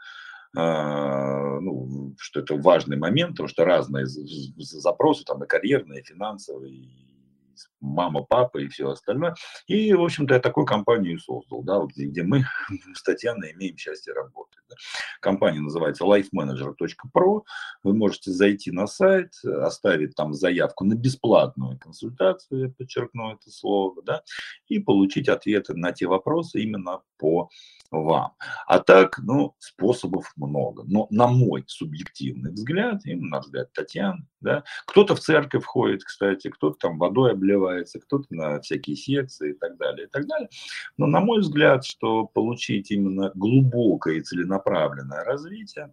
[0.57, 7.14] а, ну, что это важный момент, потому что разные запросы, там и карьерные, и финансовые,
[7.81, 9.35] мама, папа и все остальное.
[9.67, 12.45] И, в общем-то, я такую компанию создал, да, вот, где мы
[12.95, 14.61] с Татьяной имеем счастье работать.
[14.69, 14.77] Да.
[15.21, 17.43] Компания называется lifemanager.pro.
[17.83, 24.03] Вы можете зайти на сайт, оставить там заявку на бесплатную консультацию, я подчеркну это слово,
[24.03, 24.23] да,
[24.69, 27.49] и получить ответы на те вопросы именно по
[27.91, 28.33] вам.
[28.67, 30.85] А так, ну, способов много.
[30.87, 36.49] Но на мой субъективный взгляд, именно на взгляд Татьяны, да, кто-то в церковь ходит, кстати,
[36.49, 40.49] кто-то там водой обливается, кто-то на всякие секции и так далее, и так далее.
[40.97, 45.93] Но на мой взгляд, что получить именно глубокое и целенаправленное развитие,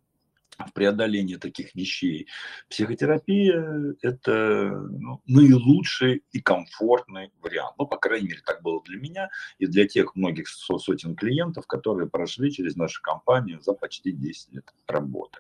[0.58, 2.28] в преодолении таких вещей.
[2.70, 7.76] Психотерапия– это ну, наилучший и комфортный вариант.
[7.78, 9.30] Ну, по крайней мере, так было для меня
[9.60, 14.74] и для тех многих сотен клиентов, которые прошли через нашу компанию за почти 10 лет
[14.88, 15.40] работы.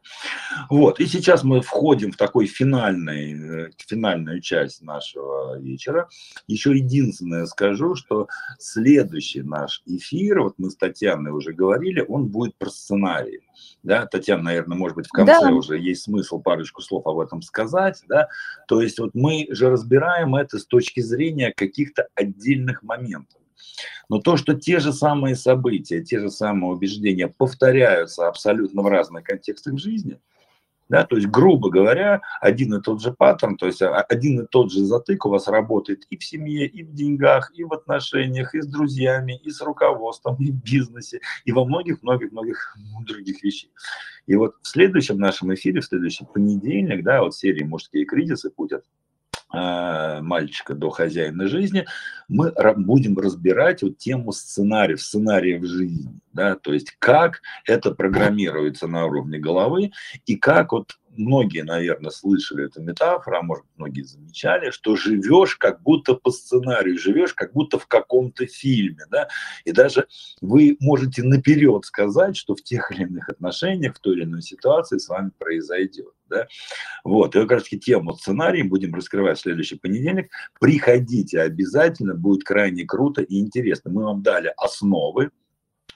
[0.69, 0.99] Вот.
[0.99, 6.09] И сейчас мы входим в такой финальный, э, финальную часть нашего вечера.
[6.47, 8.27] Еще единственное скажу, что
[8.59, 13.41] следующий наш эфир, вот мы с Татьяной уже говорили, он будет про сценарий.
[13.83, 15.51] Да, Татьяна, наверное, может быть, в конце да.
[15.51, 18.27] уже есть смысл парочку слов об этом сказать, да,
[18.67, 23.39] то есть вот мы же разбираем это с точки зрения каких-то отдельных моментов.
[24.07, 29.23] Но то, что те же самые события, те же самые убеждения повторяются абсолютно в разных
[29.23, 30.19] контекстах жизни–
[30.91, 34.45] да, то есть, грубо говоря, один и тот же паттерн, то есть а, один и
[34.45, 38.53] тот же затык у вас работает и в семье, и в деньгах, и в отношениях,
[38.53, 43.71] и с друзьями, и с руководством, и в бизнесе, и во многих-многих-многих других вещах.
[44.27, 48.49] И вот в следующем нашем эфире, в следующий понедельник, да, вот серии «Мужские кризисы.
[48.49, 48.81] Э,
[49.53, 51.85] мальчика до хозяина жизни,
[52.27, 59.05] мы будем разбирать вот тему сценариев, сценариев жизни, да, то есть как это программируется на
[59.05, 59.91] уровне головы
[60.25, 65.81] и как вот многие, наверное, слышали эту метафору, а может многие замечали, что живешь как
[65.81, 69.27] будто по сценарию, живешь как будто в каком-то фильме, да,
[69.65, 70.07] и даже
[70.41, 74.97] вы можете наперед сказать, что в тех или иных отношениях, в той или иной ситуации
[74.97, 76.47] с вами произойдет, да,
[77.03, 82.85] вот, и как раз тему сценарий будем раскрывать в следующий понедельник, приходите обязательно, будет крайне
[82.85, 85.31] круто и интересно, мы вам дали основы,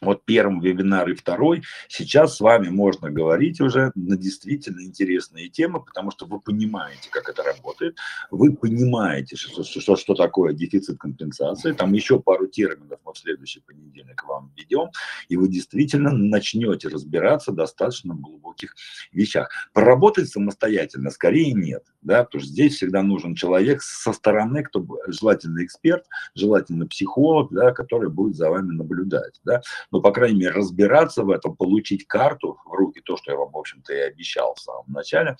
[0.01, 5.83] вот первый вебинар и второй, сейчас с вами можно говорить уже на действительно интересные темы,
[5.83, 7.97] потому что вы понимаете, как это работает,
[8.31, 13.61] вы понимаете, что, что, что такое дефицит компенсации, там еще пару терминов мы в следующий
[13.61, 14.89] понедельник вам введем,
[15.29, 18.75] и вы действительно начнете разбираться в достаточно глубоких
[19.11, 19.49] вещах.
[19.73, 25.63] Проработать самостоятельно скорее нет, да, потому что здесь всегда нужен человек со стороны, кто желательно
[25.63, 26.05] эксперт,
[26.35, 31.29] желательно психолог, да, который будет за вами наблюдать, да, но, по крайней мере, разбираться в
[31.29, 34.85] этом, получить карту в руки, то, что я вам, в общем-то, и обещал в самом
[34.87, 35.37] начале,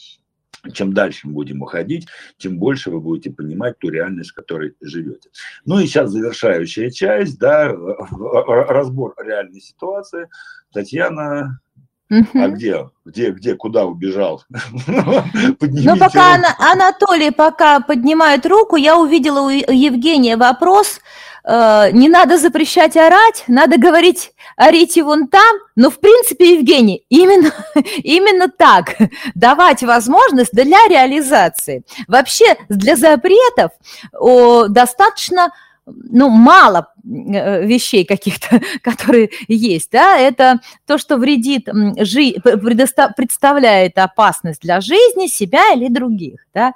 [0.73, 2.07] чем дальше мы будем уходить,
[2.37, 5.29] тем больше вы будете понимать ту реальность, в которой живете.
[5.65, 10.27] Ну и сейчас завершающая часть, да, разбор реальной ситуации.
[10.71, 11.59] Татьяна,
[12.09, 12.27] Угу.
[12.35, 14.43] А где, где, где, куда убежал?
[15.61, 20.99] Ну, пока Ана, Анатолий пока поднимает руку, я увидела у Евгения вопрос.
[21.43, 25.57] Э, не надо запрещать орать, надо говорить орите вон там.
[25.75, 27.51] Но, в принципе, Евгений, именно,
[28.03, 28.95] именно так.
[29.33, 31.83] Давать возможность для реализации.
[32.07, 33.71] Вообще, для запретов
[34.13, 35.51] о, достаточно
[35.85, 41.67] ну, мало э, вещей каких-то, которые есть, да, это то, что вредит,
[41.99, 42.35] жи,
[43.15, 46.73] представляет опасность для жизни себя или других, да.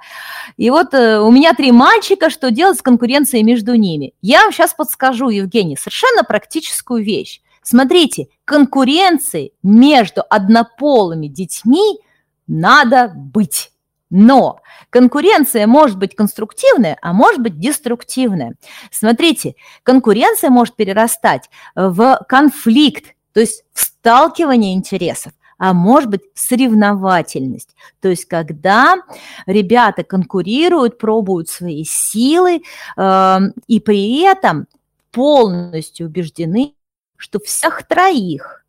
[0.56, 4.12] И вот э, у меня три мальчика, что делать с конкуренцией между ними?
[4.22, 7.40] Я вам сейчас подскажу, Евгений, совершенно практическую вещь.
[7.62, 11.98] Смотрите, конкуренции между однополыми детьми
[12.46, 13.69] надо быть.
[14.10, 14.60] Но
[14.90, 18.54] конкуренция может быть конструктивная, а может быть деструктивная.
[18.90, 25.32] Смотрите, конкуренция может перерастать в конфликт, то есть в сталкивание интересов
[25.62, 27.76] а может быть соревновательность.
[28.00, 28.96] То есть когда
[29.44, 32.62] ребята конкурируют, пробуют свои силы
[32.96, 34.68] э, и при этом
[35.12, 36.74] полностью убеждены,
[37.16, 38.64] что всех троих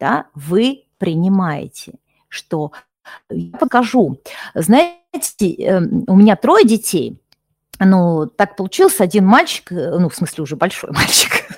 [0.00, 1.94] да, вы принимаете,
[2.28, 2.72] что
[3.30, 4.20] я покажу.
[4.54, 7.20] Знаете, эм, у меня трое детей,
[7.78, 11.48] ну, так получился один мальчик, э, ну, в смысле, уже большой мальчик,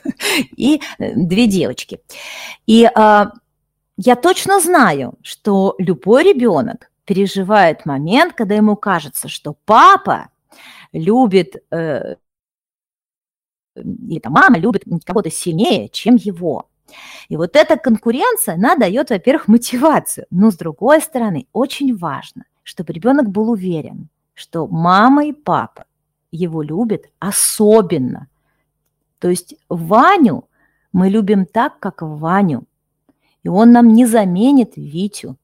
[0.56, 2.00] и э, две девочки.
[2.66, 3.32] И а,
[3.96, 10.28] я точно знаю, что любой ребенок переживает момент, когда ему кажется, что папа
[10.92, 12.16] любит, э,
[13.74, 16.68] или там мама любит кого-то сильнее, чем его.
[17.28, 20.26] И вот эта конкуренция, она дает, во-первых, мотивацию.
[20.30, 25.84] Но с другой стороны, очень важно, чтобы ребенок был уверен, что мама и папа
[26.30, 28.28] его любят особенно.
[29.18, 30.48] То есть Ваню
[30.92, 32.64] мы любим так, как Ваню.
[33.44, 35.36] И он нам не заменит Витю.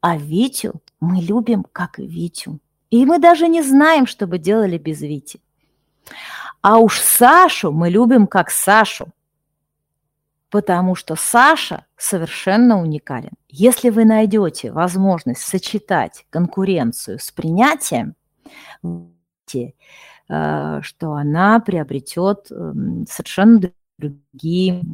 [0.00, 2.58] А Витю мы любим как Витю.
[2.90, 5.40] И мы даже не знаем, что бы делали без Вити.
[6.62, 9.08] А уж Сашу мы любим как Сашу
[10.54, 13.32] потому что Саша совершенно уникален.
[13.48, 18.14] Если вы найдете возможность сочетать конкуренцию с принятием,
[18.84, 19.72] э,
[20.80, 24.84] что она приобретет эм, совершенно другие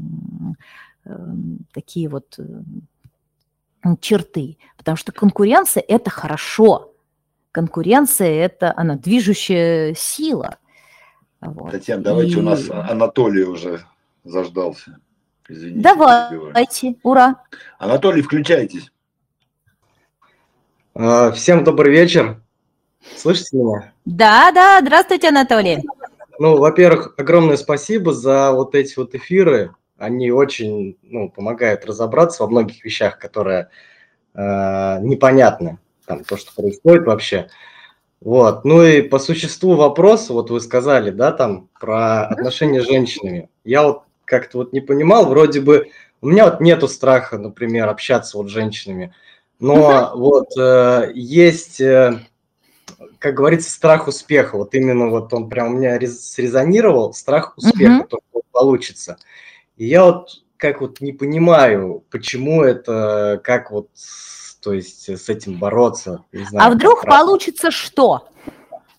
[1.04, 4.56] эм, такие вот э, черты.
[4.78, 6.94] Потому что конкуренция– это хорошо.
[7.52, 10.56] Конкуренция– это она движущая сила.
[11.42, 11.72] Вот.
[11.72, 12.36] Татьяна, давайте И...
[12.36, 13.84] у нас Анатолий уже
[14.24, 14.96] заждался.
[15.50, 15.80] Извините.
[15.80, 17.42] Давайте, ура.
[17.80, 18.92] Анатолий, включайтесь.
[20.94, 22.40] А, всем добрый вечер.
[23.16, 23.92] Слышите меня?
[24.04, 25.82] Да, да, здравствуйте, Анатолий.
[26.38, 29.74] Ну, во-первых, огромное спасибо за вот эти вот эфиры.
[29.98, 33.70] Они очень ну, помогают разобраться во многих вещах, которые
[34.34, 35.78] э, непонятны.
[36.06, 37.48] Там, то, что происходит вообще.
[38.20, 38.64] Вот.
[38.64, 43.50] Ну и по существу вопроса, вот вы сказали, да, там, про отношения с женщинами.
[43.64, 45.90] Я вот как-то вот не понимал, вроде бы
[46.22, 49.12] у меня вот нету страха, например, общаться вот с женщинами,
[49.58, 52.20] но вот э, есть, э,
[53.18, 58.08] как говорится, страх успеха, вот именно вот он прям у меня срезонировал, страх успеха, uh-huh.
[58.08, 59.18] только вот получится.
[59.76, 63.88] И я вот как вот не понимаю, почему это, как вот,
[64.62, 66.24] то есть с этим бороться.
[66.32, 68.28] Не знаю, а вдруг получится что?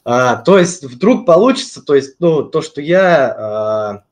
[0.03, 4.03] А, то есть вдруг получится, то есть, ну, то, что я а,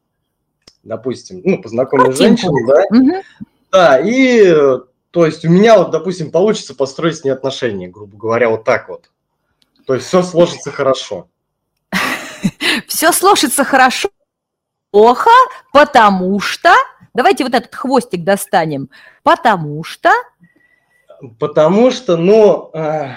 [0.89, 3.23] допустим, ну, познакомилась с женщиной, да, угу.
[3.71, 4.53] да, и,
[5.11, 8.89] то есть, у меня вот, допустим, получится построить с ней отношения, грубо говоря, вот так
[8.89, 9.09] вот.
[9.85, 11.27] То есть, все сложится хорошо.
[12.87, 14.09] Все сложится хорошо,
[14.91, 15.31] плохо,
[15.71, 16.73] потому что...
[17.13, 18.89] Давайте вот этот хвостик достанем.
[19.23, 20.11] Потому что...
[21.37, 23.09] Потому что, ну, э,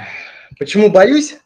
[0.58, 1.36] почему боюсь?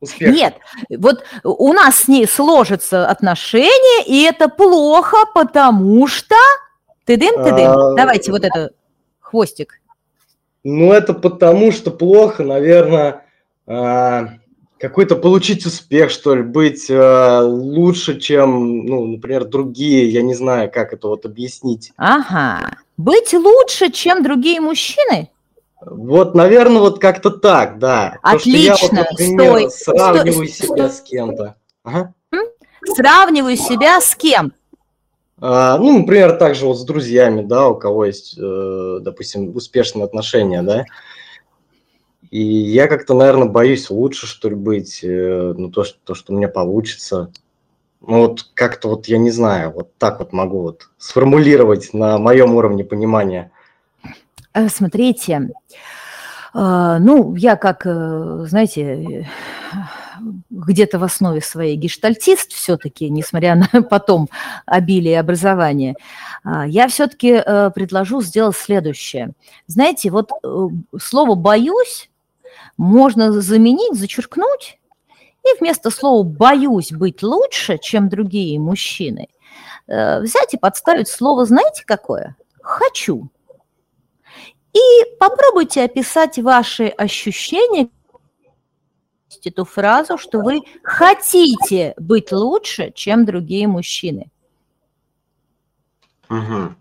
[0.00, 0.32] Успеха.
[0.32, 0.56] Нет,
[0.90, 6.36] вот у нас с ней сложатся отношения, и это плохо, потому что...
[7.04, 7.70] Ты-дым, ты-дым.
[7.70, 7.94] А...
[7.94, 8.70] Давайте вот это
[9.20, 9.80] хвостик.
[10.64, 13.24] Ну, это потому что плохо, наверное,
[13.66, 14.28] а,
[14.78, 20.10] какой-то получить успех, что ли, быть а, лучше, чем, ну, например, другие.
[20.10, 21.92] Я не знаю, как это вот объяснить.
[21.96, 22.78] Ага.
[22.96, 25.30] Быть лучше, чем другие мужчины?
[25.80, 28.18] Вот, наверное, вот как-то так, да.
[28.22, 28.74] Отлично.
[28.74, 31.56] То, я вот, например, стой, сравниваю стой, себя с кем-то.
[31.84, 32.14] Ага.
[32.84, 34.52] Сравниваю себя с кем?
[35.40, 40.62] А, ну, например, также вот с друзьями, да, у кого есть, э, допустим, успешные отношения,
[40.62, 40.84] да.
[42.30, 46.32] И я как-то, наверное, боюсь лучше, что ли, быть, э, ну, то, что, то, что
[46.32, 47.30] у меня получится.
[48.00, 52.54] Ну, вот как-то вот, я не знаю, вот так вот могу вот сформулировать на моем
[52.54, 53.52] уровне понимания.
[54.54, 55.50] Э, смотрите,
[56.54, 59.28] э, ну, я как, э, знаете,
[60.50, 64.28] где-то в основе своей гештальтист все-таки, несмотря на потом
[64.66, 65.94] обилие образования,
[66.44, 67.40] я все-таки
[67.74, 69.32] предложу сделать следующее.
[69.68, 70.30] Знаете, вот
[71.00, 72.10] слово «боюсь»
[72.76, 74.80] можно заменить, зачеркнуть,
[75.44, 79.28] и вместо слова «боюсь быть лучше, чем другие мужчины»,
[79.86, 82.34] взять и подставить слово, знаете какое?
[82.60, 83.30] «хочу».
[84.72, 87.88] И попробуйте описать ваши ощущения,
[89.44, 94.30] эту фразу, что вы хотите быть лучше, чем другие мужчины.
[96.28, 96.74] Угу.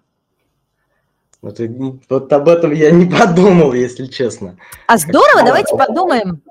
[1.42, 1.60] Вот,
[2.10, 4.58] вот об этом я не подумал, если честно.
[4.88, 6.42] А здорово, давайте подумаем.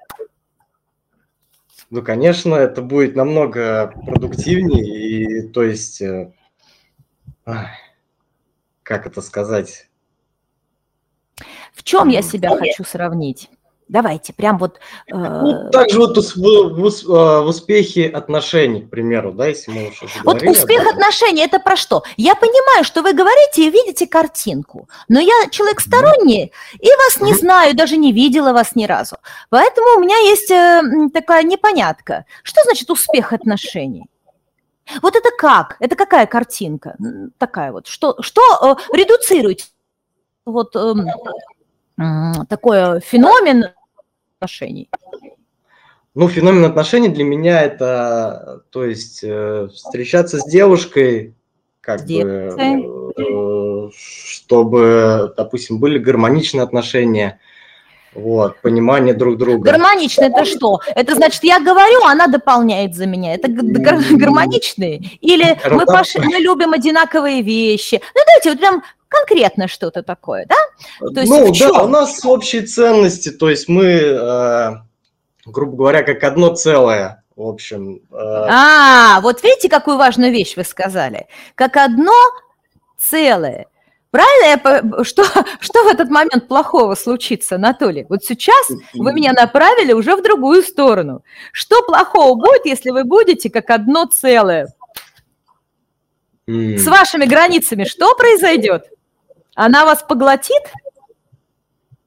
[1.91, 6.33] Ну, конечно, это будет намного продуктивнее, и то есть, э,
[7.45, 9.89] как это сказать?
[11.77, 13.51] В чем я себя хочу сравнить?
[13.89, 14.81] Давайте, прям вот...
[15.07, 15.15] Э...
[15.15, 20.43] Ну, также вот в, в, в успехе отношений, к примеру, да, если мы уже Вот
[20.43, 22.03] успех отношений– это про что?
[22.17, 27.35] Я понимаю, что вы говорите и видите картинку, но я человек сторонний и вас не
[27.35, 29.19] знаю, даже не видела вас ни разу.
[29.51, 30.83] Поэтому у меня есть э,
[31.15, 32.25] такая непонятка.
[32.43, 34.07] Что значит успех отношений?
[35.01, 35.77] Вот это как?
[35.79, 36.97] Это какая картинка
[37.39, 37.87] такая вот?
[37.87, 38.41] Что, что
[38.93, 39.69] э, редуцирует
[40.45, 40.95] вот э,
[42.49, 43.67] такой феномен
[44.39, 44.89] отношений?
[46.15, 51.35] Ну, феномен отношений для меня это, то есть, э, встречаться с девушкой,
[51.83, 52.57] как с бы,
[53.19, 57.39] э, чтобы, допустим, были гармоничные отношения,
[58.17, 59.73] вот, понимание друг друга.
[59.73, 60.81] Гармонично это что?
[60.95, 63.35] Это значит, я говорю, она дополняет за меня.
[63.35, 65.19] Это гармоничные?
[65.21, 68.01] Или мы, пошли, мы любим одинаковые вещи?
[68.15, 71.09] Ну, давайте вот прям конкретно что-то такое, да?
[71.11, 74.71] То есть ну, да, у нас общие ценности, то есть мы, э,
[75.45, 78.01] грубо говоря, как одно целое, в общем.
[78.11, 78.47] Э...
[78.49, 81.27] А, вот видите, какую важную вещь вы сказали?
[81.55, 82.13] Как одно
[82.99, 83.67] целое.
[84.17, 84.95] Правильно?
[84.99, 85.25] Я, что,
[85.61, 88.07] что в этот момент плохого случится, Анатолий?
[88.09, 91.23] Вот сейчас вы меня направили уже в другую сторону.
[91.53, 94.69] Что плохого будет, если вы будете как одно целое?
[96.47, 98.87] С вашими границами что произойдет?
[99.55, 100.63] Она вас поглотит?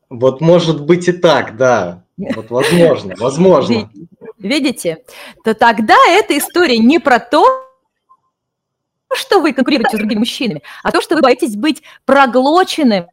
[0.10, 2.04] Вот может быть и так, да.
[2.18, 3.92] Вот возможно, возможно.
[4.40, 5.04] Видите?
[5.44, 7.69] То тогда эта история не про то,
[9.14, 13.08] что вы конкурируете с другими мужчинами, а то, что вы боитесь быть проглоченным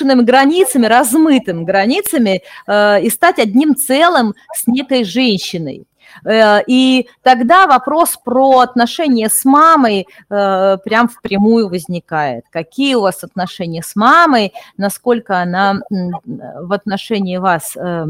[0.00, 5.86] границами, размытым границами э, и стать одним целым с некой женщиной.
[6.24, 12.44] Э, и тогда вопрос про отношения с мамой э, прям впрямую возникает.
[12.50, 18.06] Какие у вас отношения с мамой, насколько она в отношении вас э,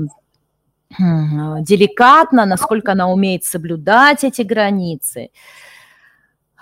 [0.98, 5.30] деликатна, насколько она умеет соблюдать эти границы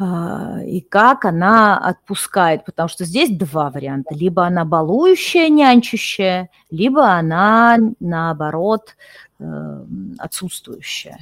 [0.01, 4.14] и как она отпускает, потому что здесь два варианта.
[4.14, 8.97] Либо она балующая, нянчущая, либо она, наоборот,
[10.18, 11.18] отсутствующая.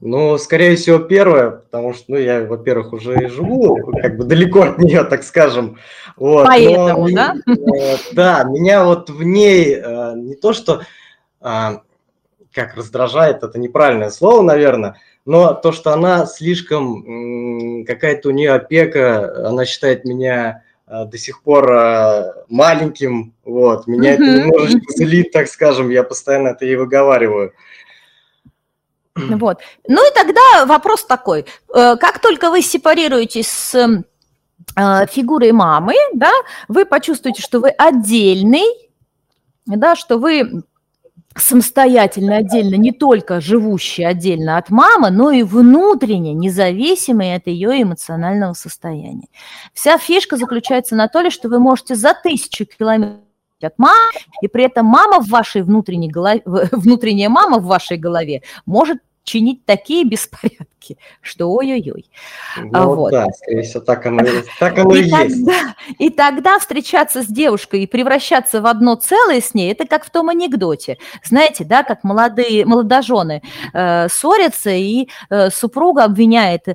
[0.00, 4.62] Ну, скорее всего, первое, потому что, ну, я, во-первых, уже и живу как бы далеко
[4.62, 5.76] от нее, так скажем.
[6.16, 6.46] Вот.
[6.46, 7.34] Поэтому, но, да?
[7.46, 10.80] Э, да, меня вот в ней э, не то, что
[11.42, 11.70] э,
[12.52, 19.48] как раздражает, это неправильное слово, наверное, но то, что она слишком, какая-то у нее опека,
[19.48, 25.48] она считает меня э, до сих пор э, маленьким, вот, меня это немножечко злит, так
[25.48, 27.52] скажем, я постоянно это ей выговариваю.
[29.14, 29.58] Вот.
[29.86, 31.44] Ну и тогда вопрос такой.
[31.74, 34.04] Э, как только вы сепарируетесь с
[35.10, 36.30] фигурой мамы, да,
[36.68, 38.90] вы почувствуете, что вы отдельный,
[39.66, 40.62] да, что вы
[41.36, 48.52] самостоятельно, отдельно, не только живущий отдельно от мамы, но и внутренне независимый от ее эмоционального
[48.54, 49.28] состояния.
[49.72, 53.20] Вся фишка заключается на то, что вы можете за тысячу километров
[53.62, 54.12] от мамы,
[54.42, 59.64] и при этом мама в вашей внутренней голове, внутренняя мама в вашей голове может чинить
[59.64, 60.79] такие беспорядки,
[61.20, 62.10] что ой-ой-ой.
[62.56, 63.12] А ну, вот.
[63.12, 64.24] да, скорее всего, так оно,
[64.58, 65.12] так оно и, и есть.
[65.12, 70.04] Тогда, и тогда встречаться с девушкой и превращаться в одно целое с ней, это как
[70.04, 70.98] в том анекдоте.
[71.24, 73.42] Знаете, да, как молодые, молодожены
[73.72, 76.66] э, ссорятся, и э, супруга обвиняет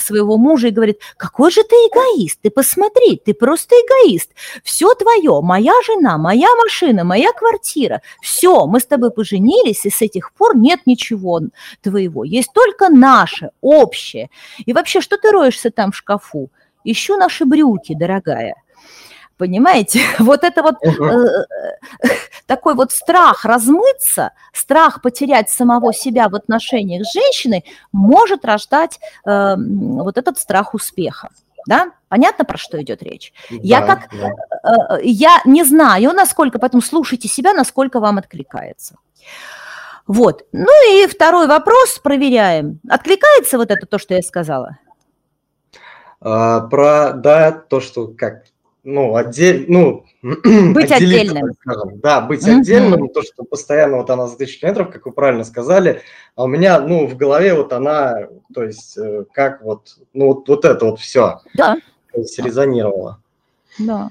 [0.00, 4.30] своего мужа и говорит, какой же ты эгоист, ты посмотри, ты просто эгоист.
[4.62, 10.02] Все твое, моя жена, моя машина, моя квартира, все, мы с тобой поженились, и с
[10.02, 11.40] этих пор нет ничего
[11.82, 14.30] твоего, есть только наше, общее.
[14.64, 16.50] И вообще, что ты роешься там в шкафу?
[16.84, 18.54] Ищу наши брюки, дорогая.
[19.36, 20.00] Понимаете?
[20.18, 21.44] Вот это вот э,
[22.46, 29.54] такой вот страх размыться, страх потерять самого себя в отношениях с женщиной может рождать э,
[29.56, 31.28] вот этот страх успеха.
[31.66, 31.92] Да?
[32.08, 33.32] Понятно, про что идет речь?
[33.50, 34.96] Да, я как да.
[34.96, 38.96] э, я не знаю, насколько, поэтому слушайте себя, насколько вам откликается.
[40.08, 40.46] Вот.
[40.52, 42.80] Ну и второй вопрос проверяем.
[42.88, 44.78] Откликается вот это то, что я сказала?
[46.20, 48.44] А, про, да, то, что как,
[48.82, 51.52] ну, отдель, ну, быть отдельным.
[51.60, 52.00] Скажем.
[52.00, 52.58] Да, быть mm-hmm.
[52.60, 56.00] отдельным, то, что постоянно вот она за тысячу километров, как вы правильно сказали,
[56.34, 60.48] а у меня, ну, в голове вот она, то есть, э, как вот, ну, вот,
[60.48, 61.40] вот это вот все.
[61.54, 61.76] Да.
[62.12, 63.22] То есть резонировало.
[63.78, 64.10] Да.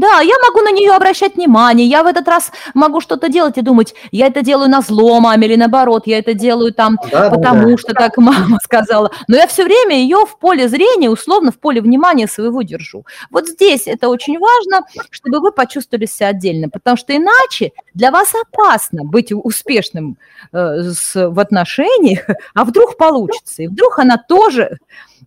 [0.00, 3.60] Да, я могу на нее обращать внимание, я в этот раз могу что-то делать и
[3.60, 7.72] думать, я это делаю на зло маме или наоборот, я это делаю там, да, потому
[7.72, 9.10] да, что так мама сказала.
[9.28, 13.04] Но я все время ее в поле зрения, условно в поле внимания своего держу.
[13.30, 18.32] Вот здесь это очень важно, чтобы вы почувствовали себя отдельно, потому что иначе для вас
[18.34, 20.16] опасно быть успешным
[20.52, 24.78] э, с, в отношениях, а вдруг получится, и вдруг она тоже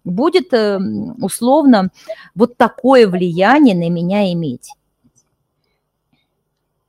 [0.04, 0.80] будет э,
[1.22, 1.90] условно
[2.36, 4.63] вот такое влияние на меня иметь.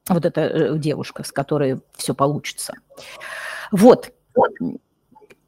[0.08, 2.74] Вот эта э, девушка, с которой все получится.
[3.72, 4.12] Вот.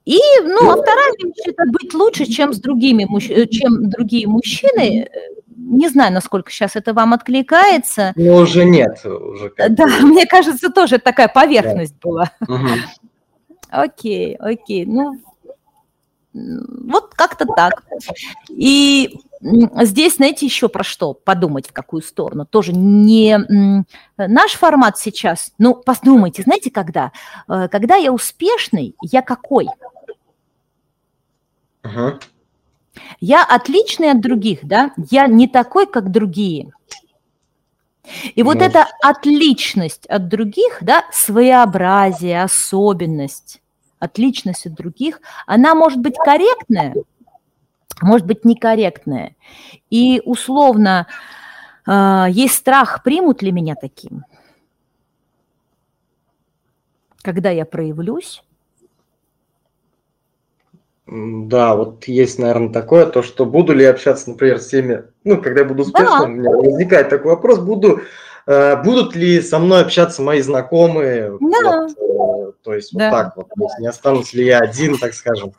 [0.07, 5.09] И, ну, а вторая вещь– это быть лучше, чем с другими, э, чем другие мужчины.
[5.57, 8.13] Не знаю, насколько сейчас это вам откликается.
[8.15, 9.05] Ну, уже нет.
[9.05, 12.09] Уже да, мне кажется, тоже такая поверхность да.
[12.09, 12.31] была.
[12.41, 12.69] Угу.
[13.71, 14.87] Окей, окей.
[14.87, 15.21] Ну,
[16.33, 17.83] вот как-то так.
[18.49, 22.47] И здесь, знаете, еще про что подумать, в какую сторону.
[22.47, 23.39] Тоже не
[24.17, 25.53] наш формат сейчас.
[25.59, 27.13] Ну, подумайте, знаете, когда?
[27.49, 29.69] Э, когда я успешный, я какой?
[31.83, 32.19] Ага.
[33.21, 34.93] Я отличный от других, да?
[35.11, 36.73] Я не такой, как другие.
[38.35, 38.65] И вот ну.
[38.65, 43.61] эта отличность от других, да, своеобразие, особенность,
[43.99, 46.95] отличность от других, она может быть корректная,
[48.03, 49.37] может быть некорректная.
[49.91, 51.07] И условно
[51.87, 54.25] э, есть страх, примут ли меня таким,
[57.23, 58.43] когда я проявлюсь.
[61.07, 65.61] Да, вот есть, наверное, такое, то, что буду ли общаться, например, с теми, ну, когда
[65.61, 66.25] я буду успешным, да.
[66.25, 68.01] у меня возникает такой вопрос, буду,
[68.49, 71.87] э, будут ли со мной общаться мои знакомые, да.
[71.97, 73.11] вот, то есть да.
[73.11, 75.53] вот так вот, не останусь ли я один, так скажем.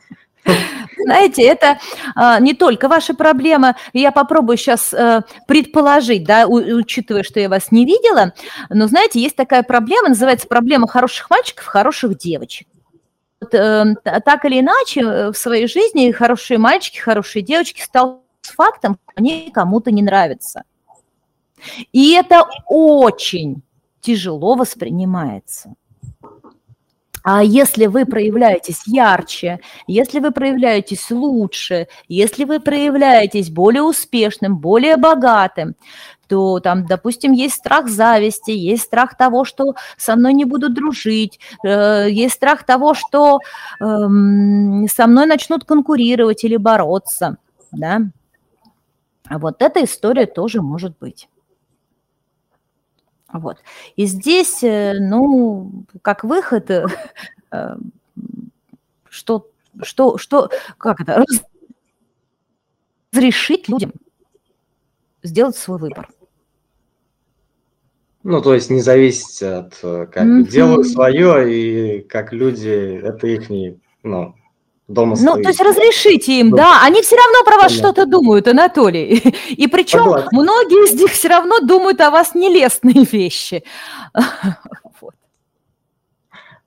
[1.04, 1.78] Знаете, это
[2.14, 3.76] а, не только ваша проблема.
[3.92, 8.32] Я попробую сейчас а, предположить, да, у, учитывая, что я вас не видела.
[8.70, 12.66] Но знаете, есть такая проблема, называется проблема хороших мальчиков, хороших девочек.
[13.40, 13.94] Вот, э,
[14.24, 19.50] так или иначе, э, в своей жизни хорошие мальчики, хорошие девочки стал фактом, что они
[19.54, 20.64] кому-то не нравятся.
[21.92, 23.62] И это очень
[24.00, 25.74] тяжело воспринимается.
[27.30, 34.96] А если вы проявляетесь ярче, если вы проявляетесь лучше, если вы проявляетесь более успешным, более
[34.96, 35.74] богатым,
[36.26, 41.38] то там, допустим, есть страх зависти, есть страх того, что со мной не будут дружить,
[41.66, 43.40] э, есть страх того, что
[43.78, 47.36] э, со мной начнут конкурировать или бороться,
[47.72, 48.00] да.
[49.28, 51.28] Вот эта история тоже может быть.
[53.32, 53.58] Вот.
[53.96, 56.86] И здесь, э, ну, как выход, э,
[57.52, 57.76] э,
[59.08, 59.50] что,
[59.82, 61.24] что, что, как это,
[63.12, 63.92] разрешить людям
[65.22, 66.08] сделать свой выбор.
[68.22, 70.48] Ну, то есть не зависеть от, как mm-hmm.
[70.48, 73.48] делают свое, и как люди, это их,
[74.02, 74.34] ну,
[74.88, 75.42] дома Ну, стоит.
[75.44, 76.82] то есть разрешите им, да.
[76.82, 79.18] Они все равно про вас что-то думают, Анатолий.
[79.50, 80.28] И причем Согласен.
[80.32, 83.62] многие из них все равно думают о вас нелестные вещи.
[85.00, 85.14] Вот.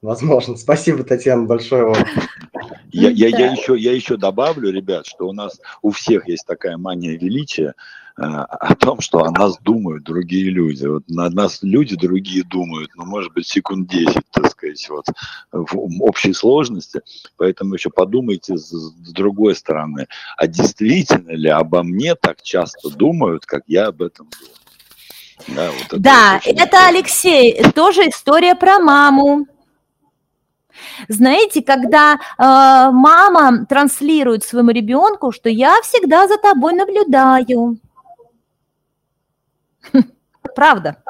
[0.02, 0.56] Возможно.
[0.56, 1.98] Спасибо, Татьяна, большое вам.
[2.92, 6.78] Я, я, я, еще, я еще добавлю, ребят, что у нас у всех есть такая
[6.78, 7.76] мания величия
[8.16, 10.86] о том, что о нас думают другие люди.
[10.86, 15.06] Вот на нас люди другие думают, ну, может быть, секунд 10, так сказать, вот,
[15.52, 17.02] в общей сложности.
[17.38, 20.08] Поэтому еще подумайте с, с другой стороны,
[20.38, 24.56] а действительно ли обо мне так часто думают, как я об этом думаю?
[25.48, 29.48] Да, вот это, да, это Алексей, тоже история про маму.
[31.08, 37.78] Знаете, когда э, мама транслирует своему ребенку, что я всегда за тобой наблюдаю.
[40.56, 41.04] Правда.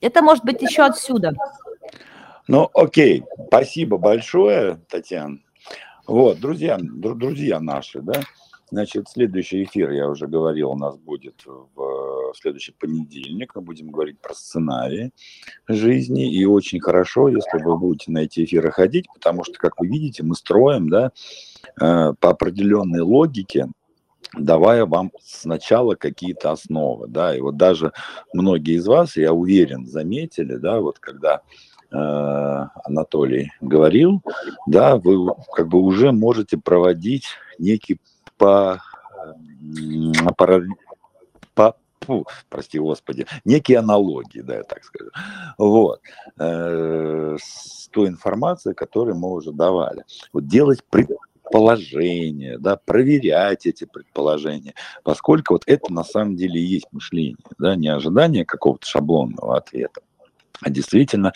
[0.00, 1.32] Это может быть еще отсюда.
[2.46, 5.38] Ну, окей, спасибо большое, Татьяна.
[6.06, 8.20] Вот, друзья, друзья наши, да,
[8.74, 13.54] Значит, следующий эфир, я уже говорил, у нас будет в следующий понедельник.
[13.54, 15.12] Мы будем говорить про сценарии
[15.68, 16.28] жизни.
[16.34, 20.24] И очень хорошо, если вы будете на эти эфиры ходить, потому что, как вы видите,
[20.24, 21.12] мы строим да,
[21.80, 23.68] э, по определенной логике,
[24.38, 27.92] давая вам сначала какие-то основы, да, и вот даже
[28.32, 31.40] многие из вас, я уверен, заметили, да, вот когда
[31.90, 31.96] э,
[32.84, 34.22] Анатолий говорил,
[34.66, 37.26] да, вы как бы уже можете проводить
[37.58, 37.98] некий
[38.36, 38.80] по,
[40.36, 40.62] по,
[41.54, 45.10] по фу, прости господи, некие аналогии, да, я так скажу,
[45.58, 46.00] вот,
[46.38, 50.04] э, с той информацией, которую мы уже давали.
[50.32, 50.82] Вот делать
[51.54, 54.74] предположения, да, проверять эти предположения,
[55.04, 60.00] поскольку вот это на самом деле и есть мышление, да, не ожидание какого-то шаблонного ответа,
[60.60, 61.32] а действительно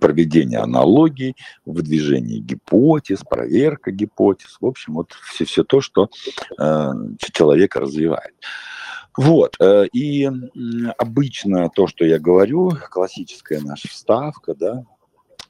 [0.00, 1.36] проведение аналогий,
[1.66, 6.08] выдвижение гипотез, проверка гипотез, в общем, вот все, все то, что
[6.58, 6.92] э,
[7.32, 8.34] человека развивает.
[9.18, 10.30] Вот, э, и
[10.96, 14.84] обычно то, что я говорю, классическая наша вставка, да,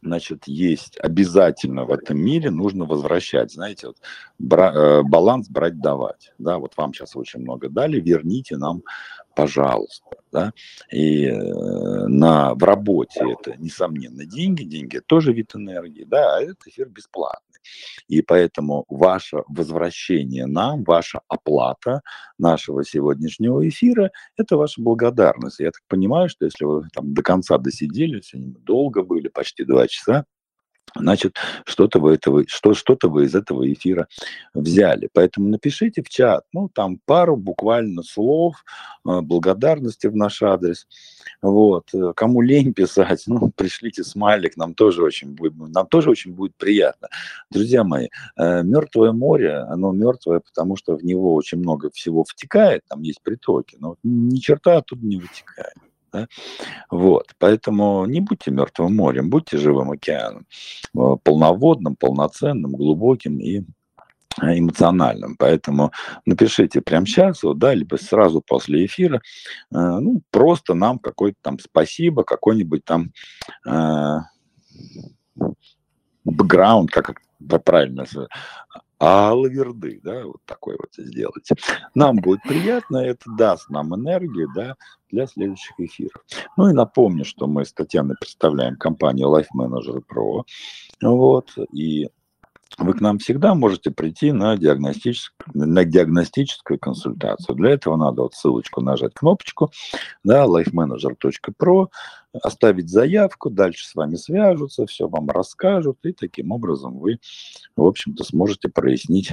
[0.02, 3.96] значит, есть обязательно в этом мире, нужно возвращать, знаете, вот,
[4.38, 8.82] бра, э, баланс брать-давать, да, вот вам сейчас очень много дали, верните нам,
[9.34, 10.52] пожалуйста, да,
[10.90, 16.66] и э, на, в работе это, несомненно, деньги, деньги тоже вид энергии, да, а этот
[16.66, 17.55] эфир бесплатный.
[18.08, 22.02] И поэтому ваше возвращение нам, ваша оплата
[22.38, 25.60] нашего сегодняшнего эфира– это ваша благодарность.
[25.60, 29.86] Я так понимаю, что если вы там до конца досидели, сегодня долго были, почти два
[29.88, 30.24] часа,
[30.98, 34.08] значит, что-то вы, этого, что, что-то вы из этого эфира
[34.54, 35.08] взяли.
[35.12, 38.64] Поэтому напишите в чат, ну, там пару буквально слов
[39.06, 40.86] э, благодарности в наш адрес.
[41.42, 41.94] Вот.
[41.94, 46.56] Э, кому лень писать, ну, пришлите смайлик, нам тоже очень будет, нам тоже очень будет
[46.56, 47.08] приятно.
[47.50, 52.82] Друзья мои, э, мертвое море, оно мертвое, потому что в него очень много всего втекает,
[52.88, 55.74] там есть притоки, но ни черта оттуда не вытекает.
[56.12, 56.26] Да?
[56.90, 60.46] Вот, поэтому не будьте мертвым морем, будьте живым океаном,
[60.94, 63.62] э, полноводным, полноценным, глубоким и
[64.42, 65.36] э, эмоциональным.
[65.36, 65.92] Поэтому
[66.24, 69.20] напишите прямо сейчас, вот, да, либо сразу после эфира, э,
[69.70, 73.12] ну, просто нам какое-то там спасибо, какой-нибудь там
[73.66, 74.18] э,
[76.24, 77.20] бэкграунд, как
[77.64, 78.04] правильно
[78.98, 81.48] а лаверды, да, вот такой вот сделать.
[81.94, 84.76] Нам будет приятно, это даст нам энергию, да,
[85.10, 86.24] для следующих эфиров.
[86.56, 90.42] Ну и напомню, что мы с Татьяной представляем компанию Life Manager Pro,
[91.02, 92.08] вот, и
[92.78, 97.56] вы к нам всегда можете прийти на, диагностическую, на диагностическую консультацию.
[97.56, 99.70] Для этого надо вот ссылочку нажать, кнопочку,
[100.24, 101.88] да, lifemanager.pro,
[102.42, 107.18] оставить заявку, дальше с вами свяжутся, все вам расскажут, и таким образом вы,
[107.76, 109.32] в общем-то, сможете прояснить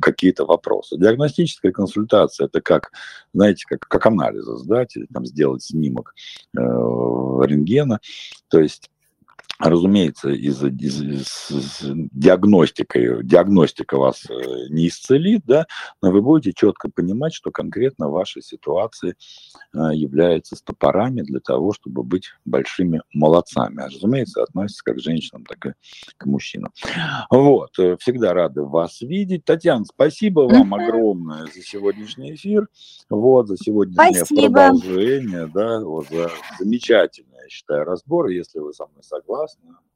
[0.00, 0.96] какие-то вопросы.
[0.98, 2.90] Диагностическая консультация– это как,
[3.32, 6.14] знаете, как, как анализ сдать или там сделать снимок
[6.56, 8.00] э, рентгена,
[8.48, 8.90] то есть
[9.70, 11.80] разумеется, из, из, из
[12.12, 14.34] диагностикой, диагностика вас э,
[14.70, 15.66] не исцелит, да,
[16.00, 19.14] но вы будете четко понимать, что конкретно ваша ситуация
[19.74, 23.82] э, является стопорами для того, чтобы быть большими молодцами.
[23.82, 25.72] А, разумеется, относится как к женщинам, так и
[26.16, 26.72] к мужчинам.
[27.30, 29.44] Вот, э, всегда рады вас видеть.
[29.44, 32.68] Татьяна, спасибо вам огромное за сегодняшний эфир,
[33.08, 34.52] вот, за сегодняшнее спасибо.
[34.52, 38.28] продолжение, да, вот, за замечательный я считаю, разбор.
[38.28, 39.51] Если вы со мной согласны,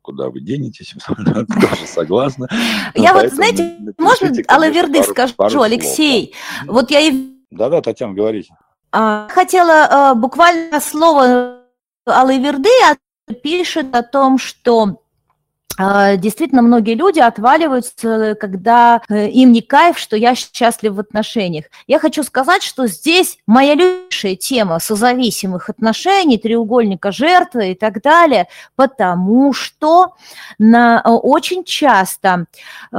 [0.07, 2.49] куда вы денетесь, тоже согласна.
[2.95, 6.35] Я вот, знаете, можно Алаверды скажу, Алексей?
[6.67, 7.33] Вот я и...
[7.51, 8.55] Да-да, Татьяна, говорите.
[8.93, 11.63] А, хотела а, буквально слово
[12.07, 12.71] Алаверды
[13.43, 15.01] пишет о том, что
[15.79, 21.67] действительно многие люди отваливаются, когда э, им не кайф, что я счастлив в отношениях.
[21.87, 28.49] Я хочу сказать, что здесь моя любимая тема созависимых отношений, треугольника жертвы и так далее,
[28.75, 30.15] потому что
[30.59, 32.47] на, э, очень часто,
[32.91, 32.97] э,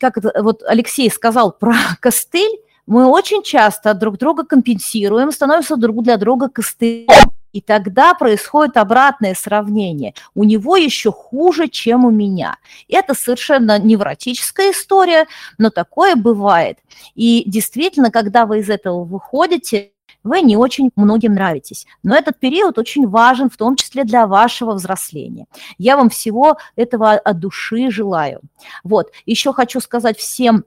[0.00, 6.02] как это, вот Алексей сказал про костыль, мы очень часто друг друга компенсируем, становимся друг
[6.02, 7.31] для друга костылем.
[7.52, 10.14] И тогда происходит обратное сравнение.
[10.34, 12.56] У него еще хуже, чем у меня.
[12.88, 15.26] Это совершенно невротическая история,
[15.58, 16.78] но такое бывает.
[17.14, 19.92] И действительно, когда вы из этого выходите,
[20.24, 21.86] вы не очень многим нравитесь.
[22.02, 25.46] Но этот период очень важен, в том числе для вашего взросления.
[25.78, 28.40] Я вам всего этого от души желаю.
[28.84, 30.64] Вот, еще хочу сказать всем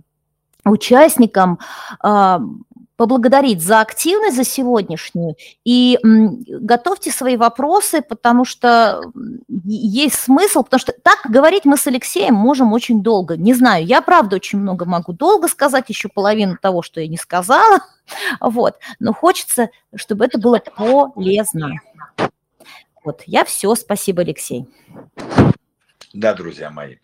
[0.66, 1.60] участникам,
[2.98, 5.36] поблагодарить за активность, за сегодняшнюю.
[5.64, 9.02] И готовьте свои вопросы, потому что
[9.66, 13.38] есть смысл, потому что так говорить мы с Алексеем можем очень долго.
[13.38, 17.18] Не знаю, я правда очень много могу долго сказать, еще половину того, что я не
[17.18, 17.80] сказала.
[18.40, 18.76] Вот.
[19.00, 21.72] Но хочется, чтобы это было полезно.
[23.04, 23.74] Вот, я все.
[23.74, 24.68] Спасибо, Алексей.
[26.16, 26.96] Да, друзья мои.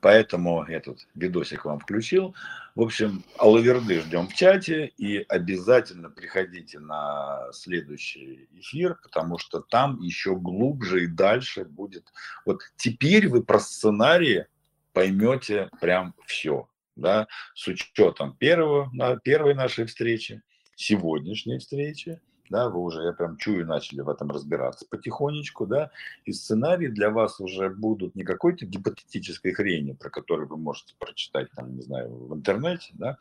[0.00, 2.36] Поэтому этот видосик вам включил.
[2.76, 9.98] В общем, Алаверды ждем в чате и обязательно приходите на следующий эфир, потому что там
[10.00, 12.12] еще глубже и дальше будет.
[12.46, 14.46] Вот теперь вы про сценарии
[14.92, 17.26] поймете прям все, да,
[17.56, 18.92] с учетом первого,
[19.24, 20.40] первой нашей встречи,
[20.76, 22.20] сегодняшней встречи,
[22.52, 25.90] да, вы уже, я прям чую, начали в этом разбираться потихонечку, да,
[26.26, 31.48] и сценарии для вас уже будут не какой-то гипотетической хрени, про которую вы можете прочитать,
[31.56, 33.16] там, не знаю, в интернете, да,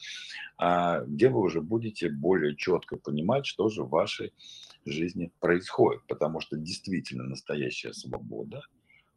[0.58, 4.34] а где вы уже будете более четко понимать, что же в вашей
[4.86, 8.62] жизни происходит, потому что действительно настоящая свобода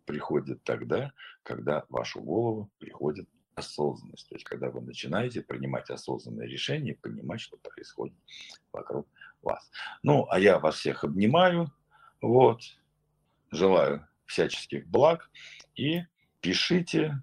[0.06, 1.12] приходит тогда,
[1.42, 7.40] когда в вашу голову приходит осознанность, то есть когда вы начинаете принимать осознанные решения понимать,
[7.40, 8.16] что происходит
[8.72, 9.08] вокруг
[9.44, 9.70] вас.
[10.02, 11.72] Ну, а я вас всех обнимаю,
[12.20, 12.62] вот,
[13.50, 15.30] желаю всяческих благ
[15.76, 16.02] и
[16.40, 17.20] пишите,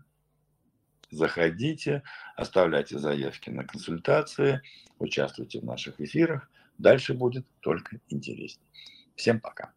[1.09, 2.03] заходите,
[2.35, 4.61] оставляйте заявки на консультации,
[4.99, 6.49] участвуйте в наших эфирах.
[6.77, 8.67] Дальше будет только интереснее.
[9.15, 9.73] Всем пока.